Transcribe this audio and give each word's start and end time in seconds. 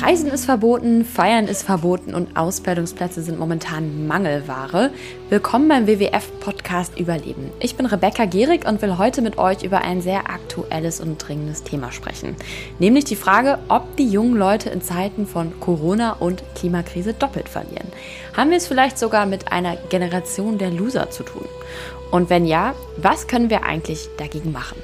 Reisen 0.00 0.30
ist 0.30 0.46
verboten, 0.46 1.04
Feiern 1.04 1.46
ist 1.46 1.62
verboten 1.62 2.14
und 2.14 2.38
Ausbildungsplätze 2.38 3.22
sind 3.22 3.38
momentan 3.38 4.06
Mangelware. 4.06 4.90
Willkommen 5.28 5.68
beim 5.68 5.86
WWF-Podcast 5.86 6.98
Überleben. 6.98 7.50
Ich 7.60 7.76
bin 7.76 7.84
Rebecca 7.84 8.24
Gehrig 8.24 8.66
und 8.66 8.80
will 8.80 8.96
heute 8.96 9.20
mit 9.20 9.36
euch 9.36 9.62
über 9.62 9.82
ein 9.82 10.00
sehr 10.00 10.30
aktuelles 10.30 11.00
und 11.00 11.18
dringendes 11.18 11.62
Thema 11.64 11.92
sprechen. 11.92 12.34
Nämlich 12.78 13.04
die 13.04 13.16
Frage, 13.16 13.58
ob 13.68 13.94
die 13.96 14.08
jungen 14.08 14.36
Leute 14.36 14.70
in 14.70 14.80
Zeiten 14.80 15.26
von 15.26 15.60
Corona 15.60 16.14
und 16.14 16.42
Klimakrise 16.54 17.12
doppelt 17.12 17.50
verlieren. 17.50 17.88
Haben 18.34 18.50
wir 18.50 18.56
es 18.56 18.66
vielleicht 18.66 18.98
sogar 18.98 19.26
mit 19.26 19.52
einer 19.52 19.76
Generation 19.90 20.56
der 20.56 20.70
Loser 20.70 21.10
zu 21.10 21.24
tun? 21.24 21.44
Und 22.10 22.30
wenn 22.30 22.46
ja, 22.46 22.74
was 22.96 23.28
können 23.28 23.50
wir 23.50 23.64
eigentlich 23.64 24.08
dagegen 24.16 24.50
machen? 24.50 24.78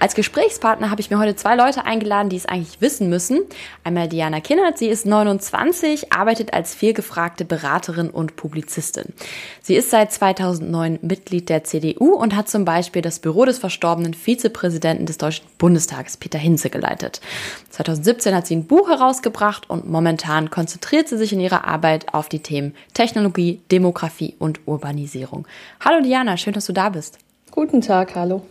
Als 0.00 0.14
Gesprächspartner 0.14 0.90
habe 0.90 1.02
ich 1.02 1.10
mir 1.10 1.18
heute 1.18 1.36
zwei 1.36 1.54
Leute 1.54 1.84
eingeladen, 1.84 2.30
die 2.30 2.36
es 2.36 2.46
eigentlich 2.46 2.80
wissen 2.80 3.10
müssen. 3.10 3.40
Einmal 3.84 4.08
Diana 4.08 4.40
Kinnert, 4.40 4.78
sie 4.78 4.88
ist 4.88 5.04
29, 5.04 6.10
arbeitet 6.10 6.54
als 6.54 6.74
vielgefragte 6.74 7.44
Beraterin 7.44 8.08
und 8.08 8.34
Publizistin. 8.34 9.12
Sie 9.60 9.76
ist 9.76 9.90
seit 9.90 10.10
2009 10.10 11.00
Mitglied 11.02 11.50
der 11.50 11.64
CDU 11.64 12.14
und 12.14 12.34
hat 12.34 12.48
zum 12.48 12.64
Beispiel 12.64 13.02
das 13.02 13.18
Büro 13.18 13.44
des 13.44 13.58
verstorbenen 13.58 14.14
Vizepräsidenten 14.14 15.04
des 15.04 15.18
Deutschen 15.18 15.44
Bundestages, 15.58 16.16
Peter 16.16 16.38
Hinze, 16.38 16.70
geleitet. 16.70 17.20
2017 17.68 18.34
hat 18.34 18.46
sie 18.46 18.56
ein 18.56 18.66
Buch 18.66 18.88
herausgebracht 18.88 19.68
und 19.68 19.86
momentan 19.86 20.48
konzentriert 20.48 21.08
sie 21.08 21.18
sich 21.18 21.34
in 21.34 21.40
ihrer 21.40 21.66
Arbeit 21.66 22.14
auf 22.14 22.30
die 22.30 22.40
Themen 22.40 22.74
Technologie, 22.94 23.60
Demografie 23.70 24.34
und 24.38 24.60
Urbanisierung. 24.66 25.46
Hallo 25.84 26.02
Diana, 26.02 26.38
schön, 26.38 26.54
dass 26.54 26.64
du 26.64 26.72
da 26.72 26.88
bist. 26.88 27.18
Guten 27.50 27.82
Tag, 27.82 28.14
hallo. 28.14 28.42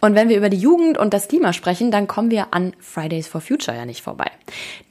Und 0.00 0.14
wenn 0.14 0.28
wir 0.28 0.36
über 0.36 0.48
die 0.48 0.58
Jugend 0.58 0.96
und 0.96 1.12
das 1.12 1.28
Klima 1.28 1.52
sprechen, 1.52 1.90
dann 1.90 2.06
kommen 2.06 2.30
wir 2.30 2.54
an 2.54 2.72
Fridays 2.78 3.26
for 3.26 3.40
Future 3.40 3.76
ja 3.76 3.84
nicht 3.84 4.02
vorbei. 4.02 4.30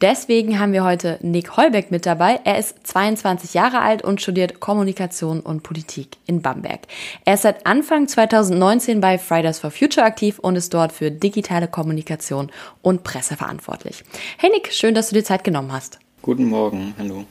Deswegen 0.01 0.59
haben 0.59 0.73
wir 0.73 0.83
heute 0.83 1.17
Nick 1.21 1.55
Heubeck 1.55 1.91
mit 1.91 2.05
dabei. 2.05 2.39
Er 2.43 2.57
ist 2.57 2.85
22 2.85 3.53
Jahre 3.53 3.79
alt 3.79 4.03
und 4.03 4.21
studiert 4.21 4.59
Kommunikation 4.59 5.39
und 5.39 5.63
Politik 5.63 6.17
in 6.25 6.41
Bamberg. 6.41 6.81
Er 7.25 7.35
ist 7.35 7.43
seit 7.43 7.65
Anfang 7.65 8.07
2019 8.07 8.99
bei 8.99 9.17
Fridays 9.17 9.59
for 9.59 9.71
Future 9.71 10.05
aktiv 10.05 10.39
und 10.39 10.55
ist 10.55 10.73
dort 10.73 10.91
für 10.91 11.09
digitale 11.09 11.67
Kommunikation 11.67 12.51
und 12.81 13.03
Presse 13.03 13.37
verantwortlich. 13.37 14.03
Hey 14.37 14.49
Nick, 14.49 14.73
schön, 14.73 14.93
dass 14.93 15.09
du 15.09 15.15
dir 15.15 15.23
Zeit 15.23 15.43
genommen 15.43 15.71
hast. 15.71 15.99
Guten 16.21 16.45
Morgen, 16.45 16.93
hallo. 16.97 17.25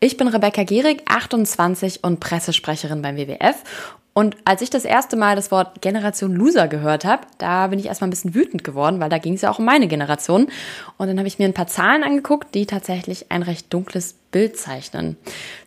Ich 0.00 0.16
bin 0.16 0.28
Rebecca 0.28 0.62
Gehrig, 0.62 1.02
28 1.06 2.04
und 2.04 2.20
Pressesprecherin 2.20 3.02
beim 3.02 3.16
WWF 3.16 3.64
und 4.18 4.36
als 4.44 4.62
ich 4.62 4.70
das 4.70 4.84
erste 4.84 5.14
Mal 5.14 5.36
das 5.36 5.52
Wort 5.52 5.80
Generation 5.80 6.34
Loser 6.34 6.66
gehört 6.66 7.04
habe, 7.04 7.22
da 7.38 7.68
bin 7.68 7.78
ich 7.78 7.86
erstmal 7.86 8.08
ein 8.08 8.10
bisschen 8.10 8.34
wütend 8.34 8.64
geworden, 8.64 8.98
weil 8.98 9.10
da 9.10 9.18
ging 9.18 9.34
es 9.34 9.42
ja 9.42 9.50
auch 9.52 9.60
um 9.60 9.64
meine 9.64 9.86
Generation. 9.86 10.48
Und 10.96 11.06
dann 11.06 11.18
habe 11.18 11.28
ich 11.28 11.38
mir 11.38 11.44
ein 11.44 11.54
paar 11.54 11.68
Zahlen 11.68 12.02
angeguckt, 12.02 12.52
die 12.52 12.66
tatsächlich 12.66 13.30
ein 13.30 13.44
recht 13.44 13.72
dunkles 13.72 14.14
Bild 14.32 14.58
zeichnen. 14.58 15.16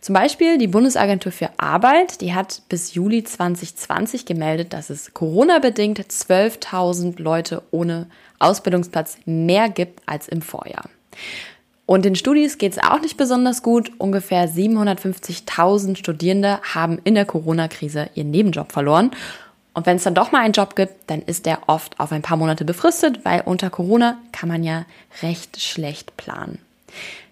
Zum 0.02 0.16
Beispiel 0.16 0.58
die 0.58 0.68
Bundesagentur 0.68 1.32
für 1.32 1.50
Arbeit, 1.56 2.20
die 2.20 2.34
hat 2.34 2.64
bis 2.68 2.94
Juli 2.94 3.24
2020 3.24 4.26
gemeldet, 4.26 4.74
dass 4.74 4.90
es 4.90 5.14
Corona-bedingt 5.14 6.02
12.000 6.02 7.22
Leute 7.22 7.64
ohne 7.72 8.08
Ausbildungsplatz 8.40 9.16
mehr 9.24 9.70
gibt 9.70 10.02
als 10.08 10.28
im 10.28 10.42
Vorjahr. 10.42 10.90
Und 11.92 12.06
den 12.06 12.16
Studis 12.16 12.58
geht 12.58 12.72
es 12.72 12.78
auch 12.78 13.02
nicht 13.02 13.18
besonders 13.18 13.64
gut. 13.64 13.92
Ungefähr 13.98 14.48
750.000 14.48 15.98
Studierende 15.98 16.62
haben 16.62 17.00
in 17.04 17.16
der 17.16 17.26
Corona-Krise 17.26 18.10
ihren 18.16 18.32
Nebenjob 18.32 18.72
verloren. 18.72 19.12
Und 19.74 19.86
wenn 19.86 19.98
es 19.98 20.04
dann 20.04 20.16
doch 20.16 20.32
mal 20.32 20.40
einen 20.40 20.54
Job 20.54 20.78
gibt, 20.78 21.10
dann 21.10 21.22
ist 21.22 21.46
der 21.46 21.68
oft 21.68 22.00
auf 22.00 22.14
ein 22.14 22.22
paar 22.22 22.38
Monate 22.38 22.64
befristet, 22.64 23.26
weil 23.26 23.42
unter 23.42 23.70
Corona 23.70 24.18
kann 24.32 24.48
man 24.48 24.64
ja 24.64 24.86
recht 25.22 25.62
schlecht 25.62 26.16
planen. 26.16 26.60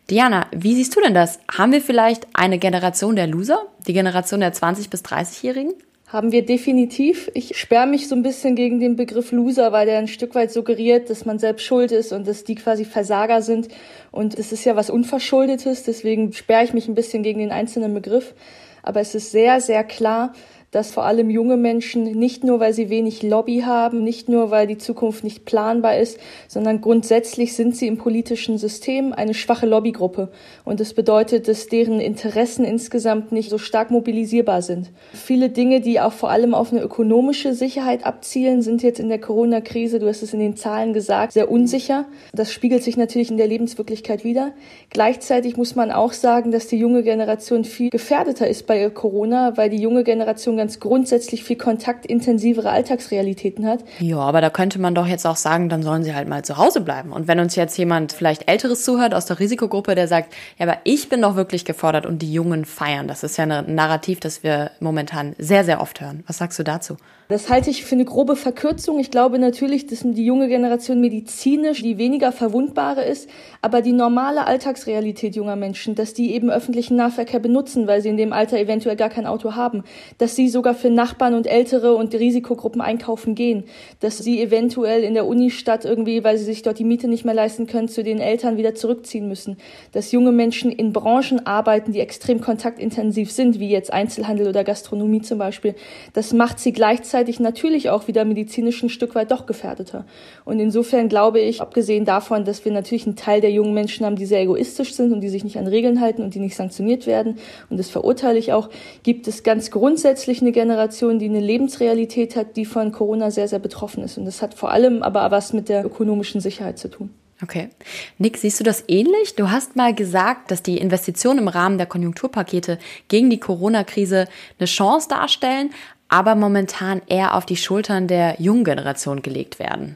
Diana, 0.09 0.45
wie 0.51 0.75
siehst 0.75 0.93
du 0.93 0.99
denn 0.99 1.13
das? 1.13 1.39
Haben 1.57 1.71
wir 1.71 1.81
vielleicht 1.81 2.27
eine 2.33 2.59
Generation 2.59 3.15
der 3.15 3.27
Loser, 3.27 3.61
die 3.87 3.93
Generation 3.93 4.41
der 4.41 4.53
20- 4.53 4.89
bis 4.89 5.05
30-Jährigen? 5.05 5.71
Haben 6.11 6.31
wir 6.31 6.43
definitiv. 6.43 7.29
Ich 7.35 7.55
sperre 7.55 7.85
mich 7.85 8.07
so 8.07 8.15
ein 8.15 8.23
bisschen 8.23 8.55
gegen 8.55 8.79
den 8.79 8.95
Begriff 8.95 9.31
Loser, 9.31 9.71
weil 9.71 9.85
der 9.85 9.99
ein 9.99 10.07
Stück 10.07 10.33
weit 10.33 10.51
suggeriert, 10.51 11.07
dass 11.11 11.23
man 11.23 11.37
selbst 11.37 11.63
schuld 11.67 11.91
ist 11.91 12.11
und 12.11 12.27
dass 12.27 12.43
die 12.43 12.55
quasi 12.55 12.83
Versager 12.83 13.43
sind. 13.43 13.67
Und 14.09 14.33
es 14.33 14.51
ist 14.51 14.65
ja 14.65 14.75
was 14.75 14.89
Unverschuldetes, 14.89 15.83
deswegen 15.83 16.33
sperre 16.33 16.63
ich 16.63 16.73
mich 16.73 16.87
ein 16.87 16.95
bisschen 16.95 17.21
gegen 17.21 17.37
den 17.37 17.51
einzelnen 17.51 17.93
Begriff. 17.93 18.33
Aber 18.81 19.01
es 19.01 19.13
ist 19.13 19.29
sehr, 19.29 19.61
sehr 19.61 19.83
klar, 19.83 20.33
dass 20.71 20.91
vor 20.91 21.05
allem 21.05 21.29
junge 21.29 21.57
Menschen 21.57 22.03
nicht 22.03 22.43
nur, 22.43 22.59
weil 22.59 22.73
sie 22.73 22.89
wenig 22.89 23.23
Lobby 23.23 23.63
haben, 23.65 24.03
nicht 24.03 24.29
nur, 24.29 24.51
weil 24.51 24.67
die 24.67 24.77
Zukunft 24.77 25.23
nicht 25.23 25.45
planbar 25.45 25.97
ist, 25.97 26.19
sondern 26.47 26.81
grundsätzlich 26.81 27.55
sind 27.55 27.75
sie 27.75 27.87
im 27.87 27.97
politischen 27.97 28.57
System 28.57 29.11
eine 29.13 29.33
schwache 29.33 29.65
Lobbygruppe. 29.65 30.29
Und 30.65 30.79
das 30.79 30.93
bedeutet, 30.93 31.47
dass 31.47 31.67
deren 31.67 31.99
Interessen 31.99 32.65
insgesamt 32.65 33.31
nicht 33.31 33.49
so 33.49 33.57
stark 33.57 33.89
mobilisierbar 33.89 34.61
sind. 34.61 34.91
Viele 35.13 35.49
Dinge, 35.49 35.81
die 35.81 35.99
auch 35.99 36.13
vor 36.13 36.29
allem 36.29 36.53
auf 36.53 36.71
eine 36.71 36.81
ökonomische 36.81 37.53
Sicherheit 37.53 38.05
abzielen, 38.05 38.61
sind 38.61 38.83
jetzt 38.83 38.99
in 38.99 39.09
der 39.09 39.19
Corona-Krise, 39.19 39.99
du 39.99 40.07
hast 40.07 40.21
es 40.21 40.33
in 40.33 40.39
den 40.39 40.55
Zahlen 40.55 40.93
gesagt, 40.93 41.33
sehr 41.33 41.49
unsicher. 41.49 42.05
Das 42.31 42.53
spiegelt 42.53 42.83
sich 42.83 42.95
natürlich 42.95 43.31
in 43.31 43.37
der 43.37 43.47
Lebenswirklichkeit 43.47 44.23
wieder. 44.23 44.53
Gleichzeitig 44.91 45.57
muss 45.57 45.75
man 45.75 45.91
auch 45.91 46.13
sagen, 46.13 46.51
dass 46.51 46.67
die 46.67 46.77
junge 46.77 47.01
Generation 47.01 47.63
viel 47.63 47.89
gefährdeter 47.89 48.47
ist 48.47 48.67
bei 48.67 48.87
Corona, 48.89 49.57
weil 49.57 49.69
die 49.69 49.81
junge 49.81 50.03
Generation 50.03 50.58
ganz 50.59 50.79
grundsätzlich 50.79 51.43
viel 51.43 51.55
kontaktintensivere 51.55 52.69
Alltagsrealitäten 52.69 53.65
hat. 53.65 53.79
Ja, 53.99 54.19
aber 54.19 54.41
da 54.41 54.49
könnte 54.51 54.79
man 54.79 54.93
doch 54.93 55.07
jetzt 55.07 55.25
auch 55.25 55.35
sagen, 55.35 55.69
dann 55.69 55.81
sollen 55.81 56.03
sie 56.03 56.13
halt 56.13 56.27
mal 56.27 56.43
zu 56.43 56.57
Hause 56.57 56.81
bleiben. 56.81 57.11
Und 57.11 57.27
wenn 57.27 57.39
uns 57.39 57.55
jetzt 57.55 57.77
jemand 57.77 58.11
vielleicht 58.11 58.47
Älteres 58.49 58.83
zuhört 58.83 59.13
aus 59.15 59.25
der 59.25 59.39
Risikogruppe, 59.39 59.95
der 59.95 60.07
sagt, 60.07 60.33
ja, 60.57 60.67
aber 60.67 60.77
ich 60.83 61.09
bin 61.09 61.21
doch 61.21 61.35
wirklich 61.35 61.65
gefordert 61.65 62.05
und 62.05 62.21
die 62.21 62.31
Jungen 62.31 62.65
feiern. 62.65 63.07
Das 63.07 63.23
ist 63.23 63.37
ja 63.37 63.45
ein 63.45 63.73
Narrativ, 63.73 64.19
das 64.19 64.43
wir 64.43 64.71
momentan 64.79 65.33
sehr, 65.39 65.63
sehr 65.63 65.81
oft 65.81 66.01
hören. 66.01 66.23
Was 66.27 66.37
sagst 66.37 66.59
du 66.59 66.63
dazu? 66.63 66.97
Das 67.31 67.47
halte 67.47 67.69
ich 67.69 67.85
für 67.85 67.93
eine 67.93 68.05
grobe 68.05 68.35
Verkürzung. 68.35 68.97
Ich 68.97 69.11
glaube 69.11 69.37
natürlich, 69.37 69.85
dass 69.85 69.99
die 70.03 70.25
junge 70.25 70.47
Generation 70.47 70.99
medizinisch 70.99 71.83
die 71.83 71.99
weniger 71.99 72.31
verwundbare 72.31 73.03
ist, 73.03 73.29
aber 73.61 73.83
die 73.83 73.91
normale 73.91 74.47
Alltagsrealität 74.47 75.35
junger 75.35 75.55
Menschen, 75.55 75.93
dass 75.93 76.15
die 76.15 76.33
eben 76.33 76.49
öffentlichen 76.49 76.95
Nahverkehr 76.95 77.39
benutzen, 77.39 77.85
weil 77.85 78.01
sie 78.01 78.09
in 78.09 78.17
dem 78.17 78.33
Alter 78.33 78.57
eventuell 78.57 78.95
gar 78.95 79.09
kein 79.09 79.27
Auto 79.27 79.53
haben, 79.53 79.83
dass 80.17 80.35
sie 80.35 80.48
sogar 80.49 80.73
für 80.73 80.89
Nachbarn 80.89 81.33
und 81.33 81.47
Ältere 81.47 81.95
und 81.95 82.13
Risikogruppen 82.13 82.81
einkaufen 82.81 83.35
gehen, 83.35 83.63
dass 83.99 84.17
sie 84.17 84.41
eventuell 84.41 85.03
in 85.03 85.13
der 85.13 85.25
Unistadt 85.25 85.85
irgendwie, 85.85 86.23
weil 86.23 86.37
sie 86.37 86.45
sich 86.45 86.61
dort 86.61 86.79
die 86.79 86.83
Miete 86.83 87.07
nicht 87.07 87.25
mehr 87.25 87.33
leisten 87.33 87.67
können, 87.67 87.87
zu 87.87 88.03
den 88.03 88.19
Eltern 88.19 88.57
wieder 88.57 88.75
zurückziehen 88.75 89.27
müssen, 89.27 89.57
dass 89.91 90.11
junge 90.11 90.31
Menschen 90.31 90.71
in 90.71 90.93
Branchen 90.93 91.45
arbeiten, 91.45 91.91
die 91.91 91.99
extrem 91.99 92.41
kontaktintensiv 92.41 93.31
sind, 93.31 93.59
wie 93.59 93.69
jetzt 93.69 93.91
Einzelhandel 93.91 94.47
oder 94.47 94.63
Gastronomie 94.63 95.21
zum 95.21 95.37
Beispiel. 95.37 95.75
Das 96.13 96.33
macht 96.33 96.59
sie 96.59 96.73
gleichzeitig 96.73 97.39
natürlich 97.39 97.89
auch 97.89 98.07
wieder 98.07 98.25
medizinisch 98.25 98.81
ein 98.83 98.89
Stück 98.89 99.15
weit 99.15 99.31
doch 99.31 99.45
gefährdeter. 99.45 100.05
Und 100.45 100.59
insofern 100.59 101.09
glaube 101.09 101.39
ich, 101.39 101.61
abgesehen 101.61 102.05
davon, 102.05 102.45
dass 102.45 102.65
wir 102.65 102.71
natürlich 102.71 103.05
einen 103.05 103.15
Teil 103.15 103.41
der 103.41 103.51
jungen 103.51 103.73
Menschen 103.73 104.05
haben, 104.05 104.15
die 104.15 104.25
sehr 104.25 104.41
egoistisch 104.41 104.93
sind 104.93 105.11
und 105.11 105.21
die 105.21 105.29
sich 105.29 105.43
nicht 105.43 105.57
an 105.57 105.67
Regeln 105.67 106.01
halten 106.01 106.23
und 106.23 106.35
die 106.35 106.39
nicht 106.39 106.55
sanktioniert 106.55 107.07
werden, 107.07 107.37
und 107.69 107.77
das 107.77 107.89
verurteile 107.89 108.39
ich 108.39 108.53
auch, 108.53 108.69
gibt 109.03 109.27
es 109.27 109.43
ganz 109.43 109.71
grundsätzlich 109.71 110.38
eine 110.41 110.51
Generation, 110.51 111.19
die 111.19 111.27
eine 111.27 111.39
Lebensrealität 111.39 112.35
hat, 112.35 112.55
die 112.57 112.65
von 112.65 112.91
Corona 112.91 113.31
sehr, 113.31 113.47
sehr 113.47 113.59
betroffen 113.59 114.03
ist. 114.03 114.17
Und 114.17 114.25
das 114.25 114.41
hat 114.41 114.53
vor 114.53 114.71
allem 114.71 115.03
aber 115.03 115.29
was 115.31 115.53
mit 115.53 115.69
der 115.69 115.85
ökonomischen 115.85 116.41
Sicherheit 116.41 116.77
zu 116.77 116.89
tun. 116.89 117.09
Okay. 117.41 117.69
Nick, 118.17 118.37
siehst 118.37 118.59
du 118.59 118.63
das 118.65 118.83
ähnlich? 118.87 119.35
Du 119.35 119.49
hast 119.49 119.75
mal 119.75 119.93
gesagt, 119.93 120.51
dass 120.51 120.61
die 120.61 120.77
Investitionen 120.77 121.39
im 121.39 121.47
Rahmen 121.47 121.77
der 121.77 121.87
Konjunkturpakete 121.87 122.79
gegen 123.07 123.29
die 123.29 123.39
Corona-Krise 123.39 124.27
eine 124.59 124.65
Chance 124.65 125.07
darstellen, 125.07 125.69
aber 126.09 126.35
momentan 126.35 127.01
eher 127.07 127.35
auf 127.35 127.45
die 127.45 127.55
Schultern 127.55 128.07
der 128.07 128.41
jungen 128.41 128.65
Generation 128.65 129.21
gelegt 129.21 129.59
werden. 129.59 129.95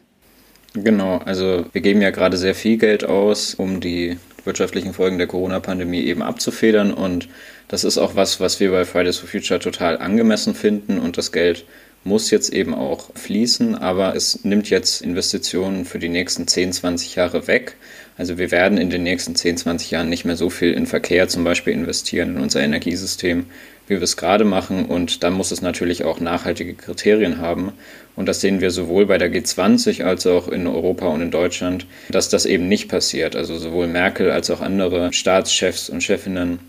Genau, 0.74 1.18
also 1.20 1.66
wir 1.72 1.82
geben 1.82 2.02
ja 2.02 2.10
gerade 2.10 2.36
sehr 2.38 2.56
viel 2.56 2.78
Geld 2.78 3.04
aus, 3.04 3.54
um 3.54 3.80
die 3.80 4.18
wirtschaftlichen 4.44 4.94
Folgen 4.94 5.20
der 5.20 5.28
Corona-Pandemie 5.28 6.02
eben 6.02 6.24
abzufedern. 6.24 6.94
Und 6.94 7.30
das 7.68 7.84
ist 7.84 8.00
auch 8.00 8.16
was, 8.16 8.40
was 8.40 8.60
wir 8.60 8.72
bei 8.72 8.84
Fridays 8.84 9.18
for 9.18 9.30
Future 9.30 9.60
total 9.60 9.98
angemessen 10.00 10.56
finden. 10.56 11.00
Und 11.00 11.18
das 11.18 11.32
Geld 11.32 11.66
muss 12.04 12.32
jetzt 12.32 12.52
eben 12.52 12.74
auch 12.74 13.12
fließen, 13.16 13.76
aber 13.76 14.16
es 14.16 14.44
nimmt 14.44 14.70
jetzt 14.70 15.02
Investitionen 15.02 15.86
für 15.86 16.00
die 16.00 16.10
nächsten 16.10 16.48
10, 16.48 16.74
20 16.74 17.16
Jahre 17.16 17.48
weg. 17.48 17.76
Also 18.18 18.38
wir 18.38 18.52
werden 18.52 18.78
in 18.78 18.90
den 18.90 19.04
nächsten 19.04 19.36
10, 19.36 19.58
20 19.58 19.92
Jahren 19.92 20.10
nicht 20.10 20.26
mehr 20.26 20.36
so 20.36 20.50
viel 20.50 20.74
in 20.74 20.86
Verkehr 20.86 21.28
zum 21.28 21.44
Beispiel 21.44 21.74
investieren, 21.74 22.36
in 22.36 22.42
unser 22.42 22.62
Energiesystem, 22.62 23.46
wie 23.88 23.96
wir 23.96 24.02
es 24.02 24.18
gerade 24.18 24.46
machen. 24.46 24.86
Und 24.86 25.24
dann 25.24 25.34
muss 25.34 25.52
es 25.52 25.62
natürlich 25.62 26.04
auch 26.04 26.20
nachhaltige 26.20 26.74
Kriterien 26.74 27.40
haben. 27.40 27.74
Und 28.16 28.28
das 28.28 28.42
sehen 28.42 28.62
wir 28.62 28.72
sowohl 28.72 29.06
bei 29.06 29.18
der 29.18 29.32
G20 29.32 30.04
als 30.04 30.28
auch 30.28 30.48
in 30.48 30.68
Europa 30.68 31.08
und 31.08 31.22
in 31.22 31.32
Deutschland, 31.32 31.86
dass 32.10 32.30
das 32.30 32.46
eben 32.46 32.68
nicht 32.68 32.90
passiert. 32.90 33.36
Also 33.36 33.58
sowohl 33.58 33.88
Merkel 33.88 34.32
als 34.32 34.50
auch 34.52 34.62
andere 34.62 35.12
Staatschefs 35.14 35.90
und 35.90 36.04
Chefinnen 36.04 36.60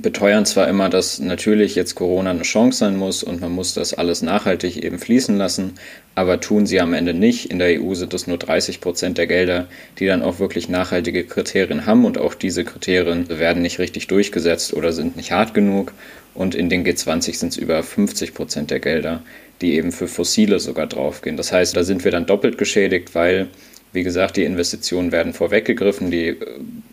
beteuern 0.00 0.46
zwar 0.46 0.68
immer, 0.68 0.88
dass 0.88 1.18
natürlich 1.18 1.74
jetzt 1.74 1.94
Corona 1.94 2.30
eine 2.30 2.42
Chance 2.42 2.78
sein 2.78 2.96
muss 2.96 3.22
und 3.22 3.40
man 3.40 3.52
muss 3.52 3.74
das 3.74 3.92
alles 3.92 4.22
nachhaltig 4.22 4.82
eben 4.82 4.98
fließen 4.98 5.36
lassen, 5.36 5.74
aber 6.14 6.40
tun 6.40 6.66
sie 6.66 6.80
am 6.80 6.94
Ende 6.94 7.12
nicht. 7.12 7.50
In 7.50 7.58
der 7.58 7.82
EU 7.82 7.94
sind 7.94 8.14
es 8.14 8.26
nur 8.26 8.38
30 8.38 8.80
Prozent 8.80 9.18
der 9.18 9.26
Gelder, 9.26 9.66
die 9.98 10.06
dann 10.06 10.22
auch 10.22 10.38
wirklich 10.38 10.68
nachhaltige 10.68 11.24
Kriterien 11.24 11.84
haben 11.84 12.04
und 12.04 12.16
auch 12.16 12.34
diese 12.34 12.64
Kriterien 12.64 13.28
werden 13.28 13.60
nicht 13.60 13.78
richtig 13.78 14.06
durchgesetzt 14.06 14.72
oder 14.72 14.92
sind 14.92 15.16
nicht 15.16 15.32
hart 15.32 15.52
genug. 15.52 15.92
Und 16.34 16.54
in 16.54 16.70
den 16.70 16.84
G20 16.84 17.36
sind 17.36 17.48
es 17.50 17.56
über 17.58 17.82
50 17.82 18.32
Prozent 18.32 18.70
der 18.70 18.80
Gelder, 18.80 19.22
die 19.60 19.74
eben 19.74 19.92
für 19.92 20.08
Fossile 20.08 20.60
sogar 20.60 20.86
draufgehen. 20.86 21.36
Das 21.36 21.52
heißt, 21.52 21.76
da 21.76 21.84
sind 21.84 22.04
wir 22.04 22.10
dann 22.10 22.26
doppelt 22.26 22.56
geschädigt, 22.56 23.14
weil 23.14 23.48
wie 23.92 24.02
gesagt, 24.02 24.36
die 24.36 24.44
Investitionen 24.44 25.12
werden 25.12 25.34
vorweggegriffen, 25.34 26.10
die 26.10 26.28
äh, 26.28 26.36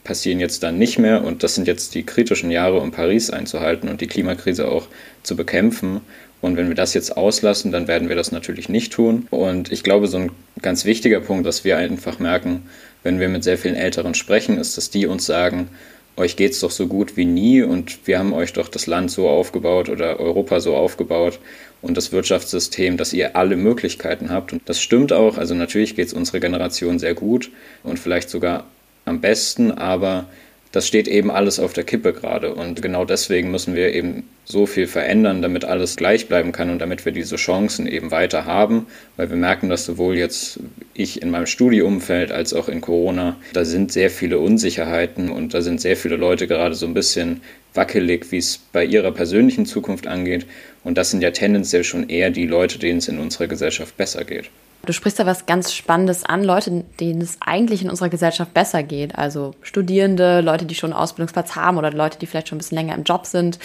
passieren 0.03 0.39
jetzt 0.39 0.63
dann 0.63 0.77
nicht 0.77 0.99
mehr 0.99 1.23
und 1.23 1.43
das 1.43 1.55
sind 1.55 1.67
jetzt 1.67 1.95
die 1.95 2.03
kritischen 2.03 2.51
Jahre, 2.51 2.79
um 2.79 2.91
Paris 2.91 3.29
einzuhalten 3.29 3.89
und 3.89 4.01
die 4.01 4.07
Klimakrise 4.07 4.67
auch 4.67 4.87
zu 5.23 5.35
bekämpfen. 5.35 6.01
Und 6.41 6.55
wenn 6.55 6.69
wir 6.69 6.75
das 6.75 6.93
jetzt 6.93 7.17
auslassen, 7.17 7.71
dann 7.71 7.87
werden 7.87 8.07
wir 8.07 8.15
das 8.15 8.31
natürlich 8.31 8.69
nicht 8.69 8.93
tun. 8.93 9.27
Und 9.29 9.71
ich 9.73 9.83
glaube, 9.83 10.07
so 10.07 10.17
ein 10.17 10.31
ganz 10.61 10.85
wichtiger 10.85 11.19
Punkt, 11.19 11.45
dass 11.45 11.65
wir 11.65 11.77
einfach 11.77 12.19
merken, 12.19 12.63
wenn 13.03 13.19
wir 13.19 13.27
mit 13.27 13.43
sehr 13.43 13.57
vielen 13.57 13.75
Älteren 13.75 14.13
sprechen, 14.13 14.57
ist, 14.57 14.77
dass 14.77 14.89
die 14.89 15.05
uns 15.05 15.25
sagen, 15.25 15.67
euch 16.15 16.35
geht 16.35 16.51
es 16.51 16.59
doch 16.59 16.71
so 16.71 16.87
gut 16.87 17.17
wie 17.17 17.25
nie 17.25 17.61
und 17.61 18.05
wir 18.05 18.19
haben 18.19 18.33
euch 18.33 18.53
doch 18.53 18.67
das 18.67 18.87
Land 18.87 19.09
so 19.09 19.29
aufgebaut 19.29 19.89
oder 19.89 20.19
Europa 20.19 20.59
so 20.59 20.75
aufgebaut 20.75 21.39
und 21.81 21.97
das 21.97 22.11
Wirtschaftssystem, 22.11 22.97
dass 22.97 23.13
ihr 23.13 23.35
alle 23.35 23.55
Möglichkeiten 23.55 24.29
habt. 24.29 24.53
Und 24.53 24.61
das 24.65 24.81
stimmt 24.81 25.13
auch. 25.13 25.37
Also 25.37 25.55
natürlich 25.55 25.95
geht 25.95 26.07
es 26.07 26.13
unserer 26.13 26.39
Generation 26.39 26.99
sehr 26.99 27.13
gut 27.13 27.51
und 27.83 27.99
vielleicht 27.99 28.29
sogar 28.29 28.65
am 29.05 29.21
besten, 29.21 29.71
aber 29.71 30.25
das 30.71 30.87
steht 30.87 31.07
eben 31.07 31.31
alles 31.31 31.59
auf 31.59 31.73
der 31.73 31.83
Kippe 31.83 32.13
gerade. 32.13 32.53
Und 32.53 32.81
genau 32.81 33.03
deswegen 33.03 33.49
müssen 33.49 33.75
wir 33.75 33.93
eben 33.93 34.23
so 34.45 34.67
viel 34.67 34.85
verändern, 34.85 35.41
damit 35.41 35.65
alles 35.65 35.95
gleich 35.95 36.27
bleiben 36.27 36.51
kann 36.51 36.69
und 36.69 36.79
damit 36.79 37.05
wir 37.05 37.11
diese 37.11 37.37
Chancen 37.37 37.87
eben 37.87 38.11
weiter 38.11 38.45
haben. 38.45 38.85
Weil 39.17 39.29
wir 39.29 39.37
merken, 39.37 39.69
dass 39.69 39.85
sowohl 39.85 40.15
jetzt 40.15 40.59
ich 40.93 41.21
in 41.21 41.31
meinem 41.31 41.47
Studiumfeld 41.47 42.31
als 42.31 42.53
auch 42.53 42.69
in 42.69 42.81
Corona, 42.81 43.35
da 43.53 43.65
sind 43.65 43.91
sehr 43.91 44.11
viele 44.11 44.37
Unsicherheiten 44.37 45.29
und 45.29 45.55
da 45.55 45.61
sind 45.61 45.81
sehr 45.81 45.97
viele 45.97 46.17
Leute 46.17 46.45
gerade 46.45 46.75
so 46.75 46.85
ein 46.85 46.93
bisschen 46.93 47.41
wackelig, 47.73 48.31
wie 48.31 48.37
es 48.37 48.59
bei 48.71 48.85
ihrer 48.85 49.11
persönlichen 49.11 49.65
Zukunft 49.65 50.05
angeht. 50.05 50.45
Und 50.83 50.99
das 50.99 51.09
sind 51.09 51.21
ja 51.21 51.31
tendenziell 51.31 51.83
schon 51.83 52.09
eher 52.09 52.29
die 52.29 52.45
Leute, 52.45 52.77
denen 52.77 52.99
es 52.99 53.07
in 53.07 53.19
unserer 53.19 53.47
Gesellschaft 53.47 53.97
besser 53.97 54.23
geht. 54.23 54.49
Du 54.85 54.93
sprichst 54.93 55.19
da 55.19 55.25
was 55.25 55.45
ganz 55.45 55.73
Spannendes 55.73 56.23
an, 56.23 56.43
Leute, 56.43 56.83
denen 56.99 57.21
es 57.21 57.37
eigentlich 57.41 57.83
in 57.83 57.89
unserer 57.89 58.09
Gesellschaft 58.09 58.53
besser 58.53 58.81
geht. 58.81 59.17
Also 59.17 59.53
Studierende, 59.61 60.41
Leute, 60.41 60.65
die 60.65 60.75
schon 60.75 60.93
einen 60.93 61.01
Ausbildungsplatz 61.01 61.55
haben 61.55 61.77
oder 61.77 61.91
Leute, 61.91 62.17
die 62.17 62.25
vielleicht 62.25 62.47
schon 62.47 62.55
ein 62.55 62.59
bisschen 62.59 62.77
länger 62.77 62.95
im 62.95 63.03
Job 63.03 63.25
sind. 63.25 63.59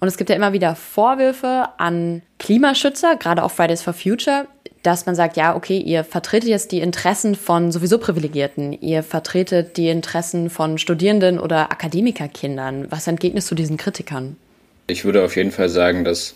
Und 0.00 0.08
es 0.08 0.16
gibt 0.16 0.30
ja 0.30 0.36
immer 0.36 0.52
wieder 0.52 0.74
Vorwürfe 0.74 1.68
an 1.78 2.22
Klimaschützer, 2.38 3.16
gerade 3.16 3.42
auf 3.42 3.52
Fridays 3.52 3.82
for 3.82 3.94
Future, 3.94 4.46
dass 4.82 5.06
man 5.06 5.14
sagt, 5.14 5.36
ja, 5.36 5.56
okay, 5.56 5.78
ihr 5.78 6.04
vertretet 6.04 6.48
jetzt 6.48 6.70
die 6.70 6.80
Interessen 6.80 7.34
von 7.34 7.72
sowieso 7.72 7.98
Privilegierten, 7.98 8.72
ihr 8.72 9.02
vertretet 9.02 9.76
die 9.76 9.88
Interessen 9.88 10.50
von 10.50 10.78
Studierenden 10.78 11.40
oder 11.40 11.72
Akademikerkindern. 11.72 12.86
Was 12.90 13.06
entgegnest 13.06 13.50
du 13.50 13.54
diesen 13.54 13.76
Kritikern? 13.76 14.36
Ich 14.86 15.04
würde 15.04 15.24
auf 15.24 15.36
jeden 15.36 15.50
Fall 15.50 15.68
sagen, 15.68 16.04
dass 16.04 16.34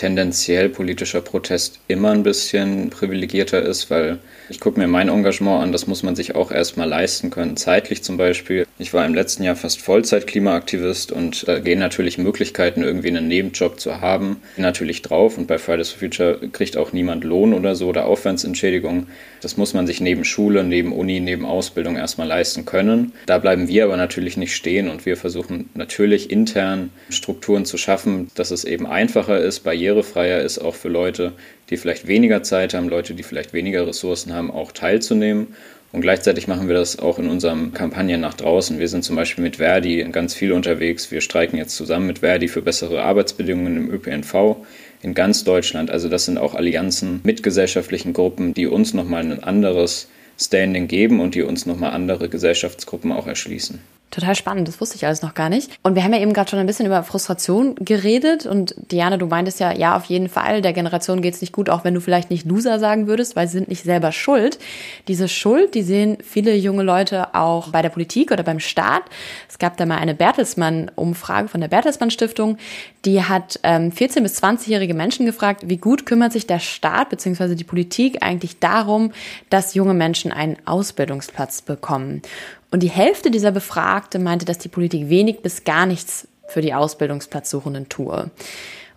tendenziell 0.00 0.70
politischer 0.70 1.20
Protest 1.20 1.78
immer 1.86 2.12
ein 2.12 2.22
bisschen 2.22 2.88
privilegierter 2.88 3.60
ist, 3.60 3.90
weil 3.90 4.18
ich 4.48 4.58
gucke 4.58 4.80
mir 4.80 4.86
mein 4.88 5.10
Engagement 5.10 5.62
an, 5.62 5.72
das 5.72 5.86
muss 5.86 6.02
man 6.02 6.16
sich 6.16 6.34
auch 6.34 6.50
erstmal 6.50 6.88
leisten 6.88 7.28
können, 7.28 7.58
zeitlich 7.58 8.02
zum 8.02 8.16
Beispiel. 8.16 8.66
Ich 8.78 8.94
war 8.94 9.04
im 9.04 9.14
letzten 9.14 9.42
Jahr 9.42 9.56
fast 9.56 9.82
Vollzeit 9.82 10.26
Klimaaktivist 10.26 11.12
und 11.12 11.46
da 11.46 11.58
gehen 11.58 11.78
natürlich 11.78 12.16
Möglichkeiten, 12.16 12.82
irgendwie 12.82 13.08
einen 13.08 13.28
Nebenjob 13.28 13.78
zu 13.78 14.00
haben, 14.00 14.40
natürlich 14.56 15.02
drauf 15.02 15.36
und 15.36 15.46
bei 15.46 15.58
Fridays 15.58 15.90
for 15.90 15.98
Future 15.98 16.40
kriegt 16.50 16.78
auch 16.78 16.94
niemand 16.94 17.22
Lohn 17.24 17.52
oder 17.52 17.74
so 17.74 17.88
oder 17.88 18.06
Aufwandsentschädigung. 18.06 19.06
Das 19.42 19.58
muss 19.58 19.74
man 19.74 19.86
sich 19.86 20.00
neben 20.00 20.24
Schule, 20.24 20.64
neben 20.64 20.92
Uni, 20.92 21.20
neben 21.20 21.44
Ausbildung 21.44 21.96
erstmal 21.96 22.26
leisten 22.26 22.64
können. 22.64 23.12
Da 23.26 23.36
bleiben 23.36 23.68
wir 23.68 23.84
aber 23.84 23.98
natürlich 23.98 24.38
nicht 24.38 24.56
stehen 24.56 24.88
und 24.88 25.04
wir 25.04 25.18
versuchen 25.18 25.68
natürlich 25.74 26.30
intern 26.30 26.90
Strukturen 27.10 27.66
zu 27.66 27.76
schaffen, 27.76 28.30
dass 28.34 28.50
es 28.50 28.64
eben 28.64 28.86
einfacher 28.86 29.38
ist, 29.38 29.60
barrierefreier 29.90 30.40
ist, 30.40 30.58
auch 30.58 30.74
für 30.74 30.88
Leute, 30.88 31.32
die 31.68 31.76
vielleicht 31.76 32.06
weniger 32.06 32.42
Zeit 32.42 32.74
haben, 32.74 32.88
Leute, 32.88 33.14
die 33.14 33.22
vielleicht 33.22 33.52
weniger 33.52 33.86
Ressourcen 33.86 34.32
haben, 34.32 34.50
auch 34.50 34.72
teilzunehmen. 34.72 35.48
Und 35.92 36.02
gleichzeitig 36.02 36.46
machen 36.46 36.68
wir 36.68 36.76
das 36.76 37.00
auch 37.00 37.18
in 37.18 37.28
unseren 37.28 37.74
Kampagnen 37.74 38.20
nach 38.20 38.34
draußen. 38.34 38.78
Wir 38.78 38.86
sind 38.86 39.02
zum 39.02 39.16
Beispiel 39.16 39.42
mit 39.42 39.56
Verdi 39.56 40.04
ganz 40.12 40.34
viel 40.34 40.52
unterwegs. 40.52 41.10
Wir 41.10 41.20
streiken 41.20 41.58
jetzt 41.58 41.74
zusammen 41.74 42.06
mit 42.06 42.20
Verdi 42.20 42.46
für 42.46 42.62
bessere 42.62 43.02
Arbeitsbedingungen 43.02 43.76
im 43.76 43.90
ÖPNV 43.90 44.56
in 45.02 45.14
ganz 45.14 45.42
Deutschland. 45.42 45.90
Also 45.90 46.08
das 46.08 46.26
sind 46.26 46.38
auch 46.38 46.54
Allianzen 46.54 47.20
mit 47.24 47.42
gesellschaftlichen 47.42 48.12
Gruppen, 48.12 48.54
die 48.54 48.68
uns 48.68 48.94
nochmal 48.94 49.22
ein 49.22 49.42
anderes 49.42 50.08
Standing 50.40 50.88
geben 50.88 51.20
und 51.20 51.34
die 51.34 51.42
uns 51.42 51.66
nochmal 51.66 51.90
andere 51.90 52.28
Gesellschaftsgruppen 52.28 53.12
auch 53.12 53.26
erschließen. 53.26 53.80
Total 54.10 54.34
spannend, 54.34 54.66
das 54.66 54.80
wusste 54.80 54.96
ich 54.96 55.06
alles 55.06 55.22
noch 55.22 55.34
gar 55.34 55.48
nicht. 55.48 55.70
Und 55.84 55.94
wir 55.94 56.02
haben 56.02 56.12
ja 56.12 56.18
eben 56.18 56.32
gerade 56.32 56.50
schon 56.50 56.58
ein 56.58 56.66
bisschen 56.66 56.84
über 56.86 57.04
Frustration 57.04 57.76
geredet. 57.76 58.44
Und 58.44 58.74
Diana, 58.90 59.16
du 59.16 59.26
meintest 59.26 59.60
ja, 59.60 59.70
ja, 59.70 59.96
auf 59.96 60.06
jeden 60.06 60.28
Fall, 60.28 60.62
der 60.62 60.72
Generation 60.72 61.22
geht's 61.22 61.40
nicht 61.40 61.52
gut, 61.52 61.70
auch 61.70 61.84
wenn 61.84 61.94
du 61.94 62.00
vielleicht 62.00 62.28
nicht 62.28 62.44
Loser 62.44 62.80
sagen 62.80 63.06
würdest, 63.06 63.36
weil 63.36 63.46
sie 63.46 63.58
sind 63.58 63.68
nicht 63.68 63.84
selber 63.84 64.10
schuld. 64.10 64.58
Diese 65.06 65.28
Schuld, 65.28 65.76
die 65.76 65.82
sehen 65.82 66.18
viele 66.24 66.56
junge 66.56 66.82
Leute 66.82 67.36
auch 67.36 67.68
bei 67.68 67.82
der 67.82 67.90
Politik 67.90 68.32
oder 68.32 68.42
beim 68.42 68.58
Staat. 68.58 69.02
Es 69.48 69.60
gab 69.60 69.76
da 69.76 69.86
mal 69.86 69.98
eine 69.98 70.16
Bertelsmann-Umfrage 70.16 71.46
von 71.46 71.60
der 71.60 71.68
Bertelsmann 71.68 72.10
Stiftung, 72.10 72.58
die 73.04 73.22
hat 73.22 73.60
ähm, 73.62 73.92
14- 73.92 74.22
bis 74.22 74.42
20-jährige 74.42 74.92
Menschen 74.92 75.24
gefragt, 75.24 75.62
wie 75.66 75.76
gut 75.76 76.04
kümmert 76.04 76.32
sich 76.32 76.48
der 76.48 76.58
Staat 76.58 77.10
bzw. 77.10 77.54
die 77.54 77.64
Politik 77.64 78.22
eigentlich 78.22 78.58
darum, 78.58 79.12
dass 79.50 79.74
junge 79.74 79.94
Menschen 79.94 80.29
einen 80.32 80.56
Ausbildungsplatz 80.66 81.62
bekommen. 81.62 82.22
Und 82.70 82.82
die 82.82 82.90
Hälfte 82.90 83.30
dieser 83.30 83.50
Befragte 83.50 84.18
meinte, 84.18 84.44
dass 84.44 84.58
die 84.58 84.68
Politik 84.68 85.08
wenig 85.08 85.40
bis 85.40 85.64
gar 85.64 85.86
nichts 85.86 86.28
für 86.48 86.60
die 86.60 86.74
Ausbildungsplatzsuchenden 86.74 87.88
tue. 87.88 88.30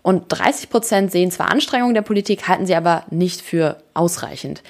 Und 0.01 0.25
30 0.27 0.69
Prozent 0.69 1.11
sehen 1.11 1.31
zwar 1.31 1.49
Anstrengungen 1.49 1.93
der 1.93 2.01
Politik, 2.01 2.47
halten 2.47 2.65
sie 2.65 2.75
aber 2.75 3.05
nicht 3.09 3.41
für 3.41 3.77
ausreichend. 3.93 4.61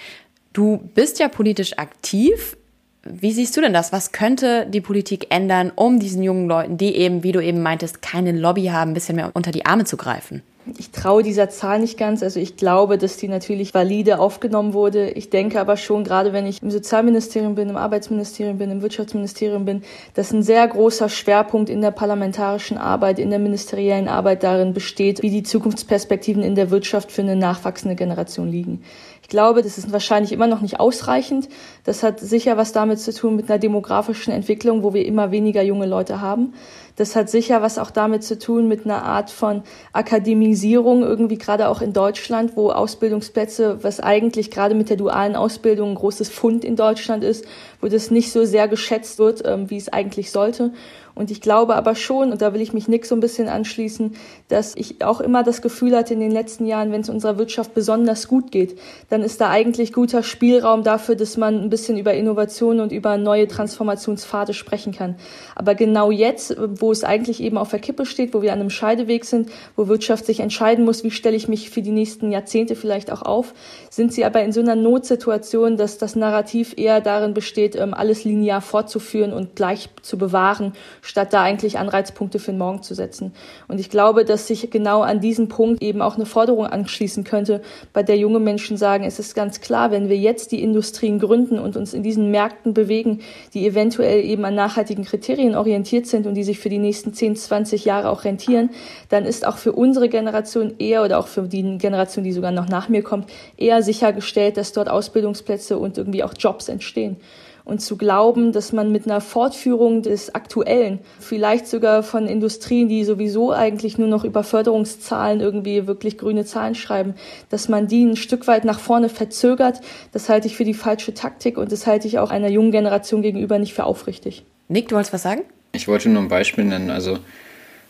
Du 0.54 0.78
bist 0.94 1.20
ja 1.20 1.28
politisch 1.28 1.78
aktiv. 1.80 2.56
Wie 3.04 3.32
siehst 3.32 3.58
du 3.58 3.62
denn 3.62 3.74
das? 3.74 3.92
Was 3.92 4.12
könnte 4.12 4.68
die 4.70 4.80
Politik 4.80 5.28
ändern, 5.30 5.72
um 5.76 6.00
diesen 6.00 6.24
jungen 6.24 6.48
Leuten, 6.48 6.78
die 6.78 6.96
eben, 6.96 7.24
wie 7.24 7.32
du 7.32 7.44
eben 7.44 7.62
meintest, 7.62 8.02
keine 8.02 8.32
Lobby 8.32 8.68
haben, 8.68 8.92
ein 8.92 8.94
bisschen 8.94 9.16
mehr 9.16 9.32
unter 9.34 9.52
die 9.52 9.66
Arme 9.66 9.86
zu 9.86 9.98
greifen? 9.98 10.44
Ich 10.78 10.92
traue 10.92 11.24
dieser 11.24 11.50
Zahl 11.50 11.80
nicht 11.80 11.98
ganz. 11.98 12.24
Also 12.24 12.40
ich 12.40 12.56
glaube, 12.56 12.98
dass 12.98 13.18
die 13.18 13.28
natürlich 13.28 13.74
valide 13.74 14.20
aufgenommen 14.20 14.74
wurde. 14.74 15.10
Ich 15.10 15.30
denke 15.30 15.60
aber 15.60 15.76
schon, 15.76 16.06
gerade 16.06 16.32
wenn 16.32 16.46
ich 16.46 16.62
im 16.64 16.72
Sozialministerium 16.72 17.56
bin, 17.56 17.70
im 17.70 17.76
Arbeitsministerium 17.76 18.58
bin, 18.58 18.72
im 18.72 18.82
Wirtschaftsministerium 18.82 19.66
bin, 19.66 19.84
dass 20.14 20.32
ein 20.32 20.42
sehr 20.42 20.66
großer 20.66 21.10
Schwerpunkt 21.10 21.70
in 21.70 21.82
der 21.82 21.92
parlamentarischen 21.92 22.78
Arbeit, 22.78 23.20
in 23.20 23.30
der 23.30 23.40
ministeriellen 23.40 24.08
Arbeit 24.08 24.44
darin 24.44 24.74
besteht, 24.74 25.22
wie 25.22 25.32
die 25.32 25.44
Zukunftsperspektiven 25.44 26.44
in 26.44 26.56
der 26.56 26.72
Wirtschaft 26.72 27.12
für 27.12 27.24
eine 27.24 27.36
nachwachsende 27.36 27.96
Generation 27.96 28.50
liegen. 28.50 28.84
Ich 29.24 29.30
glaube, 29.30 29.64
das 29.64 29.78
ist 29.78 29.92
wahrscheinlich 29.92 30.32
immer 30.32 30.48
noch 30.48 30.62
nicht 30.62 30.80
ausreichend. 30.80 31.48
Das 31.86 32.04
hat 32.04 32.20
sicher 32.20 32.58
was 32.58 32.74
damit 32.74 33.00
zu 33.00 33.14
tun 33.14 33.36
mit 33.36 33.50
einer 33.50 33.58
demografischen 33.58 34.34
Entwicklung, 34.34 34.84
wo 34.84 34.94
wir 34.94 35.06
immer 35.06 35.32
weniger 35.32 35.62
junge 35.64 35.86
Leute 35.86 36.22
haben. 36.22 36.54
Das 36.96 37.16
hat 37.16 37.30
sicher 37.30 37.62
was 37.62 37.78
auch 37.78 37.90
damit 37.90 38.24
zu 38.24 38.38
tun 38.38 38.68
mit 38.68 38.86
einer 38.86 39.04
Art 39.04 39.32
von 39.32 39.64
Akademisierung, 39.94 41.02
irgendwie 41.02 41.38
gerade 41.38 41.70
auch 41.70 41.82
in 41.82 41.94
Deutschland, 41.94 42.56
wo 42.56 42.70
Ausbildungsplätze, 42.70 43.84
was 43.84 44.00
eigentlich 44.00 44.52
gerade 44.52 44.76
mit 44.76 44.90
der 44.90 44.98
dualen 44.98 45.36
Ausbildung 45.36 45.90
ein 45.90 45.96
großes 45.96 46.30
Fund 46.30 46.64
in 46.64 46.76
Deutschland 46.76 47.24
ist, 47.24 47.46
wo 47.82 47.88
das 47.88 48.12
nicht 48.12 48.32
so 48.32 48.46
sehr 48.46 48.68
geschätzt 48.68 49.18
wird, 49.18 49.42
ähm, 49.46 49.70
wie 49.70 49.78
es 49.78 49.90
eigentlich 49.90 50.32
sollte. 50.32 50.72
Und 51.16 51.30
ich 51.30 51.42
glaube 51.42 51.76
aber 51.76 51.94
schon, 51.96 52.32
und 52.32 52.42
da 52.42 52.54
will 52.54 52.62
ich 52.62 52.74
mich 52.74 52.88
Nick 52.88 53.06
so 53.06 53.16
ein 53.16 53.20
bisschen 53.20 53.48
anschließen, 53.48 54.16
dass 54.48 54.76
ich 54.76 55.04
auch 55.04 55.22
immer 55.22 55.44
das 55.44 55.62
Gefühl 55.62 55.96
hatte 55.96 56.16
in 56.16 56.20
den 56.20 56.32
letzten 56.32 56.66
Jahren, 56.66 56.92
wenn 56.92 57.02
es 57.02 57.10
unserer 57.10 57.38
Wirtschaft 57.38 57.76
besonders 57.76 58.28
gut 58.28 58.52
geht, 58.52 58.80
dann 59.10 59.22
ist 59.22 59.40
da 59.40 59.50
eigentlich 59.50 59.94
guter 59.94 60.24
Spielraum 60.24 60.84
dafür, 60.84 61.16
dass 61.16 61.38
man 61.38 61.62
ein 61.62 61.70
bisschen 61.70 61.98
über 61.98 62.16
Innovation 62.16 62.80
und 62.80 62.92
über 62.92 63.18
neue 63.18 63.48
Transformationspfade 63.48 64.56
sprechen 64.56 64.92
kann. 64.92 65.16
Aber 65.56 65.76
genau 65.76 66.10
jetzt, 66.10 66.56
wo 66.84 66.92
es 66.92 67.06
eigentlich 67.06 67.42
eben 67.42 67.58
auf 67.58 67.70
der 67.70 67.80
Kippe 67.80 68.06
steht, 68.06 68.34
wo 68.34 68.42
wir 68.42 68.52
an 68.52 68.60
einem 68.60 68.70
Scheideweg 68.70 69.24
sind, 69.24 69.50
wo 69.78 69.88
Wirtschaft 69.88 70.26
sich 70.26 70.42
entscheiden 70.42 70.84
muss, 70.84 71.06
wie 71.06 71.12
stelle 71.12 71.38
ich 71.38 71.48
mich 71.48 71.70
für 71.70 71.82
die 71.82 71.92
nächsten 71.92 72.30
Jahrzehnte 72.30 72.76
vielleicht 72.76 73.10
auch 73.10 73.22
auf, 73.22 73.54
sind 73.90 74.12
sie 74.12 74.26
aber 74.26 74.44
in 74.44 74.52
so 74.52 74.60
einer 74.60 74.76
Notsituation, 74.76 75.78
dass 75.78 75.98
das 75.98 76.18
Narrativ 76.18 76.74
eher 76.76 77.00
darin 77.00 77.34
besteht, 77.34 77.78
ähm, 77.78 77.94
alles 77.94 78.26
linear 78.26 78.60
fortzuführen 78.60 79.32
und 79.32 79.56
gleich 79.56 79.88
zu 80.02 80.18
bewahren, 80.18 80.74
statt 81.02 81.32
da 81.32 81.42
eigentlich 81.42 81.78
Anreizpunkte 81.78 82.38
für 82.38 82.52
den 82.52 82.58
Morgen 82.58 82.84
zu 82.84 82.96
setzen. 82.96 83.32
Und 83.70 83.80
ich 83.80 83.90
glaube, 83.90 84.26
dass 84.26 84.48
sich 84.48 84.70
genau 84.70 85.04
an 85.04 85.22
diesen 85.22 85.48
Punkt 85.48 85.82
eben 85.82 86.02
auch 86.02 86.16
eine 86.16 86.26
Forderung 86.26 86.66
anschließen 86.66 87.24
könnte, 87.24 87.62
bei 87.94 88.04
der 88.04 88.18
junge 88.18 88.40
Menschen 88.42 88.76
sagen, 88.76 89.06
es 89.06 89.20
ist 89.20 89.36
ganz 89.36 89.62
klar, 89.62 89.92
wenn 89.92 90.10
wir 90.10 90.18
jetzt 90.18 90.52
die 90.52 90.62
Industrien 90.62 91.20
gründen 91.20 91.60
und 91.60 91.78
uns 91.78 91.94
in 91.94 92.04
diesen 92.04 92.30
Märkten 92.30 92.74
bewegen, 92.74 93.22
die 93.54 93.66
eventuell 93.66 94.22
eben 94.26 94.44
an 94.44 94.56
nachhaltigen 94.56 95.06
Kriterien 95.06 95.56
orientiert 95.56 96.08
sind 96.08 96.28
und 96.28 96.34
die 96.34 96.44
sich 96.44 96.60
für 96.60 96.73
die 96.74 96.80
nächsten 96.80 97.14
10, 97.14 97.36
20 97.36 97.86
Jahre 97.86 98.10
auch 98.10 98.26
rentieren, 98.26 98.70
dann 99.10 99.26
ist 99.26 99.48
auch 99.48 99.58
für 99.58 99.72
unsere 99.72 100.10
Generation 100.10 100.76
eher 100.80 101.04
oder 101.04 101.20
auch 101.20 101.28
für 101.28 101.44
die 101.44 101.78
Generation, 101.78 102.24
die 102.24 102.34
sogar 102.34 102.52
noch 102.52 102.68
nach 102.68 102.90
mir 102.90 103.04
kommt, 103.04 103.30
eher 103.58 103.82
sichergestellt, 103.82 104.58
dass 104.58 104.74
dort 104.74 104.90
Ausbildungsplätze 104.90 105.78
und 105.78 105.98
irgendwie 105.98 106.24
auch 106.24 106.34
Jobs 106.38 106.68
entstehen 106.68 107.18
und 107.66 107.80
zu 107.80 107.98
glauben, 107.98 108.52
dass 108.52 108.74
man 108.74 108.92
mit 108.92 109.06
einer 109.06 109.22
Fortführung 109.22 110.02
des 110.02 110.36
Aktuellen, 110.36 111.00
vielleicht 111.20 111.68
sogar 111.68 112.04
von 112.04 112.28
Industrien, 112.28 112.90
die 112.90 113.04
sowieso 113.04 113.52
eigentlich 113.52 113.98
nur 113.98 114.08
noch 114.08 114.24
über 114.24 114.44
Förderungszahlen 114.44 115.40
irgendwie 115.40 115.88
wirklich 115.88 116.18
grüne 116.18 116.46
Zahlen 116.46 116.76
schreiben, 116.76 117.16
dass 117.50 117.70
man 117.70 117.88
die 117.88 118.06
ein 118.06 118.16
Stück 118.16 118.48
weit 118.48 118.66
nach 118.66 118.80
vorne 118.80 119.10
verzögert, 119.10 119.80
das 120.12 120.30
halte 120.30 120.48
ich 120.48 120.58
für 120.58 120.66
die 120.66 120.74
falsche 120.74 121.14
Taktik 121.14 121.58
und 121.58 121.72
das 121.72 121.88
halte 121.88 122.08
ich 122.08 122.20
auch 122.20 122.32
einer 122.32 122.50
jungen 122.50 122.72
Generation 122.72 123.22
gegenüber 123.22 123.60
nicht 123.60 123.74
für 123.74 123.86
aufrichtig. 123.86 124.46
Nick, 124.68 124.90
du 124.90 124.96
wolltest 124.96 125.14
was 125.14 125.24
sagen? 125.24 125.44
Ich 125.76 125.88
wollte 125.88 126.08
nur 126.08 126.22
ein 126.22 126.28
Beispiel 126.28 126.66
nennen. 126.66 126.92
Also 126.92 127.20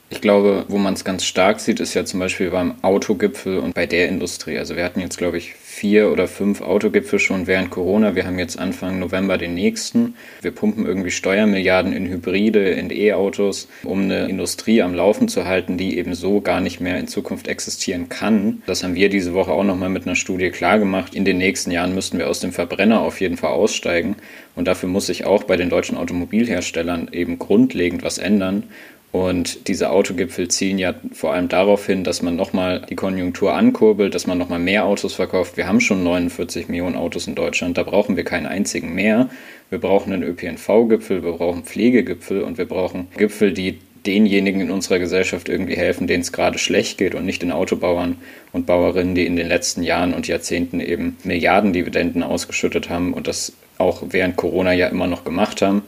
ich 0.10 0.22
glaube, 0.22 0.66
wo 0.68 0.78
man 0.78 0.94
es 0.94 1.04
ganz 1.04 1.26
stark 1.26 1.60
sieht, 1.60 1.80
ist 1.80 1.96
ja 1.96 2.06
zum 2.06 2.20
Beispiel 2.20 2.52
beim 2.52 2.76
Autogipfel 2.84 3.58
und 3.58 3.74
bei 3.74 3.88
der 3.88 4.10
Industrie. 4.10 4.58
Also 4.60 4.76
wir 4.76 4.84
hatten 4.84 5.00
jetzt, 5.00 5.18
glaube 5.18 5.38
ich, 5.38 5.56
vier 5.56 6.12
oder 6.12 6.28
fünf 6.28 6.62
Autogipfel 6.62 7.18
schon 7.18 7.48
während 7.48 7.72
Corona. 7.72 8.14
Wir 8.14 8.28
haben 8.28 8.38
jetzt 8.38 8.60
Anfang 8.60 9.00
November 9.00 9.40
den 9.40 9.56
nächsten. 9.56 10.14
Wir 10.42 10.52
pumpen 10.52 10.86
irgendwie 10.86 11.10
Steuermilliarden 11.10 11.94
in 11.94 12.08
Hybride, 12.08 12.70
in 12.70 12.92
E-Autos, 12.92 13.68
um 13.84 14.04
eine 14.04 14.28
Industrie 14.28 14.84
am 14.84 14.94
Laufen 14.94 15.28
zu 15.30 15.46
halten, 15.46 15.78
die 15.78 15.98
eben 15.98 16.14
so 16.14 16.42
gar 16.42 16.62
nicht 16.62 16.80
mehr 16.80 17.00
in 17.00 17.08
Zukunft 17.08 17.48
existieren 17.48 18.08
kann. 18.08 18.62
Das 18.68 18.84
haben 18.84 18.94
wir 18.94 19.10
diese 19.10 19.34
Woche 19.34 19.52
auch 19.52 19.64
nochmal 19.64 19.90
mit 19.90 20.06
einer 20.06 20.16
Studie 20.16 20.52
klargemacht. 20.52 21.16
In 21.16 21.26
den 21.26 21.40
nächsten 21.40 21.72
Jahren 21.72 21.96
müssten 21.96 22.20
wir 22.20 22.30
aus 22.30 22.40
dem 22.40 22.52
Verbrenner 22.52 23.02
auf 23.02 23.20
jeden 23.20 23.38
Fall 23.38 23.52
aussteigen. 23.52 24.16
Und 24.56 24.68
dafür 24.68 24.88
muss 24.88 25.08
sich 25.08 25.26
auch 25.26 25.44
bei 25.46 25.58
den 25.58 25.72
deutschen 25.72 25.98
Automobilherstellern 25.98 27.10
eben 27.12 27.40
grundlegend 27.40 28.04
was 28.04 28.20
ändern. 28.20 28.64
Und 29.14 29.68
diese 29.68 29.92
Autogipfel 29.92 30.48
zielen 30.48 30.80
ja 30.80 30.96
vor 31.12 31.34
allem 31.34 31.48
darauf 31.48 31.86
hin, 31.86 32.04
dass 32.04 32.24
man 32.24 32.36
nochmal 32.36 32.82
die 32.90 32.96
Konjunktur 32.96 33.54
ankurbelt, 33.54 34.16
dass 34.16 34.26
man 34.26 34.40
nochmal 34.40 34.58
mehr 34.58 34.86
Autos 34.86 35.14
verkauft. 35.14 35.56
Wir 35.56 35.68
haben 35.68 35.82
schon 35.82 36.04
49 36.04 36.68
Millionen 36.68 36.96
Autos 36.96 37.28
in 37.28 37.36
Deutschland, 37.36 37.78
da 37.78 37.84
brauchen 37.84 38.18
wir 38.18 38.24
keinen 38.24 38.48
einzigen 38.48 38.96
mehr. 38.96 39.30
Wir 39.70 39.78
brauchen 39.78 40.14
einen 40.14 40.24
ÖPNV-Gipfel, 40.24 41.24
wir 41.24 41.34
brauchen 41.34 41.64
Pflegegipfel 41.64 42.42
und 42.42 42.58
wir 42.58 42.66
brauchen 42.66 43.08
Gipfel, 43.16 43.54
die 43.54 43.78
denjenigen 44.08 44.62
in 44.62 44.72
unserer 44.72 44.98
Gesellschaft 44.98 45.48
irgendwie 45.48 45.76
helfen, 45.76 46.08
denen 46.08 46.22
es 46.22 46.32
gerade 46.32 46.58
schlecht 46.58 46.98
geht 46.98 47.14
und 47.14 47.24
nicht 47.24 47.44
den 47.44 47.52
Autobauern 47.52 48.18
und 48.52 48.66
Bauerinnen, 48.66 49.14
die 49.14 49.28
in 49.28 49.36
den 49.36 49.48
letzten 49.48 49.84
Jahren 49.84 50.16
und 50.16 50.28
Jahrzehnten 50.28 50.80
eben 50.80 51.18
Milliardendividenden 51.24 52.24
ausgeschüttet 52.24 52.90
haben 52.90 53.14
und 53.14 53.28
das 53.28 53.54
auch 53.78 54.02
während 54.10 54.38
Corona 54.38 54.74
ja 54.74 54.88
immer 54.88 55.06
noch 55.06 55.24
gemacht 55.24 55.62
haben. 55.62 55.84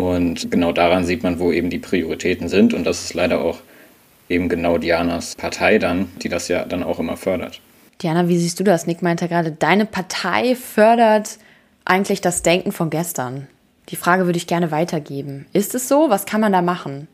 Und 0.00 0.50
genau 0.50 0.72
daran 0.72 1.04
sieht 1.04 1.22
man, 1.22 1.38
wo 1.38 1.52
eben 1.52 1.68
die 1.68 1.78
Prioritäten 1.78 2.48
sind. 2.48 2.72
Und 2.72 2.84
das 2.84 3.04
ist 3.04 3.12
leider 3.12 3.42
auch 3.42 3.58
eben 4.30 4.48
genau 4.48 4.78
Dianas 4.78 5.34
Partei 5.34 5.78
dann, 5.78 6.08
die 6.22 6.30
das 6.30 6.48
ja 6.48 6.64
dann 6.64 6.82
auch 6.82 6.98
immer 6.98 7.18
fördert. 7.18 7.60
Diana, 8.00 8.26
wie 8.26 8.38
siehst 8.38 8.58
du 8.58 8.64
das? 8.64 8.86
Nick 8.86 9.02
meinte 9.02 9.28
gerade, 9.28 9.52
deine 9.52 9.84
Partei 9.84 10.54
fördert 10.54 11.36
eigentlich 11.84 12.22
das 12.22 12.40
Denken 12.40 12.72
von 12.72 12.88
gestern. 12.88 13.46
Die 13.90 13.96
Frage 13.96 14.24
würde 14.24 14.38
ich 14.38 14.46
gerne 14.46 14.70
weitergeben. 14.70 15.44
Ist 15.52 15.74
es 15.74 15.86
so? 15.86 16.08
Was 16.08 16.24
kann 16.24 16.40
man 16.40 16.52
da 16.52 16.62
machen? 16.62 17.06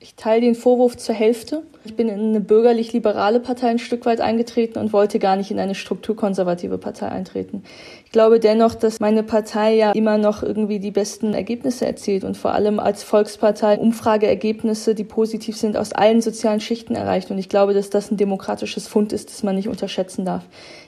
Ich 0.00 0.14
teile 0.16 0.42
den 0.42 0.54
Vorwurf 0.54 0.98
zur 0.98 1.14
Hälfte. 1.14 1.62
Ich 1.86 1.96
bin 1.96 2.10
in 2.10 2.20
eine 2.20 2.40
bürgerlich-liberale 2.40 3.40
Partei 3.40 3.68
ein 3.68 3.78
Stück 3.78 4.04
weit 4.04 4.20
eingetreten 4.20 4.78
und 4.78 4.92
wollte 4.92 5.18
gar 5.18 5.36
nicht 5.36 5.50
in 5.50 5.58
eine 5.58 5.74
strukturkonservative 5.74 6.76
Partei 6.76 7.08
eintreten. 7.08 7.64
Ich 8.14 8.16
glaube 8.16 8.38
dennoch, 8.38 8.76
dass 8.76 9.00
meine 9.00 9.24
Partei 9.24 9.74
ja 9.74 9.90
immer 9.90 10.18
noch 10.18 10.44
irgendwie 10.44 10.78
die 10.78 10.92
besten 10.92 11.34
Ergebnisse 11.34 11.84
erzielt 11.84 12.22
und 12.22 12.36
vor 12.36 12.52
allem 12.52 12.78
als 12.78 13.02
Volkspartei 13.02 13.76
Umfrageergebnisse, 13.76 14.94
die 14.94 15.02
positiv 15.02 15.56
sind, 15.56 15.76
aus 15.76 15.92
allen 15.92 16.22
sozialen 16.22 16.60
Schichten 16.60 16.94
erreicht. 16.94 17.32
Und 17.32 17.38
ich 17.38 17.48
glaube, 17.48 17.74
dass 17.74 17.90
das 17.90 18.12
ein 18.12 18.16
demokratisches 18.16 18.86
Fund 18.86 19.12
ist, 19.12 19.30
das 19.30 19.42
man 19.42 19.56
nicht 19.56 19.68
unterschätzen 19.68 20.24
darf. 20.24 20.44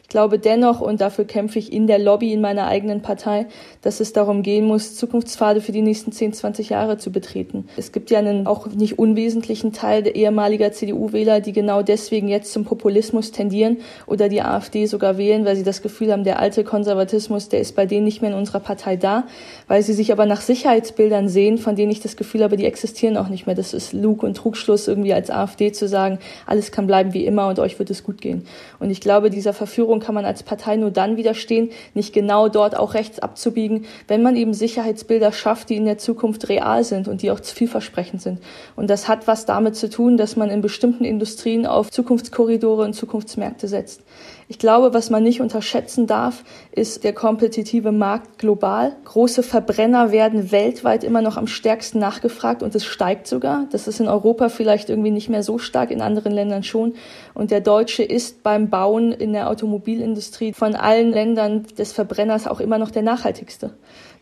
Ich 0.06 0.10
glaube 0.10 0.38
dennoch, 0.38 0.80
und 0.80 1.00
dafür 1.00 1.24
kämpfe 1.24 1.58
ich 1.58 1.72
in 1.72 1.88
der 1.88 1.98
Lobby 1.98 2.32
in 2.32 2.40
meiner 2.40 2.68
eigenen 2.68 3.02
Partei, 3.02 3.46
dass 3.82 3.98
es 3.98 4.12
darum 4.12 4.44
gehen 4.44 4.64
muss, 4.64 4.94
Zukunftspfade 4.94 5.60
für 5.60 5.72
die 5.72 5.82
nächsten 5.82 6.12
10, 6.12 6.32
20 6.32 6.68
Jahre 6.68 6.96
zu 6.96 7.10
betreten. 7.10 7.66
Es 7.76 7.90
gibt 7.90 8.12
ja 8.12 8.20
einen 8.20 8.46
auch 8.46 8.68
nicht 8.68 9.00
unwesentlichen 9.00 9.72
Teil 9.72 10.04
der 10.04 10.14
ehemaliger 10.14 10.70
CDU-Wähler, 10.70 11.40
die 11.40 11.52
genau 11.52 11.82
deswegen 11.82 12.28
jetzt 12.28 12.52
zum 12.52 12.64
Populismus 12.64 13.32
tendieren 13.32 13.78
oder 14.06 14.28
die 14.28 14.42
AfD 14.42 14.86
sogar 14.86 15.18
wählen, 15.18 15.44
weil 15.44 15.56
sie 15.56 15.64
das 15.64 15.82
Gefühl 15.82 16.12
haben, 16.12 16.22
der 16.22 16.38
alte 16.38 16.62
Konservatismus, 16.62 17.48
der 17.48 17.58
ist 17.58 17.74
bei 17.74 17.84
denen 17.84 18.04
nicht 18.04 18.22
mehr 18.22 18.30
in 18.30 18.36
unserer 18.36 18.60
Partei 18.60 18.94
da, 18.94 19.24
weil 19.66 19.82
sie 19.82 19.92
sich 19.92 20.12
aber 20.12 20.24
nach 20.24 20.40
Sicherheitsbildern 20.40 21.28
sehen, 21.28 21.58
von 21.58 21.74
denen 21.74 21.90
ich 21.90 21.98
das 21.98 22.16
Gefühl 22.16 22.44
habe, 22.44 22.56
die 22.56 22.66
existieren 22.66 23.16
auch 23.16 23.28
nicht 23.28 23.46
mehr. 23.46 23.56
Das 23.56 23.74
ist 23.74 23.92
Lug 23.92 24.22
und 24.22 24.36
Trugschluss, 24.36 24.86
irgendwie 24.86 25.14
als 25.14 25.30
AfD 25.30 25.72
zu 25.72 25.88
sagen, 25.88 26.20
alles 26.46 26.70
kann 26.70 26.86
bleiben 26.86 27.12
wie 27.12 27.26
immer 27.26 27.48
und 27.48 27.58
euch 27.58 27.80
wird 27.80 27.90
es 27.90 28.04
gut 28.04 28.20
gehen. 28.20 28.46
Und 28.78 28.90
ich 28.90 29.00
glaube, 29.00 29.30
dieser 29.30 29.52
Verführung 29.52 29.95
Regierung 29.96 30.00
kann 30.00 30.14
man 30.14 30.24
als 30.24 30.42
Partei 30.42 30.76
nur 30.76 30.90
dann 30.90 31.16
widerstehen, 31.16 31.70
nicht 31.94 32.12
genau 32.12 32.48
dort 32.48 32.76
auch 32.76 32.94
rechts 32.94 33.18
abzubiegen, 33.18 33.86
wenn 34.08 34.22
man 34.22 34.36
eben 34.36 34.54
Sicherheitsbilder 34.54 35.32
schafft, 35.32 35.70
die 35.70 35.76
in 35.76 35.84
der 35.84 35.98
Zukunft 35.98 36.48
real 36.48 36.84
sind 36.84 37.08
und 37.08 37.22
die 37.22 37.30
auch 37.30 37.40
vielversprechend 37.42 38.22
sind. 38.22 38.40
Und 38.76 38.90
das 38.90 39.08
hat 39.08 39.26
was 39.26 39.46
damit 39.46 39.76
zu 39.76 39.88
tun, 39.88 40.16
dass 40.16 40.36
man 40.36 40.50
in 40.50 40.60
bestimmten 40.60 41.04
Industrien 41.04 41.66
auf 41.66 41.90
Zukunftskorridore 41.90 42.84
und 42.84 42.94
Zukunftsmärkte 42.94 43.68
setzt. 43.68 44.02
Ich 44.48 44.60
glaube, 44.60 44.94
was 44.94 45.10
man 45.10 45.24
nicht 45.24 45.40
unterschätzen 45.40 46.06
darf, 46.06 46.44
ist 46.70 47.02
der 47.02 47.12
kompetitive 47.12 47.90
Markt 47.90 48.38
global. 48.38 48.94
Große 49.04 49.42
Verbrenner 49.42 50.12
werden 50.12 50.52
weltweit 50.52 51.02
immer 51.02 51.20
noch 51.20 51.36
am 51.36 51.48
stärksten 51.48 51.98
nachgefragt 51.98 52.62
und 52.62 52.72
es 52.76 52.84
steigt 52.84 53.26
sogar. 53.26 53.66
Das 53.72 53.88
ist 53.88 53.98
in 53.98 54.06
Europa 54.06 54.48
vielleicht 54.48 54.88
irgendwie 54.88 55.10
nicht 55.10 55.28
mehr 55.28 55.42
so 55.42 55.58
stark, 55.58 55.90
in 55.90 56.00
anderen 56.00 56.30
Ländern 56.30 56.62
schon. 56.62 56.94
Und 57.34 57.50
der 57.50 57.60
Deutsche 57.60 58.04
ist 58.04 58.44
beim 58.44 58.70
Bauen 58.70 59.10
in 59.10 59.32
der 59.32 59.50
Automobilindustrie 59.50 60.52
von 60.52 60.76
allen 60.76 61.10
Ländern 61.10 61.64
des 61.76 61.92
Verbrenners 61.92 62.46
auch 62.46 62.60
immer 62.60 62.78
noch 62.78 62.92
der 62.92 63.02
nachhaltigste. 63.02 63.72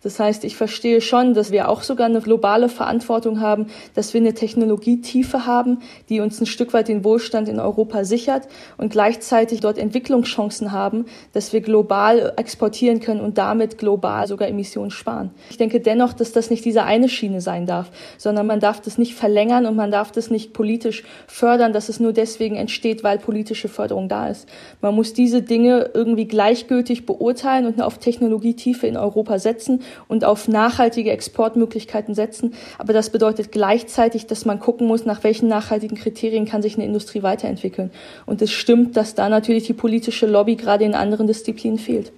Das 0.05 0.21
heißt, 0.21 0.45
ich 0.45 0.57
verstehe 0.57 1.01
schon, 1.01 1.33
dass 1.33 1.51
wir 1.51 1.71
auch 1.71 1.83
sogar 1.83 2.07
eine 2.07 2.21
globale 2.21 2.69
Verantwortung 2.69 3.41
haben, 3.41 3.69
dass 3.95 4.13
wir 4.13 4.21
eine 4.21 4.35
Technologietiefe 4.35 5.47
haben, 5.47 5.79
die 6.11 6.21
uns 6.21 6.41
ein 6.41 6.47
Stück 6.47 6.75
weit 6.75 6.89
den 6.89 7.05
Wohlstand 7.05 7.49
in 7.49 7.59
Europa 7.59 8.05
sichert 8.05 8.47
und 8.77 8.93
gleichzeitig 8.93 9.61
dort 9.61 9.79
Entwicklungschancen 9.79 10.73
haben, 10.73 11.07
dass 11.33 11.55
wir 11.55 11.63
global 11.63 12.35
exportieren 12.37 13.01
können 13.01 13.21
und 13.21 13.39
damit 13.39 13.79
global 13.79 14.27
sogar 14.27 14.47
Emissionen 14.47 14.91
sparen. 14.91 15.31
Ich 15.49 15.57
denke 15.57 15.81
dennoch, 15.81 16.13
dass 16.13 16.33
das 16.33 16.51
nicht 16.51 16.67
diese 16.67 16.85
eine 16.85 17.09
Schiene 17.09 17.41
sein 17.41 17.65
darf, 17.65 17.91
sondern 18.19 18.47
man 18.47 18.61
darf 18.61 18.83
das 18.83 18.99
nicht 18.99 19.15
verlängern 19.15 19.65
und 19.65 19.75
man 19.75 19.91
darf 19.91 20.13
das 20.13 20.31
nicht 20.31 20.53
politisch 20.53 21.03
fördern, 21.27 21.73
dass 21.73 21.89
es 21.89 21.99
nur 21.99 22.13
deswegen 22.13 22.57
entsteht, 22.57 23.03
weil 23.05 23.19
politische 23.19 23.69
Förderung 23.69 24.11
da 24.11 24.29
ist. 24.29 24.47
Man 24.83 24.95
muss 24.95 25.15
diese 25.15 25.41
Dinge 25.41 25.93
irgendwie 25.95 26.27
gleichgültig 26.27 27.07
beurteilen 27.07 27.65
und 27.65 27.81
auf 27.81 27.97
Technologietiefe 27.97 28.87
in 28.87 28.99
Europa 28.99 29.39
setzen 29.39 29.81
und 30.09 30.25
auf 30.25 30.49
nachhaltige 30.49 31.11
Exportmöglichkeiten 31.11 32.15
setzen. 32.15 32.55
Aber 32.79 32.93
das 32.93 33.11
bedeutet 33.11 33.53
gleichzeitig, 33.53 34.27
dass 34.27 34.45
man 34.45 34.61
gucken 34.61 34.87
muss, 34.87 35.05
nach 35.05 35.25
welchen 35.25 35.49
nachhaltigen 35.49 35.97
Kriterien 35.97 36.47
kann 36.47 36.63
sich 36.63 36.75
eine 36.75 36.85
Industrie 36.85 37.23
weiterentwickeln. 37.23 37.91
Und 38.27 38.43
es 38.43 38.51
stimmt, 38.51 38.97
dass 38.97 39.15
da 39.15 39.29
natürlich 39.29 39.65
die 39.65 39.73
politische 39.73 40.27
Lobby 40.27 40.57
gerade 40.57 40.85
in 40.85 40.95
anderen 40.95 41.27
Disziplinen 41.27 41.79
fehlt. 41.79 42.13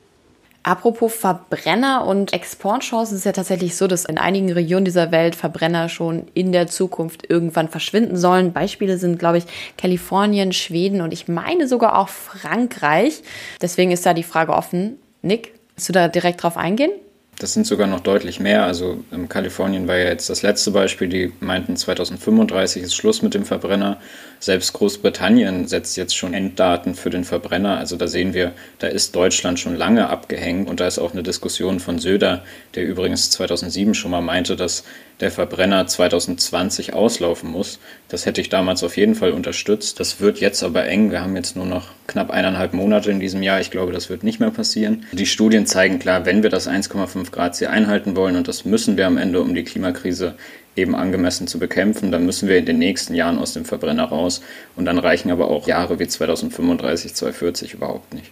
Apropos 0.66 1.14
Verbrenner 1.14 2.04
und 2.04 2.32
Exportchancen 2.32 3.16
ist 3.16 3.24
ja 3.24 3.30
tatsächlich 3.30 3.76
so, 3.76 3.86
dass 3.86 4.04
in 4.04 4.18
einigen 4.18 4.50
Regionen 4.50 4.84
dieser 4.84 5.12
Welt 5.12 5.36
Verbrenner 5.36 5.88
schon 5.88 6.26
in 6.34 6.50
der 6.50 6.66
Zukunft 6.66 7.30
irgendwann 7.30 7.68
verschwinden 7.68 8.16
sollen. 8.16 8.52
Beispiele 8.52 8.98
sind, 8.98 9.20
glaube 9.20 9.38
ich, 9.38 9.44
Kalifornien, 9.78 10.52
Schweden 10.52 11.02
und 11.02 11.12
ich 11.12 11.28
meine 11.28 11.68
sogar 11.68 11.96
auch 11.96 12.08
Frankreich. 12.08 13.22
Deswegen 13.62 13.92
ist 13.92 14.04
da 14.04 14.12
die 14.12 14.24
Frage 14.24 14.54
offen. 14.54 14.98
Nick, 15.22 15.54
willst 15.76 15.88
du 15.88 15.92
da 15.92 16.08
direkt 16.08 16.42
drauf 16.42 16.56
eingehen? 16.56 16.90
Das 17.38 17.52
sind 17.52 17.66
sogar 17.66 17.86
noch 17.86 18.00
deutlich 18.00 18.40
mehr. 18.40 18.64
Also 18.64 19.04
in 19.10 19.28
Kalifornien 19.28 19.86
war 19.86 19.96
ja 19.96 20.06
jetzt 20.06 20.30
das 20.30 20.40
letzte 20.40 20.70
Beispiel, 20.70 21.08
die 21.08 21.32
meinten 21.40 21.76
2035 21.76 22.82
ist 22.82 22.94
Schluss 22.94 23.20
mit 23.20 23.34
dem 23.34 23.44
Verbrenner. 23.44 23.98
Selbst 24.40 24.72
Großbritannien 24.72 25.66
setzt 25.68 25.98
jetzt 25.98 26.16
schon 26.16 26.32
Enddaten 26.32 26.94
für 26.94 27.10
den 27.10 27.24
Verbrenner. 27.24 27.76
Also 27.76 27.96
da 27.96 28.08
sehen 28.08 28.32
wir, 28.32 28.52
da 28.78 28.86
ist 28.86 29.14
Deutschland 29.14 29.60
schon 29.60 29.76
lange 29.76 30.08
abgehängt 30.08 30.68
und 30.70 30.80
da 30.80 30.86
ist 30.86 30.98
auch 30.98 31.12
eine 31.12 31.22
Diskussion 31.22 31.78
von 31.78 31.98
Söder, 31.98 32.42
der 32.74 32.86
übrigens 32.86 33.30
2007 33.30 33.92
schon 33.92 34.12
mal 34.12 34.22
meinte, 34.22 34.56
dass 34.56 34.84
der 35.20 35.30
Verbrenner 35.30 35.86
2020 35.86 36.92
auslaufen 36.92 37.50
muss. 37.50 37.78
Das 38.08 38.26
hätte 38.26 38.40
ich 38.40 38.50
damals 38.50 38.84
auf 38.84 38.96
jeden 38.96 39.14
Fall 39.14 39.32
unterstützt. 39.32 39.98
Das 39.98 40.20
wird 40.20 40.40
jetzt 40.40 40.62
aber 40.62 40.86
eng. 40.86 41.10
Wir 41.10 41.22
haben 41.22 41.36
jetzt 41.36 41.56
nur 41.56 41.64
noch 41.64 41.88
knapp 42.06 42.30
eineinhalb 42.30 42.74
Monate 42.74 43.10
in 43.10 43.20
diesem 43.20 43.42
Jahr. 43.42 43.60
Ich 43.60 43.70
glaube, 43.70 43.92
das 43.92 44.10
wird 44.10 44.22
nicht 44.22 44.40
mehr 44.40 44.50
passieren. 44.50 45.06
Die 45.12 45.26
Studien 45.26 45.66
zeigen 45.66 45.98
klar, 45.98 46.26
wenn 46.26 46.42
wir 46.42 46.50
das 46.50 46.68
1,5 46.68 47.25
Grad 47.32 47.56
Ziel 47.56 47.68
einhalten 47.68 48.16
wollen, 48.16 48.36
und 48.36 48.48
das 48.48 48.64
müssen 48.64 48.96
wir 48.96 49.06
am 49.06 49.16
Ende, 49.16 49.40
um 49.40 49.54
die 49.54 49.64
Klimakrise 49.64 50.34
eben 50.76 50.94
angemessen 50.94 51.46
zu 51.46 51.58
bekämpfen, 51.58 52.12
dann 52.12 52.26
müssen 52.26 52.48
wir 52.48 52.58
in 52.58 52.66
den 52.66 52.78
nächsten 52.78 53.14
Jahren 53.14 53.38
aus 53.38 53.54
dem 53.54 53.64
Verbrenner 53.64 54.04
raus. 54.04 54.42
Und 54.76 54.84
dann 54.84 54.98
reichen 54.98 55.30
aber 55.30 55.50
auch 55.50 55.66
Jahre 55.66 55.98
wie 55.98 56.06
2035, 56.06 57.14
2040 57.14 57.74
überhaupt 57.74 58.12
nicht. 58.14 58.30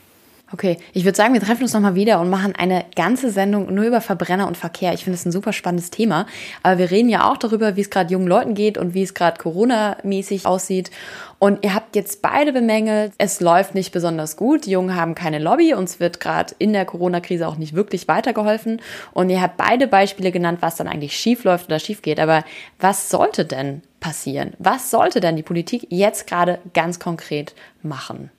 Okay, 0.52 0.76
ich 0.92 1.04
würde 1.04 1.16
sagen, 1.16 1.32
wir 1.32 1.40
treffen 1.40 1.62
uns 1.62 1.72
nochmal 1.72 1.94
wieder 1.94 2.20
und 2.20 2.28
machen 2.28 2.54
eine 2.54 2.84
ganze 2.94 3.30
Sendung 3.30 3.74
nur 3.74 3.86
über 3.86 4.02
Verbrenner 4.02 4.46
und 4.46 4.58
Verkehr. 4.58 4.92
Ich 4.92 5.02
finde 5.02 5.18
es 5.18 5.24
ein 5.24 5.32
super 5.32 5.54
spannendes 5.54 5.90
Thema. 5.90 6.26
Aber 6.62 6.78
wir 6.78 6.90
reden 6.90 7.08
ja 7.08 7.28
auch 7.28 7.38
darüber, 7.38 7.76
wie 7.76 7.80
es 7.80 7.88
gerade 7.88 8.12
jungen 8.12 8.28
Leuten 8.28 8.54
geht 8.54 8.76
und 8.76 8.92
wie 8.92 9.02
es 9.02 9.14
gerade 9.14 9.38
Corona-mäßig 9.38 10.44
aussieht. 10.46 10.90
Und 11.38 11.64
ihr 11.64 11.74
habt 11.74 11.96
jetzt 11.96 12.20
beide 12.20 12.52
bemängelt, 12.52 13.12
es 13.16 13.40
läuft 13.40 13.74
nicht 13.74 13.90
besonders 13.90 14.36
gut. 14.36 14.66
Die 14.66 14.70
Jungen 14.70 14.94
haben 14.94 15.14
keine 15.14 15.38
Lobby. 15.38 15.74
Uns 15.74 15.98
wird 15.98 16.20
gerade 16.20 16.54
in 16.58 16.74
der 16.74 16.84
Corona-Krise 16.84 17.48
auch 17.48 17.56
nicht 17.56 17.74
wirklich 17.74 18.06
weitergeholfen. 18.06 18.82
Und 19.12 19.30
ihr 19.30 19.40
habt 19.40 19.56
beide 19.56 19.88
Beispiele 19.88 20.30
genannt, 20.30 20.58
was 20.60 20.76
dann 20.76 20.88
eigentlich 20.88 21.16
schief 21.16 21.44
läuft 21.44 21.66
oder 21.66 21.78
schief 21.78 22.02
geht. 22.02 22.20
Aber 22.20 22.44
was 22.78 23.08
sollte 23.08 23.46
denn 23.46 23.82
passieren? 23.98 24.52
Was 24.58 24.90
sollte 24.90 25.20
denn 25.20 25.36
die 25.36 25.42
Politik 25.42 25.86
jetzt 25.88 26.26
gerade 26.26 26.58
ganz 26.74 27.00
konkret 27.00 27.54
machen? 27.82 28.30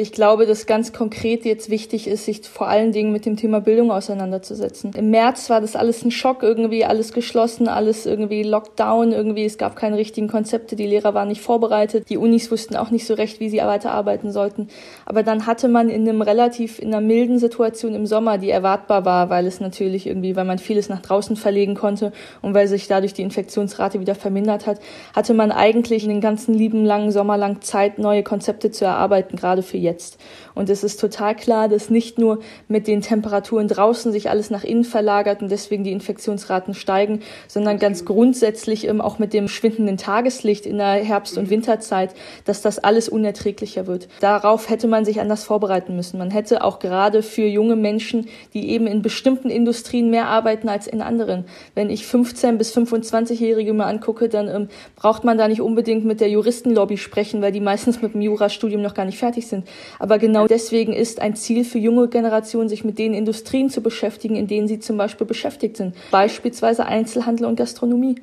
Ich 0.00 0.12
glaube, 0.12 0.46
dass 0.46 0.66
ganz 0.66 0.92
konkret 0.92 1.44
jetzt 1.44 1.70
wichtig 1.70 2.06
ist, 2.06 2.26
sich 2.26 2.42
vor 2.42 2.68
allen 2.68 2.92
Dingen 2.92 3.10
mit 3.10 3.26
dem 3.26 3.36
Thema 3.36 3.60
Bildung 3.60 3.90
auseinanderzusetzen. 3.90 4.92
Im 4.96 5.10
März 5.10 5.50
war 5.50 5.60
das 5.60 5.74
alles 5.74 6.04
ein 6.04 6.12
Schock, 6.12 6.44
irgendwie 6.44 6.84
alles 6.84 7.12
geschlossen, 7.12 7.66
alles 7.66 8.06
irgendwie 8.06 8.44
Lockdown, 8.44 9.10
irgendwie 9.10 9.44
es 9.44 9.58
gab 9.58 9.74
keine 9.74 9.96
richtigen 9.96 10.28
Konzepte, 10.28 10.76
die 10.76 10.86
Lehrer 10.86 11.14
waren 11.14 11.26
nicht 11.26 11.40
vorbereitet, 11.40 12.08
die 12.10 12.16
Unis 12.16 12.48
wussten 12.52 12.76
auch 12.76 12.92
nicht 12.92 13.06
so 13.06 13.14
recht, 13.14 13.40
wie 13.40 13.48
sie 13.48 13.58
weiterarbeiten 13.58 14.30
sollten. 14.30 14.68
Aber 15.04 15.24
dann 15.24 15.46
hatte 15.46 15.66
man 15.66 15.88
in 15.88 16.08
einem 16.08 16.22
relativ, 16.22 16.78
in 16.78 16.94
einer 16.94 17.00
milden 17.00 17.40
Situation 17.40 17.96
im 17.96 18.06
Sommer, 18.06 18.38
die 18.38 18.50
erwartbar 18.50 19.04
war, 19.04 19.30
weil 19.30 19.48
es 19.48 19.58
natürlich 19.58 20.06
irgendwie, 20.06 20.36
weil 20.36 20.44
man 20.44 20.58
vieles 20.58 20.88
nach 20.88 21.02
draußen 21.02 21.34
verlegen 21.34 21.74
konnte 21.74 22.12
und 22.40 22.54
weil 22.54 22.68
sich 22.68 22.86
dadurch 22.86 23.14
die 23.14 23.22
Infektionsrate 23.22 23.98
wieder 23.98 24.14
vermindert 24.14 24.68
hat, 24.68 24.78
hatte 25.16 25.34
man 25.34 25.50
eigentlich 25.50 26.04
den 26.04 26.20
ganzen 26.20 26.54
lieben 26.54 26.84
langen 26.84 27.10
Sommer 27.10 27.36
lang 27.36 27.62
Zeit, 27.62 27.98
neue 27.98 28.22
Konzepte 28.22 28.70
zu 28.70 28.84
erarbeiten, 28.84 29.36
gerade 29.36 29.62
für 29.62 29.87
jetzt. 29.88 30.18
Und 30.54 30.68
es 30.70 30.84
ist 30.84 31.00
total 31.00 31.34
klar, 31.34 31.68
dass 31.68 31.88
nicht 31.88 32.18
nur 32.18 32.40
mit 32.68 32.86
den 32.86 33.00
Temperaturen 33.00 33.68
draußen 33.68 34.12
sich 34.12 34.28
alles 34.28 34.50
nach 34.50 34.64
innen 34.64 34.84
verlagert 34.84 35.42
und 35.42 35.50
deswegen 35.50 35.84
die 35.84 35.92
Infektionsraten 35.92 36.74
steigen, 36.74 37.22
sondern 37.48 37.78
ganz 37.78 38.04
grundsätzlich 38.04 38.86
ähm, 38.86 39.00
auch 39.00 39.18
mit 39.18 39.32
dem 39.32 39.48
schwindenden 39.48 39.96
Tageslicht 39.96 40.66
in 40.66 40.78
der 40.78 41.04
Herbst- 41.04 41.38
und 41.38 41.48
Winterzeit, 41.48 42.14
dass 42.44 42.60
das 42.60 42.78
alles 42.78 43.08
unerträglicher 43.08 43.86
wird. 43.86 44.08
Darauf 44.20 44.68
hätte 44.68 44.88
man 44.88 45.04
sich 45.04 45.20
anders 45.20 45.44
vorbereiten 45.44 45.96
müssen. 45.96 46.18
Man 46.18 46.30
hätte 46.30 46.62
auch 46.62 46.78
gerade 46.78 47.22
für 47.22 47.46
junge 47.46 47.76
Menschen, 47.76 48.28
die 48.52 48.70
eben 48.70 48.86
in 48.86 49.02
bestimmten 49.02 49.50
Industrien 49.50 50.10
mehr 50.10 50.26
arbeiten 50.26 50.68
als 50.68 50.86
in 50.86 51.00
anderen. 51.00 51.44
Wenn 51.74 51.88
ich 51.90 52.06
15 52.06 52.58
bis 52.58 52.76
25-Jährige 52.76 53.72
mir 53.72 53.86
angucke, 53.86 54.28
dann 54.28 54.48
ähm, 54.48 54.68
braucht 54.96 55.24
man 55.24 55.38
da 55.38 55.48
nicht 55.48 55.60
unbedingt 55.60 56.04
mit 56.04 56.20
der 56.20 56.28
Juristenlobby 56.28 56.98
sprechen, 56.98 57.42
weil 57.42 57.52
die 57.52 57.60
meistens 57.60 58.02
mit 58.02 58.14
dem 58.14 58.20
Jurastudium 58.20 58.82
noch 58.82 58.94
gar 58.94 59.04
nicht 59.04 59.18
fertig 59.18 59.46
sind. 59.46 59.66
Aber 59.98 60.18
genau 60.18 60.46
deswegen 60.46 60.92
ist 60.92 61.20
ein 61.20 61.36
Ziel 61.36 61.64
für 61.64 61.78
junge 61.78 62.08
Generationen, 62.08 62.68
sich 62.68 62.84
mit 62.84 62.98
den 62.98 63.14
Industrien 63.14 63.70
zu 63.70 63.80
beschäftigen, 63.82 64.36
in 64.36 64.46
denen 64.46 64.68
sie 64.68 64.78
zum 64.78 64.96
Beispiel 64.96 65.26
beschäftigt 65.26 65.76
sind. 65.76 65.94
Beispielsweise 66.10 66.86
Einzelhandel 66.86 67.46
und 67.46 67.56
Gastronomie. 67.56 68.16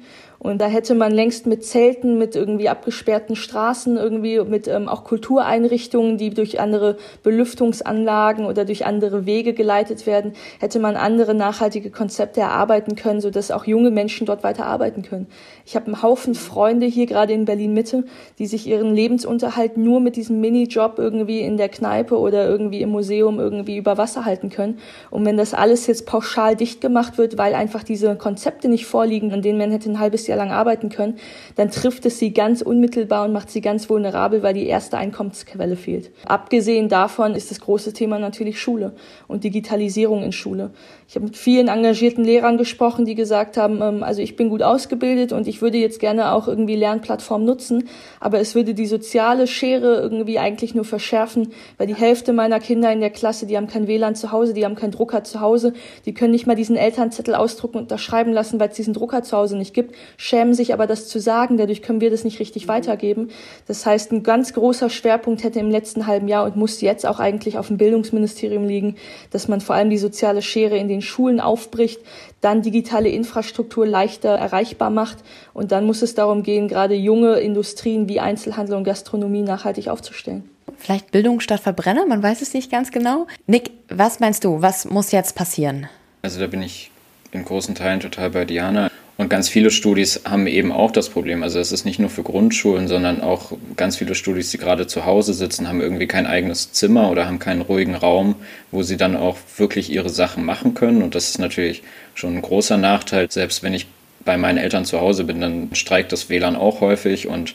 Und 0.46 0.62
da 0.62 0.68
hätte 0.68 0.94
man 0.94 1.12
längst 1.12 1.48
mit 1.48 1.66
Zelten, 1.66 2.20
mit 2.20 2.36
irgendwie 2.36 2.70
abgesperrten 2.70 3.36
Straßen, 3.36 3.98
irgendwie 3.98 4.40
mit 4.42 4.68
ähm, 4.68 4.88
auch 4.88 5.04
Kultureinrichtungen, 5.04 6.20
die 6.20 6.30
durch 6.30 6.60
andere 6.60 6.98
Belüftungsanlagen 7.24 8.46
oder 8.46 8.64
durch 8.64 8.86
andere 8.86 9.26
Wege 9.26 9.54
geleitet 9.54 10.06
werden, 10.06 10.34
hätte 10.60 10.78
man 10.78 10.98
andere 10.98 11.34
nachhaltige 11.34 11.90
Konzepte 11.90 12.42
erarbeiten 12.42 12.96
können, 12.96 13.22
sodass 13.22 13.50
auch 13.50 13.66
junge 13.66 13.90
Menschen 13.90 14.28
dort 14.28 14.44
weiter 14.44 14.68
arbeiten 14.68 15.02
können. 15.02 15.26
Ich 15.66 15.76
habe 15.76 15.88
einen 15.88 16.04
Haufen 16.04 16.36
Freunde 16.36 16.86
hier 16.86 17.08
gerade 17.08 17.34
in 17.34 17.46
Berlin 17.46 17.74
Mitte, 17.74 18.04
die 18.38 18.46
sich 18.46 18.68
ihren 18.68 18.94
Lebensunterhalt 18.94 19.78
nur 19.78 20.00
mit 20.00 20.16
diesem 20.16 20.42
Minijob 20.42 21.00
irgendwie 21.00 21.40
in 21.40 21.58
der 21.58 21.70
Kneipe 21.70 22.20
oder 22.20 22.48
irgendwie 22.48 22.82
im 22.82 22.90
Museum 22.90 23.40
irgendwie 23.40 23.78
über 23.78 23.98
Wasser 23.98 24.26
halten 24.26 24.52
können. 24.52 24.78
Und 25.10 25.26
wenn 25.26 25.38
das 25.38 25.56
alles 25.56 25.88
jetzt 25.88 26.06
pauschal 26.06 26.56
dicht 26.56 26.82
gemacht 26.82 27.18
wird, 27.18 27.40
weil 27.40 27.56
einfach 27.56 27.82
diese 27.82 28.16
Konzepte 28.16 28.70
nicht 28.70 28.86
vorliegen, 28.86 29.34
an 29.34 29.42
denen 29.42 29.58
man 29.58 29.72
hätte 29.72 29.90
ein 29.90 30.00
halbes 30.00 30.28
Jahr 30.28 30.35
lang 30.36 30.52
arbeiten 30.52 30.90
können, 30.90 31.18
dann 31.56 31.72
trifft 31.72 32.06
es 32.06 32.20
sie 32.20 32.34
ganz 32.34 32.62
unmittelbar 32.62 33.26
und 33.26 33.34
macht 33.34 33.50
sie 33.50 33.62
ganz 33.62 33.90
vulnerabel, 33.90 34.44
weil 34.44 34.54
die 34.54 34.68
erste 34.68 34.98
Einkommensquelle 34.98 35.76
fehlt. 35.76 36.12
Abgesehen 36.26 36.90
davon 36.90 37.36
ist 37.36 37.52
das 37.52 37.60
große 37.60 37.94
Thema 37.94 38.20
natürlich 38.20 38.60
Schule 38.60 38.94
und 39.28 39.44
Digitalisierung 39.44 40.24
in 40.24 40.32
Schule. 40.32 40.72
Ich 41.08 41.16
habe 41.16 41.26
mit 41.26 41.38
vielen 41.38 41.68
engagierten 41.68 42.24
Lehrern 42.24 42.58
gesprochen, 42.58 43.06
die 43.06 43.16
gesagt 43.16 43.58
haben, 43.58 43.82
ähm, 43.82 44.04
also 44.04 44.22
ich 44.22 44.36
bin 44.36 44.50
gut 44.50 44.64
ausgebildet 44.64 45.32
und 45.34 45.48
ich 45.48 45.62
würde 45.62 45.78
jetzt 45.78 46.00
gerne 46.00 46.32
auch 46.32 46.48
irgendwie 46.48 46.76
Lernplattformen 46.76 47.46
nutzen, 47.46 47.88
aber 48.20 48.40
es 48.40 48.56
würde 48.56 48.74
die 48.74 48.88
soziale 48.88 49.48
Schere 49.48 50.00
irgendwie 50.02 50.40
eigentlich 50.40 50.74
nur 50.74 50.86
verschärfen, 50.86 51.54
weil 51.78 51.88
die 51.88 51.96
Hälfte 51.96 52.34
meiner 52.34 52.60
Kinder 52.60 52.92
in 52.92 53.02
der 53.02 53.12
Klasse, 53.12 53.46
die 53.46 53.56
haben 53.56 53.68
kein 53.68 53.88
WLAN 53.88 54.16
zu 54.16 54.32
Hause, 54.32 54.54
die 54.54 54.66
haben 54.66 54.76
keinen 54.76 54.92
Drucker 54.92 55.24
zu 55.24 55.42
Hause, 55.42 55.74
die 56.06 56.14
können 56.14 56.32
nicht 56.32 56.48
mal 56.48 56.56
diesen 56.56 56.76
Elternzettel 56.76 57.36
ausdrucken 57.36 57.78
und 57.78 57.84
unterschreiben 57.84 58.34
lassen, 58.34 58.60
weil 58.60 58.70
es 58.70 58.76
diesen 58.76 58.94
Drucker 58.94 59.22
zu 59.22 59.38
Hause 59.38 59.58
nicht 59.58 59.74
gibt, 59.74 59.96
schämen 60.26 60.56
sich 60.56 60.74
aber 60.74 60.88
das 60.88 61.08
zu 61.08 61.20
sagen, 61.20 61.58
dadurch 61.58 61.84
können 61.84 62.02
wir 62.02 62.10
das 62.10 62.24
nicht 62.24 62.40
richtig 62.40 62.68
weitergeben. 62.68 63.30
Das 63.68 63.86
heißt, 63.86 64.12
ein 64.12 64.24
ganz 64.24 64.54
großer 64.54 64.90
Schwerpunkt 64.90 65.44
hätte 65.44 65.60
im 65.60 65.70
letzten 65.70 66.08
halben 66.08 66.28
Jahr 66.28 66.46
und 66.46 66.56
muss 66.56 66.82
jetzt 66.82 67.06
auch 67.06 67.20
eigentlich 67.20 67.60
auf 67.60 67.68
dem 67.68 67.78
Bildungsministerium 67.78 68.66
liegen, 68.66 68.96
dass 69.30 69.48
man 69.48 69.62
vor 69.62 69.76
allem 69.76 69.92
die 69.92 70.00
soziale 70.00 70.42
Schere 70.42 70.78
in 70.78 70.88
den 70.88 70.96
den 70.96 71.02
Schulen 71.02 71.40
aufbricht, 71.40 72.00
dann 72.42 72.62
digitale 72.62 73.10
Infrastruktur 73.10 73.86
leichter 73.86 74.30
erreichbar 74.30 74.90
macht. 74.90 75.18
Und 75.54 75.72
dann 75.72 75.86
muss 75.86 76.02
es 76.02 76.16
darum 76.16 76.44
gehen, 76.44 76.68
gerade 76.68 76.96
junge 76.96 77.40
Industrien 77.40 78.08
wie 78.08 78.20
Einzelhandel 78.20 78.76
und 78.76 78.84
Gastronomie 78.84 79.42
nachhaltig 79.42 79.90
aufzustellen. 79.90 80.50
Vielleicht 80.78 81.12
Bildung 81.12 81.40
statt 81.40 81.60
Verbrenner, 81.60 82.06
man 82.06 82.24
weiß 82.24 82.42
es 82.42 82.54
nicht 82.54 82.72
ganz 82.72 82.92
genau. 82.92 83.28
Nick, 83.46 83.72
was 83.90 84.20
meinst 84.20 84.44
du, 84.44 84.62
was 84.62 84.86
muss 84.86 85.12
jetzt 85.12 85.36
passieren? 85.36 85.88
Also 86.22 86.40
da 86.40 86.48
bin 86.48 86.62
ich 86.62 86.92
in 87.32 87.46
großen 87.46 87.76
Teilen 87.76 88.00
total 88.00 88.30
bei 88.30 88.46
Diana. 88.46 88.90
Und 89.18 89.30
ganz 89.30 89.48
viele 89.48 89.72
Studis 89.72 90.22
haben 90.26 90.46
eben 90.46 90.74
auch 90.74 90.92
das 90.92 91.08
Problem. 91.10 91.42
Also 91.42 91.60
es 91.60 91.72
ist 91.72 91.86
nicht 91.86 92.00
nur 92.00 92.10
für 92.10 92.24
Grundschulen, 92.24 92.90
sondern 92.90 93.22
auch 93.22 93.54
ganz 93.78 93.96
viele 93.96 94.14
Studis, 94.14 94.52
die 94.52 94.58
gerade 94.58 94.88
zu 94.88 95.06
Hause 95.06 95.34
sitzen, 95.34 95.70
haben 95.70 95.80
irgendwie 95.80 96.08
kein 96.08 96.28
eigenes 96.28 96.74
Zimmer 96.74 97.10
oder 97.10 97.26
haben 97.26 97.40
keinen 97.40 97.62
ruhigen 97.62 97.96
Raum, 97.96 98.36
wo 98.72 98.84
sie 98.84 98.98
dann 98.98 99.16
auch 99.16 99.38
wirklich 99.58 99.90
ihre 99.90 100.10
Sachen 100.10 100.44
machen 100.44 100.74
können. 100.74 101.02
Und 101.02 101.16
das 101.16 101.30
ist 101.30 101.40
natürlich 101.40 101.82
schon 102.14 102.36
ein 102.36 102.42
großer 102.42 102.76
Nachteil. 102.76 103.32
Selbst 103.32 103.64
wenn 103.64 103.74
ich 103.74 103.88
bei 104.26 104.36
meinen 104.36 104.58
Eltern 104.58 104.84
zu 104.84 105.00
Hause 105.00 105.24
bin, 105.24 105.40
dann 105.40 105.70
streikt 105.74 106.12
das 106.12 106.30
WLAN 106.30 106.58
auch 106.58 106.82
häufig 106.82 107.28
und 107.28 107.54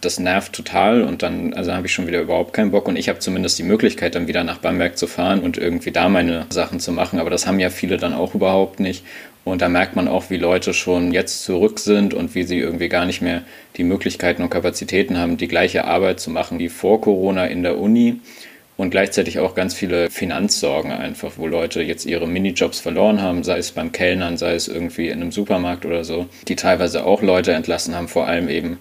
das 0.00 0.20
nervt 0.20 0.52
total 0.52 1.02
und 1.02 1.22
dann 1.22 1.52
also 1.54 1.72
habe 1.72 1.86
ich 1.86 1.92
schon 1.92 2.06
wieder 2.06 2.20
überhaupt 2.20 2.52
keinen 2.52 2.70
Bock 2.70 2.86
und 2.86 2.96
ich 2.96 3.08
habe 3.08 3.18
zumindest 3.18 3.58
die 3.58 3.62
Möglichkeit 3.62 4.14
dann 4.14 4.26
wieder 4.26 4.44
nach 4.44 4.58
Bamberg 4.58 4.96
zu 4.96 5.06
fahren 5.06 5.40
und 5.40 5.58
irgendwie 5.58 5.90
da 5.90 6.08
meine 6.08 6.46
Sachen 6.50 6.80
zu 6.80 6.92
machen, 6.92 7.18
aber 7.18 7.30
das 7.30 7.46
haben 7.46 7.58
ja 7.58 7.70
viele 7.70 7.96
dann 7.96 8.14
auch 8.14 8.34
überhaupt 8.34 8.78
nicht 8.78 9.04
und 9.46 9.62
da 9.62 9.68
merkt 9.68 9.94
man 9.94 10.08
auch, 10.08 10.28
wie 10.28 10.38
Leute 10.38 10.74
schon 10.74 11.12
jetzt 11.12 11.44
zurück 11.44 11.78
sind 11.78 12.14
und 12.14 12.34
wie 12.34 12.42
sie 12.42 12.58
irgendwie 12.58 12.88
gar 12.88 13.06
nicht 13.06 13.22
mehr 13.22 13.42
die 13.76 13.84
Möglichkeiten 13.84 14.42
und 14.42 14.50
Kapazitäten 14.50 15.18
haben, 15.18 15.36
die 15.36 15.46
gleiche 15.46 15.84
Arbeit 15.84 16.18
zu 16.18 16.30
machen 16.30 16.58
wie 16.58 16.68
vor 16.68 17.00
Corona 17.00 17.46
in 17.46 17.62
der 17.62 17.78
Uni. 17.78 18.16
Und 18.76 18.90
gleichzeitig 18.90 19.38
auch 19.38 19.54
ganz 19.54 19.72
viele 19.72 20.10
Finanzsorgen 20.10 20.90
einfach, 20.90 21.34
wo 21.36 21.46
Leute 21.46 21.80
jetzt 21.80 22.06
ihre 22.06 22.26
Minijobs 22.26 22.80
verloren 22.80 23.22
haben, 23.22 23.44
sei 23.44 23.58
es 23.58 23.70
beim 23.70 23.92
Kellnern, 23.92 24.36
sei 24.36 24.54
es 24.54 24.66
irgendwie 24.66 25.10
in 25.10 25.22
einem 25.22 25.30
Supermarkt 25.30 25.86
oder 25.86 26.02
so, 26.02 26.26
die 26.48 26.56
teilweise 26.56 27.06
auch 27.06 27.22
Leute 27.22 27.52
entlassen 27.52 27.94
haben, 27.94 28.08
vor 28.08 28.26
allem 28.26 28.48
eben 28.48 28.78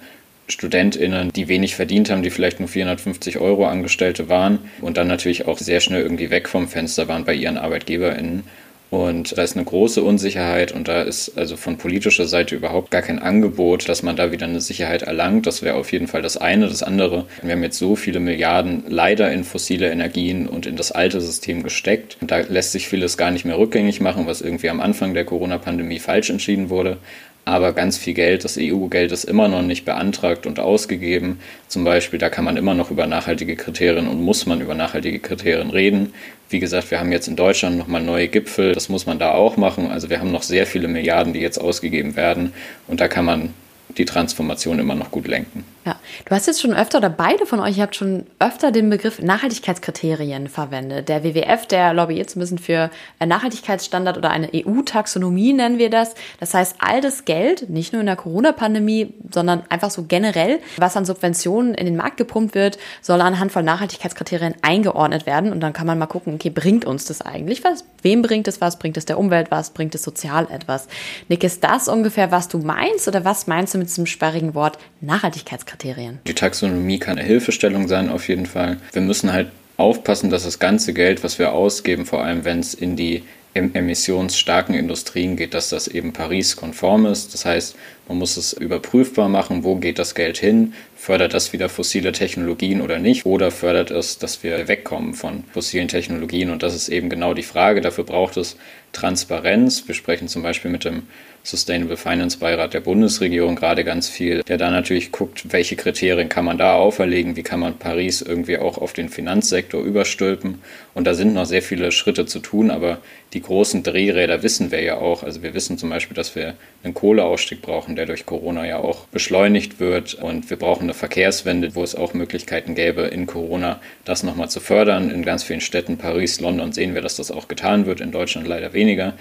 StudentInnen, 0.48 1.32
die 1.32 1.48
wenig 1.48 1.76
verdient 1.76 2.10
haben, 2.10 2.24
die 2.24 2.32
vielleicht 2.32 2.60
nur 2.60 2.70
450 2.70 3.38
Euro 3.38 3.68
Angestellte 3.68 4.30
waren 4.30 4.58
und 4.82 4.98
dann 4.98 5.08
natürlich 5.08 5.48
auch 5.48 5.60
sehr 5.60 5.80
schnell 5.80 6.02
irgendwie 6.02 6.32
weg 6.32 6.50
vom 6.50 6.68
Fenster 6.68 7.08
waren 7.08 7.24
bei 7.24 7.36
ihren 7.36 7.60
ArbeitgeberInnen. 7.60 8.46
Und 8.92 9.38
da 9.38 9.44
ist 9.44 9.56
eine 9.56 9.66
große 9.66 10.04
Unsicherheit 10.04 10.72
und 10.72 10.88
da 10.88 11.02
ist 11.02 11.38
also 11.38 11.58
von 11.58 11.78
politischer 11.78 12.28
Seite 12.28 12.56
überhaupt 12.56 12.92
gar 12.92 13.02
kein 13.02 13.20
Angebot, 13.20 13.90
dass 13.90 14.04
man 14.04 14.16
da 14.16 14.32
wieder 14.32 14.46
eine 14.46 14.62
Sicherheit 14.62 15.02
erlangt. 15.02 15.48
Das 15.48 15.64
wäre 15.64 15.76
auf 15.76 15.92
jeden 15.92 16.08
Fall 16.08 16.22
das 16.22 16.38
eine. 16.38 16.68
Das 16.68 16.84
andere, 16.84 17.26
wir 17.42 17.54
haben 17.54 17.64
jetzt 17.64 17.80
so 17.80 17.96
viele 17.96 18.20
Milliarden 18.20 18.84
leider 18.88 19.32
in 19.32 19.44
fossile 19.44 19.90
Energien 19.90 20.48
und 20.48 20.66
in 20.66 20.76
das 20.76 20.92
alte 20.92 21.20
System 21.20 21.64
gesteckt. 21.64 22.18
Und 22.22 22.32
da 22.32 22.40
lässt 22.40 22.72
sich 22.72 22.88
vieles 22.88 23.18
gar 23.18 23.32
nicht 23.32 23.46
mehr 23.46 23.58
rückgängig 23.58 24.02
machen, 24.02 24.28
was 24.28 24.42
irgendwie 24.42 24.70
am 24.70 24.82
Anfang 24.82 25.14
der 25.14 25.26
Corona-Pandemie 25.26 26.00
falsch 26.00 26.30
entschieden 26.30 26.70
wurde 26.70 26.98
aber 27.46 27.74
ganz 27.74 27.98
viel 27.98 28.16
Geld, 28.16 28.44
das 28.44 28.58
EU-Geld 28.60 29.12
ist 29.12 29.24
immer 29.24 29.48
noch 29.48 29.62
nicht 29.62 29.86
beantragt 29.86 30.48
und 30.48 30.60
ausgegeben. 30.60 31.40
Zum 31.68 31.84
Beispiel, 31.84 32.18
da 32.18 32.30
kann 32.30 32.44
man 32.44 32.58
immer 32.58 32.74
noch 32.74 32.90
über 32.90 33.06
nachhaltige 33.06 33.56
Kriterien 33.56 34.08
und 34.08 34.22
muss 34.22 34.48
man 34.48 34.62
über 34.62 34.74
nachhaltige 34.74 35.20
Kriterien 35.20 35.70
reden. 35.70 36.14
Wie 36.50 36.60
gesagt, 36.60 36.90
wir 36.90 37.00
haben 37.00 37.12
jetzt 37.12 37.28
in 37.28 37.36
Deutschland 37.36 37.78
nochmal 37.78 38.02
neue 38.02 38.28
Gipfel, 38.28 38.74
das 38.74 38.90
muss 38.90 39.06
man 39.06 39.20
da 39.20 39.32
auch 39.32 39.58
machen. 39.58 39.92
Also 39.92 40.10
wir 40.10 40.20
haben 40.20 40.32
noch 40.32 40.44
sehr 40.44 40.66
viele 40.66 40.88
Milliarden, 40.88 41.34
die 41.34 41.40
jetzt 41.40 41.60
ausgegeben 41.60 42.16
werden 42.16 42.52
und 42.88 43.00
da 43.00 43.08
kann 43.08 43.26
man 43.26 43.54
die 43.98 44.06
Transformation 44.06 44.80
immer 44.80 44.96
noch 44.96 45.12
gut 45.12 45.28
lenken. 45.28 45.64
Ja, 45.86 45.98
du 46.26 46.34
hast 46.34 46.48
jetzt 46.48 46.64
schon 46.64 46.74
öfter 46.74 46.98
oder 46.98 47.12
beide 47.12 47.46
von 47.46 47.60
euch, 47.60 47.78
ihr 47.78 47.84
habt 47.84 47.96
schon 47.96 48.26
öfter 48.40 48.72
den 48.72 48.90
Begriff 48.90 49.22
Nachhaltigkeitskriterien 49.22 50.48
verwendet. 50.48 51.10
Der 51.10 51.24
WWF, 51.24 51.68
der 51.68 51.94
lobbyiert 51.94 52.36
ein 52.36 52.40
bisschen 52.40 52.58
für 52.58 52.90
Nachhaltigkeitsstandard 53.24 54.18
oder 54.18 54.32
eine 54.32 54.50
EU-Taxonomie 54.52 55.54
nennen 55.54 55.78
wir 55.78 55.92
das. 55.92 56.16
Das 56.40 56.56
heißt, 56.56 56.78
all 56.80 57.02
das 57.02 57.26
Geld, 57.26 57.70
nicht 57.70 57.94
nur 57.94 58.00
in 58.00 58.08
der 58.08 58.16
Corona-Pandemie, 58.16 59.14
sondern 59.32 59.62
einfach 59.70 59.92
so 59.92 60.06
generell, 60.08 60.60
was 60.78 60.98
an 60.98 61.06
Subventionen 61.06 61.76
in 61.76 61.86
den 61.86 61.98
Markt 61.98 62.18
gepumpt 62.18 62.56
wird, 62.56 62.80
soll 63.04 63.22
anhand 63.22 63.52
von 63.52 63.64
Nachhaltigkeitskriterien 63.64 64.56
eingeordnet 64.64 65.28
werden. 65.28 65.52
Und 65.52 65.60
dann 65.60 65.74
kann 65.74 65.86
man 65.86 66.00
mal 66.00 66.08
gucken, 66.08 66.34
okay, 66.34 66.50
bringt 66.50 66.86
uns 66.86 67.06
das 67.06 67.22
eigentlich 67.22 67.64
was? 67.64 67.86
Wem 68.02 68.24
bringt 68.24 68.48
es 68.48 68.60
was? 68.60 68.80
Bringt 68.80 68.98
es 68.98 69.06
der 69.06 69.20
Umwelt 69.20 69.52
was? 69.52 69.70
Bringt 69.70 69.94
es 69.94 70.02
sozial 70.02 70.48
etwas? 70.50 70.88
Nick, 71.28 71.44
ist 71.44 71.64
das 71.64 71.88
ungefähr, 71.88 72.32
was 72.32 72.48
du 72.48 72.58
meinst 72.58 73.08
oder 73.08 73.24
was 73.24 73.46
meinst 73.46 73.76
du 73.76 73.78
mit 73.78 73.90
diesem 73.90 74.08
sperrigen 74.08 74.56
Wort 74.56 74.80
Nachhaltigkeitskriterien? 75.02 75.75
Kriterien. 75.76 76.20
Die 76.26 76.34
Taxonomie 76.34 77.00
kann 77.00 77.18
eine 77.18 77.28
Hilfestellung 77.28 77.88
sein, 77.88 78.10
auf 78.10 78.28
jeden 78.30 78.46
Fall. 78.46 78.78
Wir 78.94 79.02
müssen 79.02 79.34
halt 79.34 79.50
aufpassen, 79.78 80.30
dass 80.30 80.44
das 80.44 80.60
ganze 80.60 80.94
Geld, 80.94 81.24
was 81.24 81.38
wir 81.38 81.52
ausgeben, 81.52 82.06
vor 82.06 82.24
allem 82.24 82.46
wenn 82.46 82.60
es 82.60 82.74
in 82.74 82.96
die 82.96 83.24
emissionsstarken 83.54 84.76
Industrien 84.76 85.38
geht, 85.38 85.54
dass 85.54 85.70
das 85.70 85.88
eben 85.88 86.12
Paris-konform 86.12 87.06
ist. 87.06 87.34
Das 87.34 87.46
heißt, 87.46 87.78
man 88.10 88.18
muss 88.18 88.36
es 88.36 88.52
überprüfbar 88.52 89.30
machen, 89.30 89.64
wo 89.64 89.76
geht 89.76 89.98
das 89.98 90.14
Geld 90.14 90.38
hin, 90.38 90.74
fördert 90.98 91.34
das 91.34 91.54
wieder 91.54 91.70
fossile 91.70 92.12
Technologien 92.12 92.82
oder 92.82 93.00
nicht, 93.00 93.26
oder 93.26 93.52
fördert 93.52 93.92
es, 93.92 94.18
dass 94.18 94.44
wir 94.44 94.68
wegkommen 94.68 95.14
von 95.14 95.46
fossilen 95.54 95.88
Technologien. 95.88 96.50
Und 96.50 96.64
das 96.64 96.76
ist 96.76 96.90
eben 96.90 97.10
genau 97.10 97.34
die 97.34 97.44
Frage. 97.44 97.80
Dafür 97.80 98.04
braucht 98.04 98.36
es 98.36 98.58
Transparenz. 98.92 99.88
Wir 99.88 99.96
sprechen 99.96 100.28
zum 100.28 100.44
Beispiel 100.44 100.72
mit 100.72 100.84
dem 100.84 101.04
Sustainable 101.46 101.96
Finance 101.96 102.40
Beirat 102.40 102.74
der 102.74 102.80
Bundesregierung 102.80 103.56
gerade 103.56 103.84
ganz 103.84 104.10
viel, 104.10 104.42
der 104.42 104.58
da 104.58 104.72
natürlich 104.72 105.12
guckt, 105.12 105.54
welche 105.54 105.76
Kriterien 105.76 106.28
kann 106.28 106.44
man 106.44 106.58
da 106.58 106.74
auferlegen, 106.74 107.36
wie 107.36 107.44
kann 107.44 107.60
man 107.60 107.78
Paris 107.78 108.24
irgendwie 108.24 108.58
auch 108.58 108.80
auf 108.80 108.94
den 108.94 109.10
Finanzsektor 109.10 109.84
überstülpen. 109.84 110.60
Und 110.96 111.06
da 111.06 111.14
sind 111.14 111.36
noch 111.36 111.46
sehr 111.46 111.62
viele 111.62 111.92
Schritte 111.92 112.26
zu 112.26 112.40
tun, 112.40 112.72
aber 112.72 112.98
die 113.34 113.42
großen 113.42 113.84
Drehräder 113.84 114.44
wissen 114.44 114.72
wir 114.72 114.82
ja 114.82 114.98
auch. 114.98 115.22
Also 115.22 115.44
wir 115.44 115.54
wissen 115.54 115.78
zum 115.78 115.90
Beispiel, 115.90 116.16
dass 116.16 116.36
wir 116.36 116.56
einen 116.84 116.94
Kohleausstieg 116.94 117.62
brauchen, 117.62 117.96
der 117.96 118.06
durch 118.06 118.26
Corona 118.26 118.66
ja 118.66 118.78
auch 118.78 119.06
beschleunigt 119.08 119.80
wird. 119.80 120.14
Und 120.16 120.50
wir 120.50 120.58
brauchen 120.58 120.84
eine 120.84 120.94
Verkehrswende, 120.94 121.76
wo 121.76 121.84
es 121.84 121.96
auch 121.96 122.14
Möglichkeiten 122.14 122.76
gäbe, 122.76 123.02
in 123.02 123.28
Corona 123.28 123.82
das 124.06 124.24
nochmal 124.24 124.50
zu 124.50 124.62
fördern. 124.62 125.12
In 125.12 125.26
ganz 125.26 125.44
vielen 125.44 125.62
Städten, 125.62 125.98
Paris, 125.98 126.40
London, 126.40 126.72
sehen 126.72 126.96
wir, 126.96 127.02
dass 127.02 127.18
das 127.18 127.30
auch 127.30 127.50
getan 127.50 127.86
wird, 127.86 128.00
in 128.00 128.12
Deutschland 128.12 128.48
leider 128.48 128.72
weniger. 128.72 129.14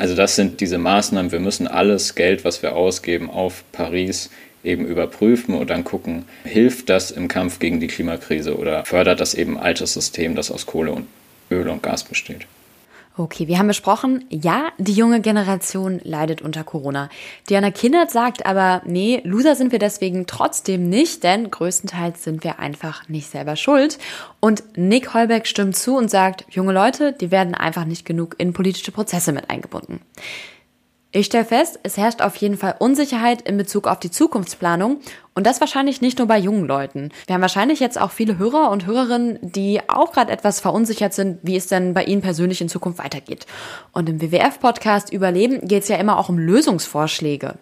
Also 0.00 0.14
das 0.14 0.34
sind 0.34 0.62
diese 0.62 0.78
Maßnahmen. 0.78 1.30
Wir 1.30 1.40
müssen 1.40 1.68
alles 1.68 2.14
Geld, 2.14 2.42
was 2.42 2.62
wir 2.62 2.74
ausgeben, 2.74 3.28
auf 3.28 3.64
Paris 3.70 4.30
eben 4.64 4.86
überprüfen 4.86 5.54
und 5.54 5.68
dann 5.68 5.84
gucken, 5.84 6.24
hilft 6.42 6.88
das 6.88 7.10
im 7.10 7.28
Kampf 7.28 7.58
gegen 7.58 7.80
die 7.80 7.86
Klimakrise 7.86 8.56
oder 8.56 8.86
fördert 8.86 9.20
das 9.20 9.34
eben 9.34 9.58
altes 9.58 9.92
System, 9.92 10.34
das 10.36 10.50
aus 10.50 10.64
Kohle 10.64 10.92
und 10.92 11.06
Öl 11.50 11.68
und 11.68 11.82
Gas 11.82 12.04
besteht. 12.04 12.46
Okay, 13.20 13.48
wir 13.48 13.58
haben 13.58 13.66
besprochen, 13.66 14.24
ja, 14.30 14.72
die 14.78 14.94
junge 14.94 15.20
Generation 15.20 16.00
leidet 16.04 16.40
unter 16.40 16.64
Corona. 16.64 17.10
Diana 17.50 17.70
Kindert 17.70 18.10
sagt 18.10 18.46
aber, 18.46 18.80
nee, 18.86 19.20
Loser 19.24 19.56
sind 19.56 19.72
wir 19.72 19.78
deswegen 19.78 20.26
trotzdem 20.26 20.88
nicht, 20.88 21.22
denn 21.22 21.50
größtenteils 21.50 22.24
sind 22.24 22.44
wir 22.44 22.58
einfach 22.60 23.06
nicht 23.10 23.28
selber 23.28 23.56
schuld. 23.56 23.98
Und 24.40 24.62
Nick 24.74 25.12
Holbeck 25.12 25.46
stimmt 25.46 25.76
zu 25.76 25.98
und 25.98 26.10
sagt, 26.10 26.46
junge 26.48 26.72
Leute, 26.72 27.12
die 27.12 27.30
werden 27.30 27.54
einfach 27.54 27.84
nicht 27.84 28.06
genug 28.06 28.36
in 28.38 28.54
politische 28.54 28.90
Prozesse 28.90 29.32
mit 29.32 29.50
eingebunden. 29.50 30.00
Ich 31.12 31.26
stelle 31.26 31.44
fest, 31.44 31.80
es 31.82 31.96
herrscht 31.96 32.22
auf 32.22 32.36
jeden 32.36 32.56
Fall 32.56 32.76
Unsicherheit 32.78 33.42
in 33.42 33.56
Bezug 33.56 33.88
auf 33.88 33.98
die 33.98 34.12
Zukunftsplanung 34.12 35.00
und 35.34 35.44
das 35.44 35.60
wahrscheinlich 35.60 36.00
nicht 36.00 36.18
nur 36.18 36.28
bei 36.28 36.38
jungen 36.38 36.66
Leuten. 36.66 37.10
Wir 37.26 37.34
haben 37.34 37.42
wahrscheinlich 37.42 37.80
jetzt 37.80 38.00
auch 38.00 38.12
viele 38.12 38.38
Hörer 38.38 38.70
und 38.70 38.86
Hörerinnen, 38.86 39.40
die 39.42 39.80
auch 39.88 40.12
gerade 40.12 40.30
etwas 40.30 40.60
verunsichert 40.60 41.12
sind, 41.12 41.40
wie 41.42 41.56
es 41.56 41.66
denn 41.66 41.94
bei 41.94 42.04
ihnen 42.04 42.22
persönlich 42.22 42.60
in 42.60 42.68
Zukunft 42.68 43.00
weitergeht. 43.00 43.46
Und 43.90 44.08
im 44.08 44.20
WWF-Podcast 44.22 45.12
Überleben 45.12 45.66
geht 45.66 45.82
es 45.82 45.88
ja 45.88 45.96
immer 45.96 46.16
auch 46.16 46.28
um 46.28 46.38
Lösungsvorschläge. 46.38 47.56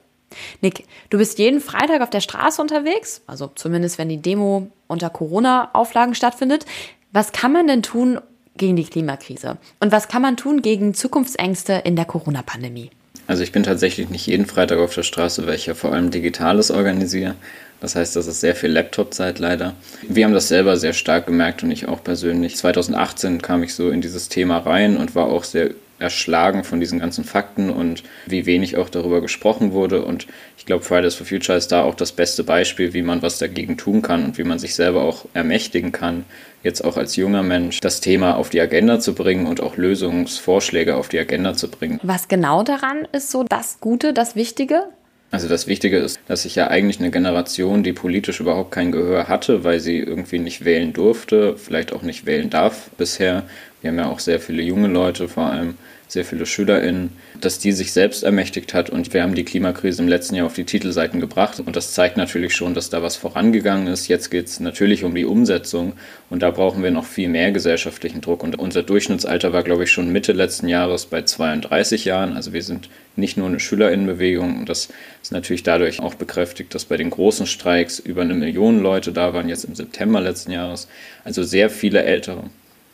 Nick, 0.61 0.85
du 1.09 1.17
bist 1.17 1.39
jeden 1.39 1.63
Freitag 1.63 2.03
auf 2.03 2.11
der 2.11 2.21
Straße 2.21 2.61
unterwegs, 2.61 3.23
also 3.27 3.51
zumindest 3.55 3.97
wenn 3.97 4.11
die 4.11 4.21
Demo 4.21 4.71
unter 4.89 5.09
Corona-Auflagen 5.09 6.15
stattfindet. 6.15 6.67
Was 7.13 7.33
kann 7.33 7.53
man 7.53 7.67
denn 7.67 7.83
tun 7.83 8.21
gegen 8.59 8.77
die 8.77 8.85
Klimakrise? 8.85 9.57
Und 9.81 9.91
was 9.91 10.09
kann 10.09 10.21
man 10.21 10.37
tun 10.37 10.61
gegen 10.61 10.93
Zukunftsängste 10.93 11.73
in 11.73 11.97
der 11.97 12.05
Corona-Pandemie? 12.05 12.91
Also 13.29 13.43
ich 13.43 13.53
bin 13.53 13.62
tatsächlich 13.62 14.09
nicht 14.09 14.27
jeden 14.27 14.47
Freitag 14.47 14.79
auf 14.79 14.95
der 14.95 15.03
Straße, 15.03 15.47
weil 15.47 15.55
ich 15.55 15.67
ja 15.67 15.75
vor 15.75 15.93
allem 15.93 16.11
Digitales 16.11 16.71
organisiere. 16.71 17.35
Das 17.79 17.95
heißt, 17.95 18.17
das 18.17 18.27
ist 18.27 18.41
sehr 18.41 18.57
viel 18.57 18.71
Laptop-Zeit 18.71 19.38
leider. 19.38 19.75
Wir 20.09 20.25
haben 20.25 20.33
das 20.33 20.49
selber 20.49 20.79
sehr 20.79 20.95
stark 20.95 21.27
gemerkt 21.27 21.62
und 21.62 21.71
ich 21.71 21.87
auch 21.87 22.03
persönlich. 22.03 22.57
2018 22.57 23.43
kam 23.43 23.62
ich 23.62 23.75
so 23.75 23.91
in 23.91 24.01
dieses 24.01 24.31
Thema 24.31 24.59
rein 24.59 24.97
und 24.97 25.14
war 25.14 25.27
auch 25.27 25.45
sehr 25.45 25.71
erschlagen 25.99 26.65
von 26.65 26.81
diesen 26.81 26.99
ganzen 26.99 27.25
Fakten 27.25 27.71
und 27.71 28.03
wie 28.27 28.47
wenig 28.47 28.77
auch 28.77 28.89
darüber 28.89 29.21
gesprochen 29.21 29.73
wurde. 29.73 30.05
Und 30.05 30.27
ich 30.57 30.67
glaube, 30.67 30.85
Fridays 30.85 31.15
for 31.15 31.27
Future 31.27 31.57
ist 31.57 31.73
da 31.73 31.83
auch 31.83 31.95
das 31.95 32.13
beste 32.13 32.45
Beispiel, 32.45 32.95
wie 32.95 33.03
man 33.03 33.23
was 33.23 33.39
dagegen 33.39 33.77
tun 33.77 34.03
kann 34.03 34.25
und 34.25 34.39
wie 34.39 34.45
man 34.45 34.59
sich 34.59 34.75
selber 34.75 35.03
auch 35.03 35.27
ermächtigen 35.35 35.93
kann, 35.93 36.25
jetzt 36.63 36.85
auch 36.85 36.97
als 36.97 37.17
junger 37.17 37.43
Mensch 37.43 37.81
das 37.81 38.01
Thema 38.01 38.37
auf 38.37 38.51
die 38.51 38.61
Agenda 38.61 39.01
zu 39.01 39.15
bringen 39.15 39.47
und 39.47 39.61
auch 39.61 39.77
Lösungsvorschläge 39.77 40.97
auf 40.97 41.09
die 41.09 41.19
Agenda 41.19 41.55
zu 41.55 41.69
bringen. 41.69 42.01
Was 42.03 42.29
genau 42.29 42.63
daran 42.63 43.07
ist 43.13 43.31
so 43.31 43.45
das 43.45 43.79
Gute, 43.81 44.13
das 44.13 44.37
Wichtige? 44.37 44.85
Also 45.31 45.47
das 45.47 45.67
Wichtige 45.67 45.99
ist, 45.99 46.19
dass 46.27 46.45
sich 46.45 46.55
ja 46.55 46.69
eigentlich 46.69 47.01
eine 47.01 47.11
Generation, 47.11 47.83
die 47.83 47.93
politisch 47.93 48.41
überhaupt 48.41 48.71
kein 48.71 48.93
Gehör 48.93 49.29
hatte, 49.29 49.63
weil 49.63 49.79
sie 49.79 49.99
irgendwie 49.99 50.39
nicht 50.39 50.65
wählen 50.65 50.95
durfte, 50.95 51.57
vielleicht 51.59 51.93
auch 51.93 52.01
nicht 52.01 52.25
wählen 52.25 52.49
darf 52.49 52.89
bisher. 52.97 53.45
Wir 53.81 53.91
haben 53.91 53.99
ja 53.99 54.07
auch 54.07 54.19
sehr 54.19 54.41
viele 54.41 54.62
junge 54.62 54.88
Leute 54.88 55.29
vor 55.29 55.45
allem, 55.45 55.75
sehr 56.09 56.25
viele 56.25 56.47
SchülerInnen, 56.47 57.11
dass 57.41 57.59
die 57.59 57.71
sich 57.73 57.93
selbst 57.93 58.25
ermächtigt 58.25 58.75
hat 58.75 58.91
und 58.91 59.12
wir 59.12 59.23
haben 59.23 59.35
die 59.35 59.45
Klimakrise 59.45 60.03
im 60.03 60.09
letzten 60.09 60.35
Jahr 60.35 60.47
auf 60.47 60.55
die 60.55 60.64
Titelseiten 60.64 61.21
gebracht 61.21 61.61
und 61.61 61.77
das 61.77 61.93
zeigt 61.93 62.17
natürlich 62.17 62.57
schon, 62.57 62.75
dass 62.75 62.91
da 62.91 63.03
was 63.03 63.17
vorangegangen 63.17 63.87
ist. 63.87 64.09
Jetzt 64.09 64.31
geht 64.31 64.47
es 64.47 64.59
natürlich 64.59 65.05
um 65.05 65.14
die 65.14 65.27
Umsetzung 65.27 65.93
und 66.31 66.43
da 66.43 66.51
brauchen 66.51 66.83
wir 66.83 66.91
noch 66.91 67.05
viel 67.05 67.29
mehr 67.29 67.53
gesellschaftlichen 67.53 68.21
Druck 68.21 68.43
und 68.43 68.59
unser 68.59 68.83
Durchschnittsalter 68.83 69.53
war, 69.53 69.62
glaube 69.62 69.85
ich, 69.85 69.93
schon 69.93 70.11
Mitte 70.11 70.33
letzten 70.33 70.69
Jahres 70.69 71.07
bei 71.07 71.23
32 71.23 72.07
Jahren. 72.07 72.35
Also 72.35 72.53
wir 72.53 72.62
sind 72.62 72.88
nicht 73.14 73.37
nur 73.37 73.49
eine 73.49 73.61
SchülerInnenbewegung 73.61 74.59
und 74.61 74.69
das 74.69 74.88
ist 75.23 75.33
natürlich 75.33 75.62
dadurch 75.62 76.01
auch 76.01 76.14
bekräftigt, 76.14 76.75
dass 76.75 76.87
bei 76.87 76.97
den 76.97 77.11
großen 77.11 77.47
Streiks 77.47 77.99
über 77.99 78.23
eine 78.23 78.35
Million 78.35 78.81
Leute 78.81 79.12
da 79.12 79.35
waren, 79.35 79.49
jetzt 79.49 79.64
im 79.64 79.75
September 79.75 80.21
letzten 80.21 80.53
Jahres. 80.53 80.88
Also 81.23 81.43
sehr 81.43 81.69
viele 81.69 82.03
Ältere. 82.03 82.45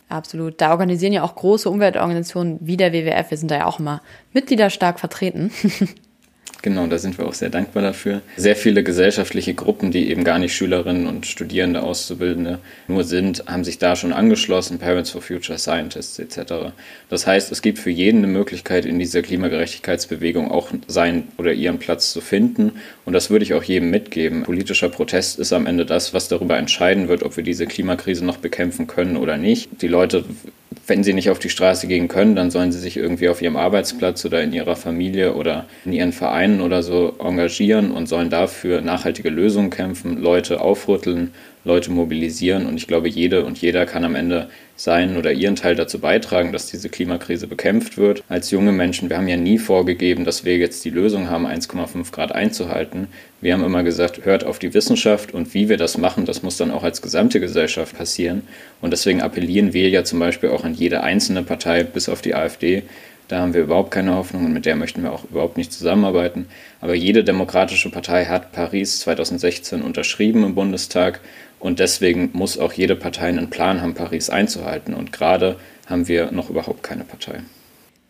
Absolut. 0.08 0.60
Da 0.60 0.70
organisieren 0.70 1.12
ja 1.12 1.22
auch 1.22 1.34
große 1.34 1.68
Umweltorganisationen 1.68 2.58
wie 2.60 2.76
der 2.76 2.92
WWF. 2.92 3.30
Wir 3.30 3.38
sind 3.38 3.50
da 3.50 3.56
ja 3.56 3.66
auch 3.66 3.78
immer 3.78 4.02
mitgliederstark 4.32 5.00
vertreten. 5.00 5.50
Genau, 6.64 6.86
da 6.86 6.96
sind 6.96 7.18
wir 7.18 7.26
auch 7.26 7.34
sehr 7.34 7.50
dankbar 7.50 7.82
dafür. 7.82 8.22
Sehr 8.38 8.56
viele 8.56 8.82
gesellschaftliche 8.82 9.52
Gruppen, 9.52 9.90
die 9.90 10.08
eben 10.08 10.24
gar 10.24 10.38
nicht 10.38 10.54
Schülerinnen 10.54 11.06
und 11.06 11.26
Studierende, 11.26 11.82
Auszubildende 11.82 12.58
nur 12.88 13.04
sind, 13.04 13.44
haben 13.46 13.64
sich 13.64 13.76
da 13.76 13.96
schon 13.96 14.14
angeschlossen, 14.14 14.78
Parents 14.78 15.10
for 15.10 15.20
Future 15.20 15.58
Scientists 15.58 16.18
etc. 16.18 16.72
Das 17.10 17.26
heißt, 17.26 17.52
es 17.52 17.60
gibt 17.60 17.78
für 17.78 17.90
jeden 17.90 18.24
eine 18.24 18.28
Möglichkeit, 18.28 18.86
in 18.86 18.98
dieser 18.98 19.20
Klimagerechtigkeitsbewegung 19.20 20.50
auch 20.50 20.70
seinen 20.86 21.28
oder 21.36 21.52
ihren 21.52 21.78
Platz 21.78 22.14
zu 22.14 22.22
finden. 22.22 22.72
Und 23.04 23.12
das 23.12 23.28
würde 23.28 23.44
ich 23.44 23.52
auch 23.52 23.62
jedem 23.62 23.90
mitgeben. 23.90 24.44
Politischer 24.44 24.88
Protest 24.88 25.38
ist 25.38 25.52
am 25.52 25.66
Ende 25.66 25.84
das, 25.84 26.14
was 26.14 26.28
darüber 26.28 26.56
entscheiden 26.56 27.08
wird, 27.08 27.24
ob 27.24 27.36
wir 27.36 27.44
diese 27.44 27.66
Klimakrise 27.66 28.24
noch 28.24 28.38
bekämpfen 28.38 28.86
können 28.86 29.18
oder 29.18 29.36
nicht. 29.36 29.82
Die 29.82 29.88
Leute 29.88 30.24
wenn 30.86 31.04
sie 31.04 31.12
nicht 31.12 31.30
auf 31.30 31.38
die 31.38 31.50
Straße 31.50 31.86
gehen 31.86 32.08
können, 32.08 32.34
dann 32.34 32.50
sollen 32.50 32.72
sie 32.72 32.78
sich 32.78 32.96
irgendwie 32.96 33.28
auf 33.28 33.42
ihrem 33.42 33.56
Arbeitsplatz 33.56 34.24
oder 34.24 34.42
in 34.42 34.52
ihrer 34.52 34.76
Familie 34.76 35.34
oder 35.34 35.66
in 35.84 35.92
ihren 35.92 36.12
Vereinen 36.12 36.60
oder 36.60 36.82
so 36.82 37.14
engagieren 37.18 37.90
und 37.90 38.06
sollen 38.06 38.30
dafür 38.30 38.80
nachhaltige 38.80 39.30
Lösungen 39.30 39.70
kämpfen, 39.70 40.20
Leute 40.20 40.60
aufrütteln, 40.60 41.32
Leute 41.64 41.90
mobilisieren. 41.90 42.66
Und 42.66 42.76
ich 42.76 42.86
glaube, 42.86 43.08
jede 43.08 43.44
und 43.44 43.58
jeder 43.58 43.86
kann 43.86 44.04
am 44.04 44.14
Ende 44.14 44.48
seinen 44.76 45.16
oder 45.16 45.32
ihren 45.32 45.56
Teil 45.56 45.74
dazu 45.74 45.98
beitragen, 45.98 46.52
dass 46.52 46.70
diese 46.70 46.88
Klimakrise 46.88 47.46
bekämpft 47.46 47.96
wird. 47.96 48.22
Als 48.28 48.50
junge 48.50 48.72
Menschen, 48.72 49.08
wir 49.08 49.16
haben 49.16 49.28
ja 49.28 49.36
nie 49.36 49.58
vorgegeben, 49.58 50.24
dass 50.24 50.44
wir 50.44 50.56
jetzt 50.56 50.84
die 50.84 50.90
Lösung 50.90 51.30
haben, 51.30 51.46
1,5 51.46 52.10
Grad 52.12 52.32
einzuhalten. 52.32 53.08
Wir 53.40 53.54
haben 53.54 53.64
immer 53.64 53.82
gesagt, 53.82 54.24
hört 54.24 54.44
auf 54.44 54.58
die 54.58 54.74
Wissenschaft 54.74 55.32
und 55.32 55.54
wie 55.54 55.68
wir 55.68 55.76
das 55.76 55.96
machen, 55.98 56.24
das 56.24 56.42
muss 56.42 56.56
dann 56.56 56.70
auch 56.70 56.82
als 56.82 57.02
gesamte 57.02 57.40
Gesellschaft 57.40 57.96
passieren. 57.96 58.42
Und 58.80 58.90
deswegen 58.90 59.20
appellieren 59.20 59.72
wir 59.72 59.88
ja 59.90 60.04
zum 60.04 60.18
Beispiel 60.18 60.50
auch 60.50 60.64
an 60.64 60.74
jede 60.74 61.02
einzelne 61.02 61.42
Partei, 61.42 61.84
bis 61.84 62.08
auf 62.08 62.20
die 62.20 62.34
AfD, 62.34 62.82
da 63.28 63.40
haben 63.40 63.54
wir 63.54 63.62
überhaupt 63.62 63.90
keine 63.90 64.14
Hoffnung 64.14 64.44
und 64.44 64.52
mit 64.52 64.66
der 64.66 64.76
möchten 64.76 65.02
wir 65.02 65.12
auch 65.12 65.24
überhaupt 65.24 65.56
nicht 65.56 65.72
zusammenarbeiten. 65.72 66.46
Aber 66.82 66.94
jede 66.94 67.24
demokratische 67.24 67.90
Partei 67.90 68.26
hat 68.26 68.52
Paris 68.52 69.00
2016 69.00 69.80
unterschrieben 69.80 70.44
im 70.44 70.54
Bundestag 70.54 71.20
und 71.58 71.78
deswegen 71.78 72.30
muss 72.32 72.58
auch 72.58 72.72
jede 72.72 72.96
Partei 72.96 73.28
einen 73.28 73.50
Plan 73.50 73.80
haben, 73.80 73.94
Paris 73.94 74.30
einzuhalten. 74.30 74.94
Und 74.94 75.12
gerade 75.12 75.58
haben 75.86 76.08
wir 76.08 76.30
noch 76.30 76.50
überhaupt 76.50 76.82
keine 76.82 77.04
Partei. 77.04 77.40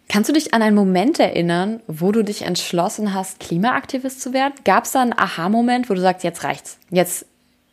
Kannst 0.09 0.28
du 0.28 0.35
dich 0.35 0.52
an 0.52 0.62
einen 0.62 0.76
Moment 0.76 1.18
erinnern, 1.18 1.80
wo 1.87 2.12
du 2.12 2.22
dich 2.22 2.42
entschlossen 2.42 3.14
hast, 3.14 3.40
Klimaaktivist 3.40 4.20
zu 4.20 4.33
werden? 4.33 4.54
Gab 4.64 4.85
es 4.85 4.92
da 4.92 5.02
einen 5.02 5.18
Aha-Moment, 5.18 5.88
wo 5.88 5.94
du 5.94 6.00
sagst, 6.00 6.24
jetzt 6.24 6.44
reicht's? 6.44 6.78
Jetzt 6.90 7.26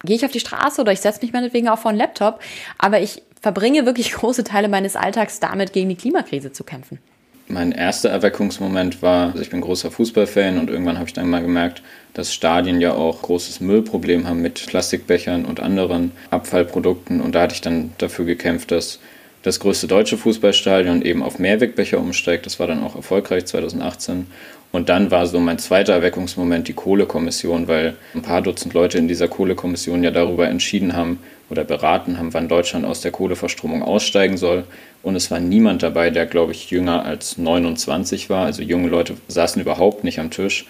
gehe 0.04 0.16
ich 0.16 0.26
auf 0.26 0.32
die 0.32 0.40
Straße 0.40 0.82
oder 0.82 0.92
ich 0.92 1.02
setze 1.02 1.22
mich 1.22 1.34
meinetwegen 1.34 1.68
auch 1.68 1.80
vor 1.80 1.90
einen 1.90 2.00
Laptop, 2.00 2.42
aber 2.78 3.02
ich 3.02 3.22
verbringe 3.42 3.86
wirklich 3.86 4.12
große 4.14 4.44
Teile 4.44 4.70
meines 4.70 4.96
Alltags 4.96 5.40
damit, 5.40 5.74
gegen 5.74 5.90
die 5.90 5.96
Klimakrise 5.96 6.52
zu 6.52 6.64
kämpfen 6.64 7.00
mein 7.48 7.72
erster 7.72 8.10
Erweckungsmoment 8.10 9.02
war, 9.02 9.32
also 9.32 9.42
ich 9.42 9.50
bin 9.50 9.62
großer 9.62 9.92
Fußballfan 9.92 10.58
und 10.58 10.70
irgendwann 10.70 10.98
habe 10.98 11.08
ich 11.08 11.14
dann 11.14 11.30
mal 11.30 11.42
gemerkt, 11.42 11.82
dass 12.14 12.34
Stadien 12.34 12.82
ja 12.82 12.94
auch 12.94 13.22
großes 13.22 13.60
Müllproblem 13.60 14.28
haben 14.28 14.42
mit 14.42 14.66
Plastikbechern 14.66 15.46
und 15.46 15.60
anderen 15.60 16.12
Abfallprodukten 16.30 17.22
und 17.22 17.36
da 17.36 17.44
hatte 17.44 17.56
ich 17.56 17.62
dann 17.62 17.92
dafür 17.98 18.26
gekämpft, 18.26 18.72
dass 18.72 19.00
das 19.44 19.60
größte 19.60 19.88
deutsche 19.88 20.18
Fußballstadion 20.18 21.02
eben 21.02 21.24
auf 21.24 21.40
Mehrwegbecher 21.40 22.00
umsteigt. 22.00 22.46
Das 22.46 22.60
war 22.60 22.68
dann 22.68 22.84
auch 22.84 22.96
erfolgreich 22.96 23.46
2018. 23.46 24.28
Und 24.72 24.88
dann 24.88 25.12
war 25.12 25.26
so 25.28 25.40
mein 25.40 25.58
zweiter 25.58 25.94
Erweckungsmoment 25.94 26.68
die 26.68 26.74
Kohlekommission, 26.74 27.68
weil 27.68 27.96
ein 28.14 28.22
paar 28.22 28.42
Dutzend 28.42 28.74
Leute 28.74 28.98
in 28.98 29.08
dieser 29.08 29.28
Kohlekommission 29.28 30.04
ja 30.04 30.12
darüber 30.12 30.48
entschieden 30.48 30.96
haben 30.96 31.20
oder 31.52 31.66
beraten 31.66 32.18
haben, 32.18 32.34
wann 32.34 32.48
Deutschland 32.48 32.86
aus 32.86 33.02
der 33.02 33.12
Kohleverstromung 33.12 33.84
aussteigen 33.84 34.38
soll. 34.38 34.64
Und 35.04 35.18
es 35.18 35.30
war 35.30 35.42
niemand 35.42 35.84
dabei, 35.84 36.10
der, 36.10 36.26
glaube 36.26 36.54
ich, 36.54 36.72
jünger 36.72 37.04
als 37.04 37.38
29 37.38 38.30
war. 38.30 38.46
Also 38.46 38.62
junge 38.62 38.88
Leute 38.88 39.16
saßen 39.28 39.62
überhaupt 39.62 40.06
nicht 40.06 40.20
am 40.20 40.32
Tisch. 40.32 40.66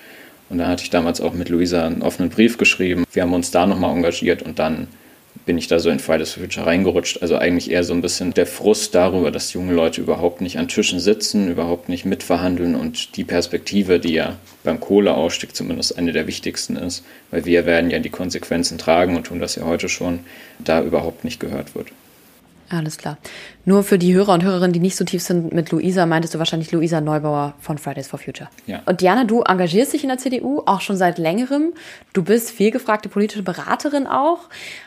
Und 0.49 0.57
da 0.57 0.67
hatte 0.67 0.83
ich 0.83 0.89
damals 0.89 1.21
auch 1.21 1.33
mit 1.33 1.49
Luisa 1.49 1.85
einen 1.85 2.01
offenen 2.01 2.31
Brief 2.31 2.57
geschrieben. 2.57 3.05
Wir 3.13 3.21
haben 3.21 3.33
uns 3.33 3.51
da 3.51 3.67
nochmal 3.67 3.95
engagiert 3.95 4.41
und 4.41 4.57
dann 4.57 4.87
bin 5.45 5.57
ich 5.57 5.67
da 5.67 5.79
so 5.79 5.89
in 5.89 5.99
Fridays 5.99 6.33
for 6.33 6.43
Future 6.43 6.65
reingerutscht. 6.65 7.21
Also 7.21 7.37
eigentlich 7.37 7.71
eher 7.71 7.83
so 7.83 7.93
ein 7.93 8.01
bisschen 8.01 8.33
der 8.33 8.45
Frust 8.45 8.95
darüber, 8.95 9.31
dass 9.31 9.53
junge 9.53 9.73
Leute 9.73 10.01
überhaupt 10.01 10.41
nicht 10.41 10.57
an 10.57 10.67
Tischen 10.67 10.99
sitzen, 10.99 11.49
überhaupt 11.49 11.89
nicht 11.89 12.05
mitverhandeln 12.05 12.75
und 12.75 13.17
die 13.17 13.23
Perspektive, 13.23 13.99
die 13.99 14.13
ja 14.13 14.37
beim 14.63 14.79
Kohleausstieg 14.79 15.55
zumindest 15.55 15.97
eine 15.97 16.11
der 16.11 16.27
wichtigsten 16.27 16.75
ist, 16.75 17.03
weil 17.31 17.45
wir 17.45 17.65
werden 17.65 17.89
ja 17.89 17.99
die 17.99 18.09
Konsequenzen 18.09 18.77
tragen 18.77 19.15
und 19.15 19.27
tun 19.27 19.39
das 19.39 19.55
ja 19.55 19.65
heute 19.65 19.89
schon, 19.89 20.19
da 20.59 20.81
überhaupt 20.83 21.23
nicht 21.23 21.39
gehört 21.39 21.75
wird. 21.75 21.87
Alles 22.71 22.97
klar. 22.97 23.17
Nur 23.65 23.83
für 23.83 23.97
die 23.97 24.13
Hörer 24.13 24.33
und 24.33 24.43
Hörerinnen, 24.43 24.71
die 24.71 24.79
nicht 24.79 24.95
so 24.95 25.03
tief 25.03 25.21
sind 25.21 25.51
mit 25.53 25.71
Luisa, 25.71 26.05
meintest 26.05 26.33
du 26.33 26.39
wahrscheinlich 26.39 26.71
Luisa 26.71 27.01
Neubauer 27.01 27.53
von 27.59 27.77
Fridays 27.77 28.07
for 28.07 28.17
Future. 28.17 28.49
Ja. 28.65 28.81
Und 28.85 29.01
Diana, 29.01 29.25
du 29.25 29.41
engagierst 29.41 29.91
dich 29.91 30.03
in 30.03 30.09
der 30.09 30.17
CDU 30.17 30.61
auch 30.65 30.79
schon 30.79 30.95
seit 30.95 31.17
längerem. 31.17 31.73
Du 32.13 32.23
bist 32.23 32.49
vielgefragte 32.49 33.09
politische 33.09 33.43
Beraterin 33.43 34.07
auch. 34.07 34.39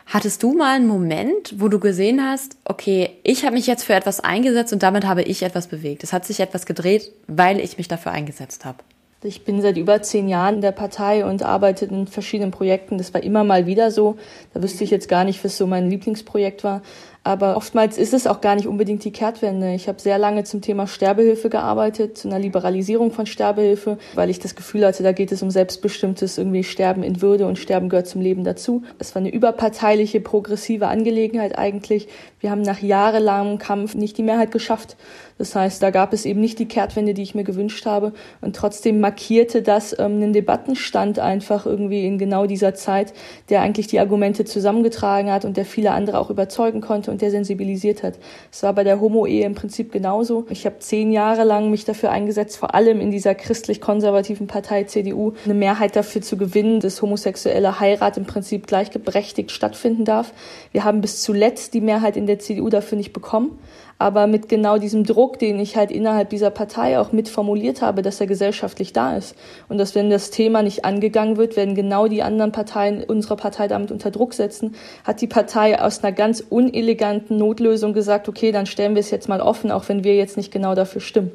Hattest 0.07 0.43
du 0.43 0.55
mal 0.55 0.77
einen 0.77 0.87
Moment, 0.87 1.55
wo 1.59 1.69
du 1.69 1.79
gesehen 1.79 2.23
hast, 2.25 2.57
okay, 2.65 3.11
ich 3.23 3.45
habe 3.45 3.55
mich 3.55 3.67
jetzt 3.67 3.85
für 3.85 3.95
etwas 3.95 4.21
eingesetzt 4.21 4.73
und 4.73 4.83
damit 4.83 5.07
habe 5.07 5.23
ich 5.23 5.43
etwas 5.43 5.67
bewegt. 5.67 6.03
Es 6.05 6.15
hat 6.15 6.25
sich 6.25 6.41
etwas 6.41 6.65
gedreht, 6.65 7.13
weil 7.27 7.61
ich 7.61 7.77
mich 7.77 7.89
dafür 7.89 8.13
eingesetzt 8.13 8.65
habe. 8.65 8.79
Ich 9.27 9.45
bin 9.45 9.63
seit 9.63 9.79
über 9.79 10.03
zehn 10.03 10.29
Jahren 10.29 10.57
in 10.57 10.61
der 10.61 10.73
Partei 10.73 11.25
und 11.25 11.43
arbeite 11.43 11.87
in 11.87 12.07
verschiedenen 12.07 12.51
Projekten. 12.51 12.99
Das 12.99 13.15
war 13.15 13.23
immer 13.23 13.43
mal 13.43 13.65
wieder 13.65 13.91
so. 13.91 14.19
Da 14.53 14.63
wüsste 14.63 14.85
ich 14.85 14.91
jetzt 14.91 15.09
gar 15.09 15.25
nicht, 15.25 15.43
was 15.43 15.57
so 15.57 15.67
mein 15.67 15.89
Lieblingsprojekt 15.89 16.63
war. 16.63 16.83
Aber 17.27 17.57
oftmals 17.57 17.97
ist 17.97 18.13
es 18.13 18.27
auch 18.27 18.43
gar 18.43 18.55
nicht 18.55 18.69
unbedingt 18.69 19.03
die 19.03 19.11
Kehrtwende. 19.11 19.73
Ich 19.73 19.89
habe 19.89 19.99
sehr 19.99 20.19
lange 20.19 20.45
zum 20.45 20.61
Thema 20.61 20.87
Sterbehilfe 20.87 21.49
gearbeitet, 21.49 22.19
zu 22.19 22.29
einer 22.29 22.39
Liberalisierung 22.39 23.13
von 23.13 23.25
Sterbehilfe, 23.25 23.97
weil 24.15 24.29
ich 24.29 24.41
das 24.41 24.55
Gefühl 24.55 24.85
hatte, 24.85 25.03
da 25.03 25.13
geht 25.13 25.33
es 25.33 25.43
um 25.43 25.51
selbstbestimmtes 25.51 26.37
irgendwie 26.37 26.65
Sterben 26.65 27.03
in 27.03 27.23
Würde 27.23 27.47
und 27.47 27.59
Sterben 27.59 27.89
gehört 27.89 28.09
zum 28.09 28.21
Leben 28.21 28.45
dazu. 28.45 28.83
Es 28.99 29.15
war 29.15 29.21
eine 29.21 29.33
überparteiliche, 29.33 30.21
progressive 30.21 30.87
Angelegenheit 30.89 31.57
eigentlich. 31.57 32.09
Wir 32.41 32.51
haben 32.51 32.61
nach 32.61 32.81
jahrelangem 32.81 33.57
Kampf 33.57 33.95
nicht 33.95 34.19
die 34.19 34.23
Mehrheit 34.23 34.51
geschafft. 34.51 34.99
Das 35.37 35.57
heißt, 35.57 35.83
da 35.83 35.91
gab 35.91 36.13
es 36.13 36.25
eben 36.27 36.41
nicht 36.41 36.59
die 36.61 36.69
Kehrtwende, 36.69 37.13
die 37.13 37.23
ich 37.23 37.35
mir 37.35 37.43
gewünscht 37.43 37.87
habe. 37.87 38.13
Und 38.41 38.55
trotzdem 38.55 39.01
markierte 39.01 39.63
das 39.63 39.93
ähm, 39.99 40.17
einen 40.17 40.33
Debattenstand 40.33 41.19
einfach 41.19 41.67
irgendwie 41.67 42.07
in 42.07 42.19
genau 42.19 42.47
dieser 42.47 42.75
Zeit, 42.75 43.13
der 43.49 43.61
eigentlich 43.61 43.89
die 43.89 43.99
Argumente 43.99 44.45
zusammengetragen 44.45 45.33
hat 45.33 45.45
und 45.45 45.57
der 45.57 45.65
viele 45.65 45.91
andere 45.91 46.19
auch 46.21 46.31
überzeugen 46.31 46.81
konnte 46.81 47.11
und 47.11 47.21
der 47.21 47.33
sensibilisiert 47.33 48.03
hat. 48.05 48.15
Es 48.53 48.63
war 48.63 48.73
bei 48.75 48.85
der 48.85 49.01
Homo-Ehe 49.01 49.45
im 49.45 49.55
Prinzip 49.55 49.91
genauso. 49.91 50.47
Ich 50.51 50.67
habe 50.67 50.79
zehn 50.79 51.11
Jahre 51.11 51.43
lang 51.43 51.71
mich 51.71 51.85
dafür 51.85 52.11
eingesetzt, 52.11 52.57
vor 52.57 52.75
allem 52.75 53.01
in 53.01 53.11
dieser 53.11 53.35
christlich-konservativen 53.35 54.47
Partei 54.47 54.85
CDU, 54.85 55.33
eine 55.45 55.55
Mehrheit 55.55 55.97
dafür 55.97 56.23
zu 56.23 56.37
gewinnen, 56.37 56.79
dass 56.79 57.03
homosexuelle 57.03 57.81
Heirat 57.81 58.17
im 58.17 58.25
Prinzip 58.25 58.69
gleichberechtigt 58.69 59.51
stattfinden 59.51 60.05
darf. 60.05 60.33
Wir 60.71 60.85
haben 60.85 61.01
bis 61.01 61.23
zuletzt 61.23 61.75
die 61.75 61.81
Mehrheit 61.81 62.17
in 62.17 62.27
der 62.27 62.39
CDU 62.39 62.69
dafür 62.69 62.97
nicht 62.97 63.13
bekommen 63.13 63.59
aber 63.99 64.27
mit 64.27 64.49
genau 64.49 64.79
diesem 64.79 65.05
Druck, 65.05 65.39
den 65.39 65.59
ich 65.59 65.77
halt 65.77 65.91
innerhalb 65.91 66.31
dieser 66.31 66.51
Partei 66.51 66.99
auch 66.99 67.13
mit 67.13 67.29
formuliert 67.29 67.83
habe, 67.83 68.03
dass 68.03 68.21
er 68.21 68.27
gesellschaftlich 68.27 68.93
da 68.93 69.17
ist. 69.17 69.35
Und 69.69 69.79
dass 69.79 69.95
wenn 69.95 70.11
das 70.11 70.31
Thema 70.31 70.63
nicht 70.63 70.85
angegangen 70.85 71.37
wird, 71.37 71.57
werden 71.57 71.75
genau 71.75 72.09
die 72.09 72.23
anderen 72.23 72.53
Parteien 72.53 73.05
unserer 73.05 73.37
Partei 73.37 73.69
damit 73.69 73.91
unter 73.91 74.11
Druck 74.11 74.35
setzen, 74.35 74.75
hat 75.05 75.21
die 75.21 75.27
Partei 75.27 75.81
aus 75.81 76.03
einer 76.03 76.13
ganz 76.13 76.41
uneleganten 76.41 77.37
Notlösung 77.37 77.93
gesagt, 77.93 78.29
okay, 78.29 78.53
dann 78.53 78.67
stellen 78.67 78.95
wir 78.95 79.01
es 79.01 79.11
jetzt 79.11 79.29
mal 79.29 79.41
offen, 79.41 79.71
auch 79.71 79.89
wenn 79.89 80.05
wir 80.05 80.17
jetzt 80.17 80.37
nicht 80.37 80.53
genau 80.53 80.75
dafür 80.75 81.01
stimmen. 81.01 81.33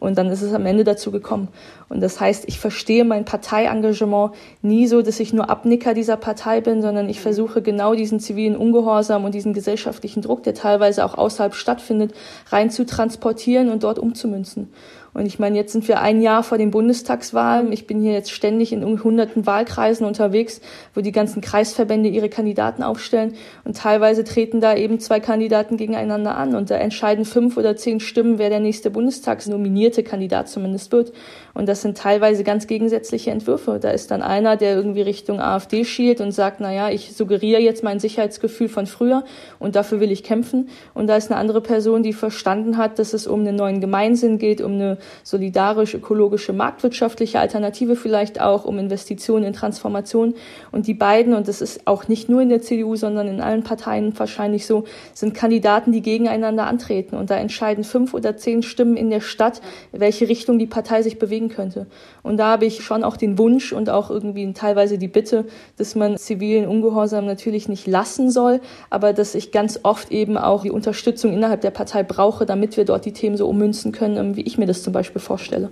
Und 0.00 0.16
dann 0.16 0.28
ist 0.30 0.40
es 0.40 0.54
am 0.54 0.66
Ende 0.66 0.82
dazu 0.82 1.10
gekommen. 1.10 1.48
Und 1.90 2.00
das 2.00 2.18
heißt, 2.18 2.44
ich 2.48 2.58
verstehe 2.58 3.04
mein 3.04 3.26
Parteiengagement 3.26 4.32
nie 4.62 4.86
so, 4.86 5.02
dass 5.02 5.20
ich 5.20 5.34
nur 5.34 5.50
Abnicker 5.50 5.92
dieser 5.92 6.16
Partei 6.16 6.62
bin, 6.62 6.80
sondern 6.80 7.08
ich 7.08 7.20
versuche 7.20 7.60
genau 7.60 7.94
diesen 7.94 8.18
zivilen 8.18 8.56
Ungehorsam 8.56 9.24
und 9.24 9.34
diesen 9.34 9.52
gesellschaftlichen 9.52 10.22
Druck, 10.22 10.42
der 10.42 10.54
teilweise 10.54 11.04
auch 11.04 11.18
außerhalb 11.18 11.54
stattfindet, 11.54 12.14
rein 12.48 12.70
zu 12.70 12.86
transportieren 12.86 13.68
und 13.68 13.84
dort 13.84 13.98
umzumünzen. 13.98 14.70
Und 15.12 15.26
ich 15.26 15.38
meine, 15.38 15.56
jetzt 15.56 15.72
sind 15.72 15.88
wir 15.88 16.00
ein 16.00 16.22
Jahr 16.22 16.42
vor 16.42 16.56
den 16.56 16.70
Bundestagswahlen. 16.70 17.72
Ich 17.72 17.86
bin 17.86 18.00
hier 18.00 18.12
jetzt 18.12 18.30
ständig 18.30 18.72
in 18.72 19.02
hunderten 19.02 19.44
Wahlkreisen 19.44 20.06
unterwegs, 20.06 20.60
wo 20.94 21.00
die 21.00 21.10
ganzen 21.10 21.40
Kreisverbände 21.40 22.08
ihre 22.08 22.28
Kandidaten 22.28 22.82
aufstellen. 22.82 23.34
Und 23.64 23.76
teilweise 23.76 24.22
treten 24.22 24.60
da 24.60 24.74
eben 24.76 25.00
zwei 25.00 25.18
Kandidaten 25.18 25.76
gegeneinander 25.76 26.36
an. 26.36 26.54
Und 26.54 26.70
da 26.70 26.76
entscheiden 26.76 27.24
fünf 27.24 27.56
oder 27.56 27.76
zehn 27.76 27.98
Stimmen, 27.98 28.38
wer 28.38 28.50
der 28.50 28.60
nächste 28.60 28.90
Bundestagsnominierte 28.90 30.04
Kandidat 30.04 30.48
zumindest 30.48 30.92
wird. 30.92 31.12
Und 31.54 31.68
das 31.68 31.82
sind 31.82 31.98
teilweise 31.98 32.44
ganz 32.44 32.68
gegensätzliche 32.68 33.32
Entwürfe. 33.32 33.78
Da 33.80 33.90
ist 33.90 34.12
dann 34.12 34.22
einer, 34.22 34.56
der 34.56 34.76
irgendwie 34.76 35.02
Richtung 35.02 35.40
AfD 35.40 35.84
schielt 35.84 36.20
und 36.20 36.30
sagt, 36.32 36.60
na 36.60 36.72
ja, 36.72 36.88
ich 36.88 37.16
suggeriere 37.16 37.60
jetzt 37.60 37.82
mein 37.82 37.98
Sicherheitsgefühl 37.98 38.68
von 38.68 38.86
früher 38.86 39.24
und 39.58 39.74
dafür 39.74 39.98
will 39.98 40.12
ich 40.12 40.22
kämpfen. 40.22 40.68
Und 40.94 41.08
da 41.08 41.16
ist 41.16 41.30
eine 41.30 41.40
andere 41.40 41.60
Person, 41.60 42.04
die 42.04 42.12
verstanden 42.12 42.76
hat, 42.76 42.98
dass 43.00 43.12
es 43.12 43.26
um 43.26 43.40
einen 43.40 43.56
neuen 43.56 43.80
Gemeinsinn 43.80 44.38
geht, 44.38 44.60
um 44.60 44.74
eine 44.74 44.98
solidarisch, 45.22 45.94
ökologische, 45.94 46.52
marktwirtschaftliche 46.52 47.40
Alternative 47.40 47.96
vielleicht 47.96 48.40
auch, 48.40 48.64
um 48.64 48.78
Investitionen 48.78 49.44
in 49.44 49.52
Transformation. 49.52 50.34
Und 50.72 50.86
die 50.86 50.94
beiden, 50.94 51.34
und 51.34 51.48
das 51.48 51.60
ist 51.60 51.86
auch 51.86 52.08
nicht 52.08 52.28
nur 52.28 52.42
in 52.42 52.48
der 52.48 52.62
CDU, 52.62 52.96
sondern 52.96 53.28
in 53.28 53.40
allen 53.40 53.62
Parteien 53.62 54.18
wahrscheinlich 54.18 54.66
so, 54.66 54.84
sind 55.14 55.34
Kandidaten, 55.34 55.92
die 55.92 56.02
gegeneinander 56.02 56.66
antreten. 56.66 57.16
Und 57.16 57.30
da 57.30 57.36
entscheiden 57.36 57.84
fünf 57.84 58.14
oder 58.14 58.36
zehn 58.36 58.62
Stimmen 58.62 58.96
in 58.96 59.10
der 59.10 59.20
Stadt, 59.20 59.60
welche 59.92 60.28
Richtung 60.28 60.58
die 60.58 60.66
Partei 60.66 61.02
sich 61.02 61.18
bewegen 61.18 61.48
könnte. 61.48 61.86
Und 62.22 62.36
da 62.36 62.46
habe 62.46 62.66
ich 62.66 62.82
schon 62.82 63.04
auch 63.04 63.16
den 63.16 63.38
Wunsch 63.38 63.72
und 63.72 63.90
auch 63.90 64.10
irgendwie 64.10 64.52
teilweise 64.52 64.98
die 64.98 65.08
Bitte, 65.08 65.46
dass 65.76 65.94
man 65.94 66.16
zivilen 66.16 66.66
Ungehorsam 66.66 67.26
natürlich 67.26 67.68
nicht 67.68 67.86
lassen 67.86 68.30
soll, 68.30 68.60
aber 68.90 69.12
dass 69.12 69.34
ich 69.34 69.52
ganz 69.52 69.80
oft 69.82 70.10
eben 70.10 70.36
auch 70.36 70.62
die 70.62 70.70
Unterstützung 70.70 71.32
innerhalb 71.32 71.60
der 71.60 71.70
Partei 71.70 72.02
brauche, 72.02 72.46
damit 72.46 72.76
wir 72.76 72.84
dort 72.84 73.04
die 73.04 73.12
Themen 73.12 73.36
so 73.36 73.48
ummünzen 73.48 73.92
können, 73.92 74.36
wie 74.36 74.42
ich 74.42 74.58
mir 74.58 74.66
das 74.66 74.82
zum 74.82 74.89
Beispiel 74.92 75.20
vorstelle. 75.20 75.70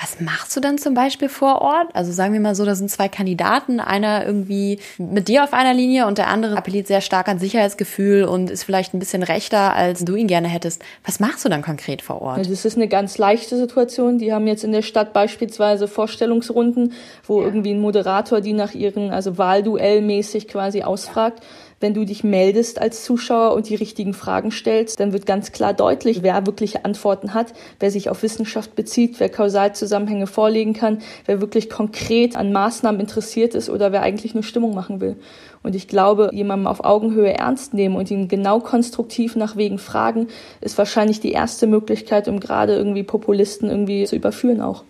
Was 0.00 0.20
machst 0.20 0.56
du 0.56 0.60
dann 0.60 0.78
zum 0.78 0.94
Beispiel 0.94 1.28
vor 1.28 1.60
Ort? 1.60 1.88
Also 1.94 2.12
sagen 2.12 2.32
wir 2.32 2.40
mal 2.40 2.54
so, 2.54 2.64
da 2.64 2.74
sind 2.74 2.90
zwei 2.90 3.08
Kandidaten, 3.08 3.80
einer 3.80 4.26
irgendwie 4.26 4.78
mit 4.98 5.28
dir 5.28 5.44
auf 5.44 5.52
einer 5.52 5.74
Linie 5.74 6.06
und 6.06 6.18
der 6.18 6.28
andere 6.28 6.56
appelliert 6.56 6.86
sehr 6.86 7.00
stark 7.00 7.28
an 7.28 7.38
Sicherheitsgefühl 7.38 8.24
und 8.24 8.50
ist 8.50 8.64
vielleicht 8.64 8.94
ein 8.94 8.98
bisschen 8.98 9.22
rechter, 9.22 9.74
als 9.74 10.04
du 10.04 10.14
ihn 10.14 10.26
gerne 10.26 10.48
hättest. 10.48 10.82
Was 11.04 11.20
machst 11.20 11.44
du 11.44 11.48
dann 11.48 11.62
konkret 11.62 12.02
vor 12.02 12.22
Ort? 12.22 12.38
Also 12.38 12.50
das 12.50 12.64
ist 12.64 12.76
eine 12.76 12.88
ganz 12.88 13.18
leichte 13.18 13.56
Situation. 13.56 14.18
Die 14.18 14.32
haben 14.32 14.46
jetzt 14.46 14.64
in 14.64 14.72
der 14.72 14.82
Stadt 14.82 15.12
beispielsweise 15.12 15.88
Vorstellungsrunden, 15.88 16.92
wo 17.26 17.40
ja. 17.40 17.46
irgendwie 17.46 17.72
ein 17.72 17.80
Moderator 17.80 18.40
die 18.40 18.52
nach 18.52 18.74
ihren, 18.74 19.10
also 19.10 19.38
Wahlduell 19.38 20.02
mäßig 20.02 20.48
quasi 20.48 20.82
ausfragt. 20.82 21.42
Wenn 21.78 21.92
du 21.92 22.06
dich 22.06 22.24
meldest 22.24 22.80
als 22.80 23.04
Zuschauer 23.04 23.54
und 23.54 23.68
die 23.68 23.74
richtigen 23.74 24.14
Fragen 24.14 24.50
stellst, 24.50 24.98
dann 24.98 25.12
wird 25.12 25.26
ganz 25.26 25.52
klar 25.52 25.74
deutlich, 25.74 26.22
wer 26.22 26.46
wirkliche 26.46 26.86
Antworten 26.86 27.34
hat, 27.34 27.52
wer 27.80 27.90
sich 27.90 28.08
auf 28.08 28.22
Wissenschaft 28.22 28.74
bezieht, 28.74 29.20
wer 29.20 29.28
Kausalzusammenhänge 29.28 30.26
vorlegen 30.26 30.72
kann, 30.72 31.02
wer 31.26 31.42
wirklich 31.42 31.68
konkret 31.68 32.34
an 32.34 32.50
Maßnahmen 32.50 33.00
interessiert 33.00 33.54
ist 33.54 33.68
oder 33.68 33.92
wer 33.92 34.00
eigentlich 34.00 34.32
nur 34.32 34.42
Stimmung 34.42 34.74
machen 34.74 35.02
will. 35.02 35.16
Und 35.62 35.74
ich 35.74 35.86
glaube, 35.86 36.30
jemanden 36.32 36.66
auf 36.66 36.82
Augenhöhe 36.82 37.34
ernst 37.34 37.74
nehmen 37.74 37.96
und 37.96 38.10
ihn 38.10 38.28
genau 38.28 38.60
konstruktiv 38.60 39.36
nach 39.36 39.56
Wegen 39.56 39.78
fragen, 39.78 40.28
ist 40.62 40.78
wahrscheinlich 40.78 41.20
die 41.20 41.32
erste 41.32 41.66
Möglichkeit, 41.66 42.26
um 42.26 42.40
gerade 42.40 42.74
irgendwie 42.74 43.02
Populisten 43.02 43.68
irgendwie 43.68 44.04
zu 44.04 44.16
überführen 44.16 44.62
auch. 44.62 44.84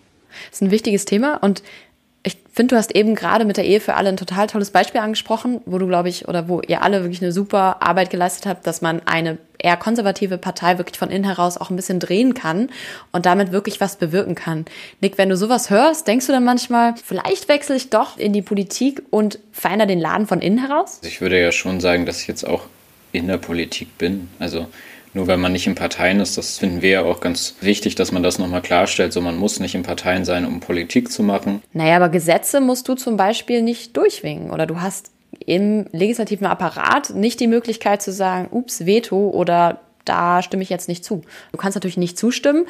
Das 0.49 0.57
ist 0.57 0.61
ein 0.61 0.71
wichtiges 0.71 1.05
Thema 1.05 1.37
und 1.37 1.63
finde, 2.57 2.75
du 2.75 2.77
hast 2.77 2.93
eben 2.95 3.15
gerade 3.15 3.45
mit 3.45 3.55
der 3.55 3.65
Ehe 3.65 3.79
für 3.79 3.93
alle 3.93 4.09
ein 4.09 4.17
total 4.17 4.47
tolles 4.47 4.71
Beispiel 4.71 4.99
angesprochen, 4.99 5.61
wo 5.65 5.77
du, 5.77 5.87
glaube 5.87 6.09
ich, 6.09 6.27
oder 6.27 6.49
wo 6.49 6.59
ihr 6.61 6.81
alle 6.81 7.03
wirklich 7.03 7.21
eine 7.21 7.31
super 7.31 7.81
Arbeit 7.81 8.09
geleistet 8.09 8.45
habt, 8.45 8.67
dass 8.67 8.81
man 8.81 9.01
eine 9.05 9.37
eher 9.59 9.77
konservative 9.77 10.37
Partei 10.37 10.77
wirklich 10.77 10.97
von 10.97 11.09
innen 11.09 11.23
heraus 11.23 11.57
auch 11.57 11.69
ein 11.69 11.75
bisschen 11.75 11.99
drehen 11.99 12.33
kann 12.33 12.69
und 13.11 13.25
damit 13.25 13.51
wirklich 13.51 13.79
was 13.79 13.95
bewirken 13.95 14.35
kann. 14.35 14.65
Nick, 15.01 15.17
wenn 15.17 15.29
du 15.29 15.37
sowas 15.37 15.69
hörst, 15.69 16.07
denkst 16.07 16.25
du 16.27 16.31
dann 16.31 16.43
manchmal, 16.43 16.95
vielleicht 17.03 17.47
wechsle 17.47 17.75
ich 17.75 17.89
doch 17.89 18.17
in 18.17 18.33
die 18.33 18.41
Politik 18.41 19.03
und 19.09 19.39
verändere 19.51 19.87
den 19.87 19.99
Laden 19.99 20.27
von 20.27 20.41
innen 20.41 20.59
heraus? 20.59 20.99
Ich 21.03 21.21
würde 21.21 21.39
ja 21.39 21.51
schon 21.51 21.79
sagen, 21.79 22.05
dass 22.05 22.21
ich 22.21 22.27
jetzt 22.27 22.45
auch 22.45 22.63
in 23.11 23.27
der 23.27 23.37
Politik 23.37 23.97
bin. 23.97 24.29
Also 24.39 24.67
nur 25.17 25.27
weil 25.27 25.37
man 25.37 25.51
nicht 25.51 25.65
in 25.65 25.73
Parteien 25.73 26.19
ist, 26.19 26.37
das 26.37 26.59
finden 26.59 26.83
wir 26.83 26.89
ja 26.89 27.01
auch 27.01 27.19
ganz 27.21 27.55
wichtig, 27.59 27.95
dass 27.95 28.11
man 28.11 28.21
das 28.21 28.37
nochmal 28.37 28.61
klarstellt. 28.61 29.11
So, 29.11 29.19
man 29.19 29.35
muss 29.35 29.59
nicht 29.59 29.73
in 29.73 29.81
Parteien 29.81 30.25
sein, 30.25 30.45
um 30.45 30.59
Politik 30.59 31.11
zu 31.11 31.23
machen. 31.23 31.63
Naja, 31.73 31.95
aber 31.95 32.09
Gesetze 32.09 32.61
musst 32.61 32.87
du 32.87 32.93
zum 32.93 33.17
Beispiel 33.17 33.63
nicht 33.63 33.97
durchwingen 33.97 34.51
oder 34.51 34.67
du 34.67 34.79
hast 34.79 35.11
im 35.45 35.87
legislativen 35.91 36.45
Apparat 36.45 37.15
nicht 37.15 37.39
die 37.39 37.47
Möglichkeit 37.47 38.01
zu 38.01 38.11
sagen, 38.11 38.47
ups, 38.51 38.85
Veto 38.85 39.29
oder 39.31 39.81
da 40.05 40.43
stimme 40.43 40.61
ich 40.63 40.69
jetzt 40.69 40.87
nicht 40.87 41.03
zu. 41.03 41.23
Du 41.51 41.57
kannst 41.57 41.75
natürlich 41.75 41.97
nicht 41.97 42.17
zustimmen, 42.17 42.65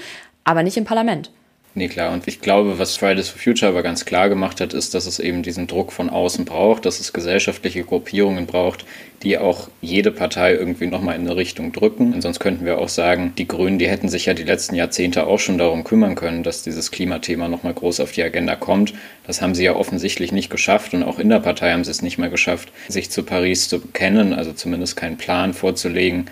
aber 0.46 0.64
nicht 0.64 0.78
im 0.78 0.86
Parlament. 0.86 1.32
Nee, 1.78 1.90
klar. 1.90 2.12
Und 2.12 2.28
ich 2.28 2.42
glaube, 2.42 2.80
was 2.80 2.98
Fridays 2.98 3.30
for 3.30 3.40
Future 3.40 3.70
aber 3.70 3.84
ganz 3.84 4.04
klar 4.04 4.30
gemacht 4.30 4.62
hat, 4.62 4.74
ist, 4.74 4.96
dass 4.96 5.06
es 5.06 5.20
eben 5.20 5.44
diesen 5.44 5.68
Druck 5.68 5.94
von 5.94 6.10
außen 6.10 6.44
braucht, 6.44 6.88
dass 6.88 7.00
es 7.00 7.14
gesellschaftliche 7.14 7.84
Gruppierungen 7.84 8.48
braucht, 8.48 8.84
die 9.22 9.38
auch 9.38 9.70
jede 9.80 10.12
Partei 10.12 10.54
irgendwie 10.56 10.88
nochmal 10.88 11.14
in 11.18 11.22
eine 11.22 11.36
Richtung 11.36 11.74
drücken. 11.74 12.16
Und 12.16 12.22
sonst 12.24 12.40
könnten 12.40 12.66
wir 12.66 12.80
auch 12.80 12.90
sagen, 12.90 13.34
die 13.38 13.48
Grünen, 13.48 13.78
die 13.78 13.88
hätten 13.88 14.10
sich 14.10 14.26
ja 14.26 14.34
die 14.34 14.42
letzten 14.42 14.74
Jahrzehnte 14.74 15.28
auch 15.28 15.38
schon 15.38 15.60
darum 15.60 15.84
kümmern 15.84 16.16
können, 16.16 16.42
dass 16.42 16.64
dieses 16.64 16.90
Klimathema 16.90 17.48
nochmal 17.48 17.76
groß 17.76 18.00
auf 18.00 18.12
die 18.12 18.24
Agenda 18.24 18.56
kommt. 18.56 18.96
Das 19.28 19.44
haben 19.44 19.54
sie 19.54 19.66
ja 19.66 19.76
offensichtlich 19.76 20.32
nicht 20.32 20.50
geschafft 20.50 20.96
und 20.96 21.04
auch 21.04 21.20
in 21.20 21.30
der 21.30 21.42
Partei 21.42 21.74
haben 21.74 21.84
sie 21.84 21.92
es 21.92 22.02
nicht 22.02 22.18
mehr 22.18 22.32
geschafft, 22.32 22.72
sich 22.88 23.12
zu 23.12 23.22
Paris 23.22 23.70
zu 23.70 23.80
bekennen, 23.80 24.34
also 24.34 24.52
zumindest 24.52 24.98
keinen 24.98 25.18
Plan 25.18 25.54
vorzulegen, 25.54 26.26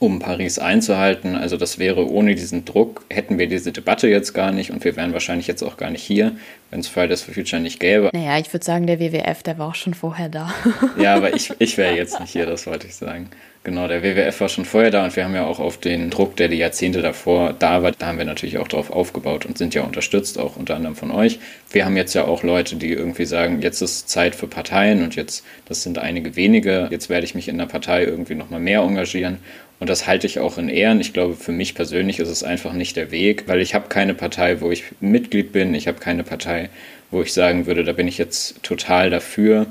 um 0.00 0.18
Paris 0.18 0.58
einzuhalten. 0.58 1.36
Also 1.36 1.56
das 1.56 1.78
wäre 1.78 2.10
ohne 2.10 2.34
diesen 2.34 2.64
Druck, 2.64 3.04
hätten 3.10 3.38
wir 3.38 3.46
diese 3.46 3.70
Debatte 3.70 4.08
jetzt 4.08 4.32
gar 4.32 4.50
nicht 4.50 4.72
und 4.72 4.82
wir 4.82 4.96
wären 4.96 5.12
wahrscheinlich 5.12 5.46
jetzt 5.46 5.62
auch 5.62 5.76
gar 5.76 5.90
nicht 5.90 6.02
hier, 6.02 6.32
wenn 6.70 6.80
es 6.80 6.88
Fridays 6.88 7.22
for 7.22 7.34
Future 7.34 7.60
nicht 7.60 7.78
gäbe. 7.78 8.10
Naja, 8.12 8.38
ich 8.38 8.52
würde 8.52 8.64
sagen, 8.64 8.86
der 8.86 8.98
WWF, 8.98 9.42
der 9.42 9.58
war 9.58 9.68
auch 9.68 9.74
schon 9.74 9.92
vorher 9.94 10.30
da. 10.30 10.52
ja, 10.98 11.14
aber 11.14 11.36
ich, 11.36 11.52
ich 11.58 11.76
wäre 11.76 11.94
jetzt 11.94 12.18
nicht 12.18 12.32
hier, 12.32 12.46
das 12.46 12.66
wollte 12.66 12.86
ich 12.86 12.94
sagen. 12.96 13.28
Genau, 13.62 13.88
der 13.88 14.02
WWF 14.02 14.40
war 14.40 14.48
schon 14.48 14.64
vorher 14.64 14.90
da 14.90 15.04
und 15.04 15.14
wir 15.16 15.24
haben 15.24 15.34
ja 15.34 15.44
auch 15.44 15.60
auf 15.60 15.76
den 15.76 16.08
Druck, 16.08 16.34
der 16.36 16.48
die 16.48 16.56
Jahrzehnte 16.56 17.02
davor 17.02 17.52
da 17.52 17.82
war, 17.82 17.92
da 17.92 18.06
haben 18.06 18.16
wir 18.16 18.24
natürlich 18.24 18.56
auch 18.56 18.68
drauf 18.68 18.90
aufgebaut 18.90 19.44
und 19.44 19.58
sind 19.58 19.74
ja 19.74 19.82
unterstützt, 19.82 20.38
auch 20.38 20.56
unter 20.56 20.76
anderem 20.76 20.96
von 20.96 21.10
euch. 21.10 21.38
Wir 21.70 21.84
haben 21.84 21.94
jetzt 21.94 22.14
ja 22.14 22.24
auch 22.24 22.42
Leute, 22.42 22.76
die 22.76 22.90
irgendwie 22.90 23.26
sagen, 23.26 23.60
jetzt 23.60 23.82
ist 23.82 24.08
Zeit 24.08 24.34
für 24.34 24.46
Parteien 24.46 25.02
und 25.02 25.14
jetzt, 25.14 25.44
das 25.66 25.82
sind 25.82 25.98
einige 25.98 26.36
wenige, 26.36 26.88
jetzt 26.90 27.10
werde 27.10 27.26
ich 27.26 27.34
mich 27.34 27.48
in 27.48 27.58
der 27.58 27.66
Partei 27.66 28.04
irgendwie 28.04 28.34
nochmal 28.34 28.60
mehr 28.60 28.80
engagieren 28.80 29.40
und 29.78 29.90
das 29.90 30.06
halte 30.06 30.26
ich 30.26 30.38
auch 30.38 30.56
in 30.56 30.70
Ehren. 30.70 30.98
Ich 30.98 31.12
glaube, 31.12 31.34
für 31.34 31.52
mich 31.52 31.74
persönlich 31.74 32.18
ist 32.18 32.28
es 32.28 32.42
einfach 32.42 32.72
nicht 32.72 32.96
der 32.96 33.10
Weg, 33.10 33.44
weil 33.46 33.60
ich 33.60 33.74
habe 33.74 33.88
keine 33.88 34.14
Partei, 34.14 34.62
wo 34.62 34.70
ich 34.70 34.84
Mitglied 35.00 35.52
bin. 35.52 35.74
Ich 35.74 35.86
habe 35.86 35.98
keine 35.98 36.24
Partei, 36.24 36.70
wo 37.10 37.20
ich 37.20 37.34
sagen 37.34 37.66
würde, 37.66 37.84
da 37.84 37.92
bin 37.92 38.08
ich 38.08 38.16
jetzt 38.16 38.62
total 38.62 39.10
dafür. 39.10 39.66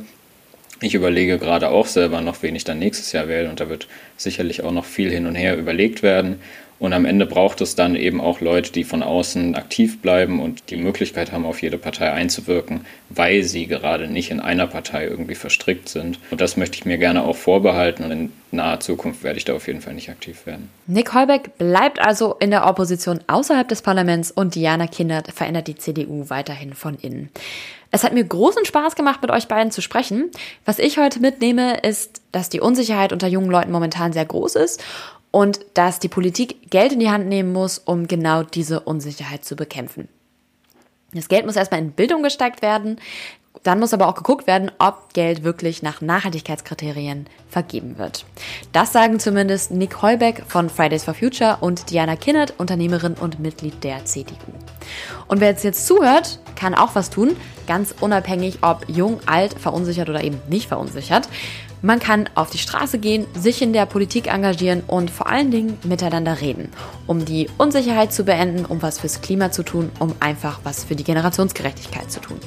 Ich 0.82 0.94
überlege 0.94 1.38
gerade 1.38 1.70
auch 1.70 1.88
selber 1.88 2.22
noch, 2.22 2.42
wen 2.42 2.56
ich 2.56 2.64
dann 2.64 2.80
nächstes 2.80 3.12
Jahr 3.12 3.28
wähle 3.28 3.50
und 3.50 3.60
da 3.60 3.70
wird 3.70 3.88
sicherlich 4.16 4.64
auch 4.64 4.72
noch 4.72 4.86
viel 4.86 5.12
hin 5.12 5.26
und 5.26 5.36
her 5.36 5.58
überlegt 5.58 6.04
werden. 6.04 6.40
Und 6.80 6.94
am 6.94 7.04
Ende 7.04 7.26
braucht 7.26 7.60
es 7.60 7.76
dann 7.76 7.96
eben 7.96 8.22
auch 8.22 8.40
Leute, 8.40 8.72
die 8.72 8.86
von 8.86 9.04
außen 9.04 9.56
aktiv 9.56 10.02
bleiben 10.02 10.40
und 10.40 10.70
die 10.70 10.78
Möglichkeit 10.78 11.34
haben, 11.34 11.46
auf 11.46 11.62
jede 11.62 11.78
Partei 11.78 12.12
einzuwirken, 12.12 12.86
weil 13.10 13.44
sie 13.44 13.68
gerade 13.68 14.08
nicht 14.08 14.32
in 14.32 14.40
einer 14.40 14.66
Partei 14.66 15.06
irgendwie 15.06 15.36
verstrickt 15.36 15.90
sind. 15.90 16.20
Und 16.32 16.40
das 16.40 16.56
möchte 16.56 16.78
ich 16.78 16.86
mir 16.86 16.98
gerne 16.98 17.24
auch 17.24 17.36
vorbehalten 17.36 18.06
und 18.06 18.12
in 18.12 18.32
naher 18.52 18.80
Zukunft 18.80 19.24
werde 19.24 19.38
ich 19.38 19.46
da 19.46 19.54
auf 19.56 19.68
jeden 19.68 19.82
Fall 19.82 19.94
nicht 19.94 20.10
aktiv 20.10 20.46
werden. 20.46 20.70
Nick 20.88 21.14
Heubeck 21.14 21.58
bleibt 21.58 22.00
also 22.00 22.36
in 22.40 22.50
der 22.50 22.66
Opposition 22.66 23.20
außerhalb 23.28 23.68
des 23.68 23.82
Parlaments 23.82 24.32
und 24.32 24.56
Diana 24.56 24.88
Kindert 24.88 25.34
verändert 25.34 25.68
die 25.68 25.76
CDU 25.76 26.30
weiterhin 26.30 26.74
von 26.74 26.96
innen. 26.96 27.30
Es 27.92 28.04
hat 28.04 28.14
mir 28.14 28.24
großen 28.24 28.66
Spaß 28.66 28.96
gemacht, 28.96 29.22
mit 29.22 29.32
euch 29.32 29.48
beiden 29.48 29.72
zu 29.72 29.82
sprechen. 29.82 30.30
Was 30.66 30.80
ich 30.80 30.98
heute 30.98 31.20
mitnehme, 31.20 31.78
ist, 31.80 32.22
dass 32.32 32.50
die 32.50 32.60
Unsicherheit 32.60 33.14
unter 33.14 33.28
jungen 33.28 33.50
Leuten 33.50 33.72
momentan 33.72 34.14
sehr 34.14 34.26
groß 34.26 34.56
ist 34.56 34.84
und 35.32 35.60
dass 35.74 36.00
die 36.00 36.08
Politik 36.08 36.70
Geld 36.70 36.94
in 36.94 37.00
die 37.00 37.10
Hand 37.10 37.28
nehmen 37.28 37.52
muss, 37.52 37.80
um 37.80 38.08
genau 38.08 38.44
diese 38.44 38.82
Unsicherheit 38.82 39.44
zu 39.44 39.56
bekämpfen. 39.56 40.08
Das 41.14 41.28
Geld 41.28 41.46
muss 41.46 41.56
erstmal 41.56 41.80
in 41.80 41.92
Bildung 41.92 42.22
gesteckt 42.22 42.62
werden. 42.62 43.00
Dann 43.64 43.80
muss 43.80 43.94
aber 43.94 44.08
auch 44.08 44.16
geguckt 44.16 44.48
werden, 44.48 44.72
ob 44.78 45.14
Geld 45.14 45.44
wirklich 45.44 45.82
nach 45.82 46.00
Nachhaltigkeitskriterien 46.00 47.26
vergeben 47.50 47.98
wird. 47.98 48.24
Das 48.72 48.94
sagen 48.94 49.20
zumindest 49.20 49.72
Nick 49.72 50.02
Heubeck 50.02 50.44
von 50.48 50.70
Fridays 50.70 51.04
for 51.04 51.16
Future 51.16 51.58
und 51.60 51.90
Diana 51.90 52.16
Kinnert, 52.16 52.54
Unternehmerin 52.58 53.16
und 53.16 53.40
Mitglied 53.40 53.84
der 53.84 54.06
CDU. 54.06 54.36
Und 55.28 55.42
wer 55.42 55.50
jetzt, 55.50 55.64
jetzt 55.64 55.88
zuhört, 55.88 56.40
kann 56.56 56.74
auch 56.74 56.96
was 56.96 57.10
tun, 57.10 57.36
ganz 57.70 57.94
unabhängig, 58.02 58.58
ob 58.62 58.90
jung, 58.90 59.20
alt, 59.28 59.54
verunsichert 59.54 60.10
oder 60.10 60.24
eben 60.24 60.42
nicht 60.50 60.68
verunsichert. 60.68 61.30
Man 61.84 62.00
kann 62.00 62.28
auf 62.34 62.50
die 62.50 62.58
Straße 62.58 62.98
gehen, 62.98 63.28
sich 63.36 63.62
in 63.62 63.72
der 63.72 63.86
Politik 63.86 64.28
engagieren 64.28 64.82
und 64.88 65.12
vor 65.12 65.28
allen 65.28 65.52
Dingen 65.52 65.78
miteinander 65.84 66.42
reden, 66.42 66.70
um 67.08 67.24
die 67.24 67.48
Unsicherheit 67.58 68.12
zu 68.12 68.26
beenden, 68.26 68.66
um 68.66 68.82
was 68.82 69.00
fürs 69.00 69.22
Klima 69.22 69.52
zu 69.52 69.64
tun, 69.64 69.92
um 70.00 70.14
einfach 70.20 70.60
was 70.64 70.84
für 70.84 70.96
die 70.96 71.06
Generationsgerechtigkeit 71.06 72.12
zu 72.12 72.20
tun. 72.20 72.40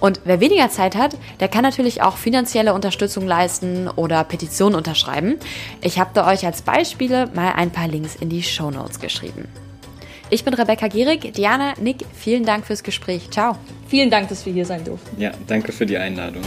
Und 0.00 0.20
wer 0.24 0.40
weniger 0.40 0.70
Zeit 0.70 0.96
hat, 0.96 1.16
der 1.40 1.48
kann 1.48 1.62
natürlich 1.62 2.00
auch 2.00 2.16
finanzielle 2.16 2.72
Unterstützung 2.72 3.26
leisten 3.26 3.88
oder 3.88 4.24
Petitionen 4.24 4.76
unterschreiben. 4.76 5.38
Ich 5.80 5.98
habe 5.98 6.10
da 6.14 6.26
euch 6.28 6.46
als 6.46 6.62
Beispiele 6.62 7.28
mal 7.34 7.52
ein 7.52 7.72
paar 7.72 7.88
Links 7.88 8.14
in 8.14 8.28
die 8.28 8.42
Show 8.42 8.70
Notes 8.70 9.00
geschrieben. 9.00 9.48
Ich 10.32 10.44
bin 10.44 10.54
Rebecca 10.54 10.88
Gierig. 10.88 11.34
Diana, 11.34 11.74
Nick, 11.78 12.06
vielen 12.14 12.46
Dank 12.46 12.64
fürs 12.64 12.82
Gespräch. 12.82 13.30
Ciao. 13.30 13.58
Vielen 13.86 14.08
Dank, 14.08 14.30
dass 14.30 14.46
wir 14.46 14.52
hier 14.54 14.64
sein 14.64 14.82
durften. 14.82 15.20
Ja, 15.20 15.32
danke 15.46 15.72
für 15.72 15.84
die 15.84 15.98
Einladung. 15.98 16.40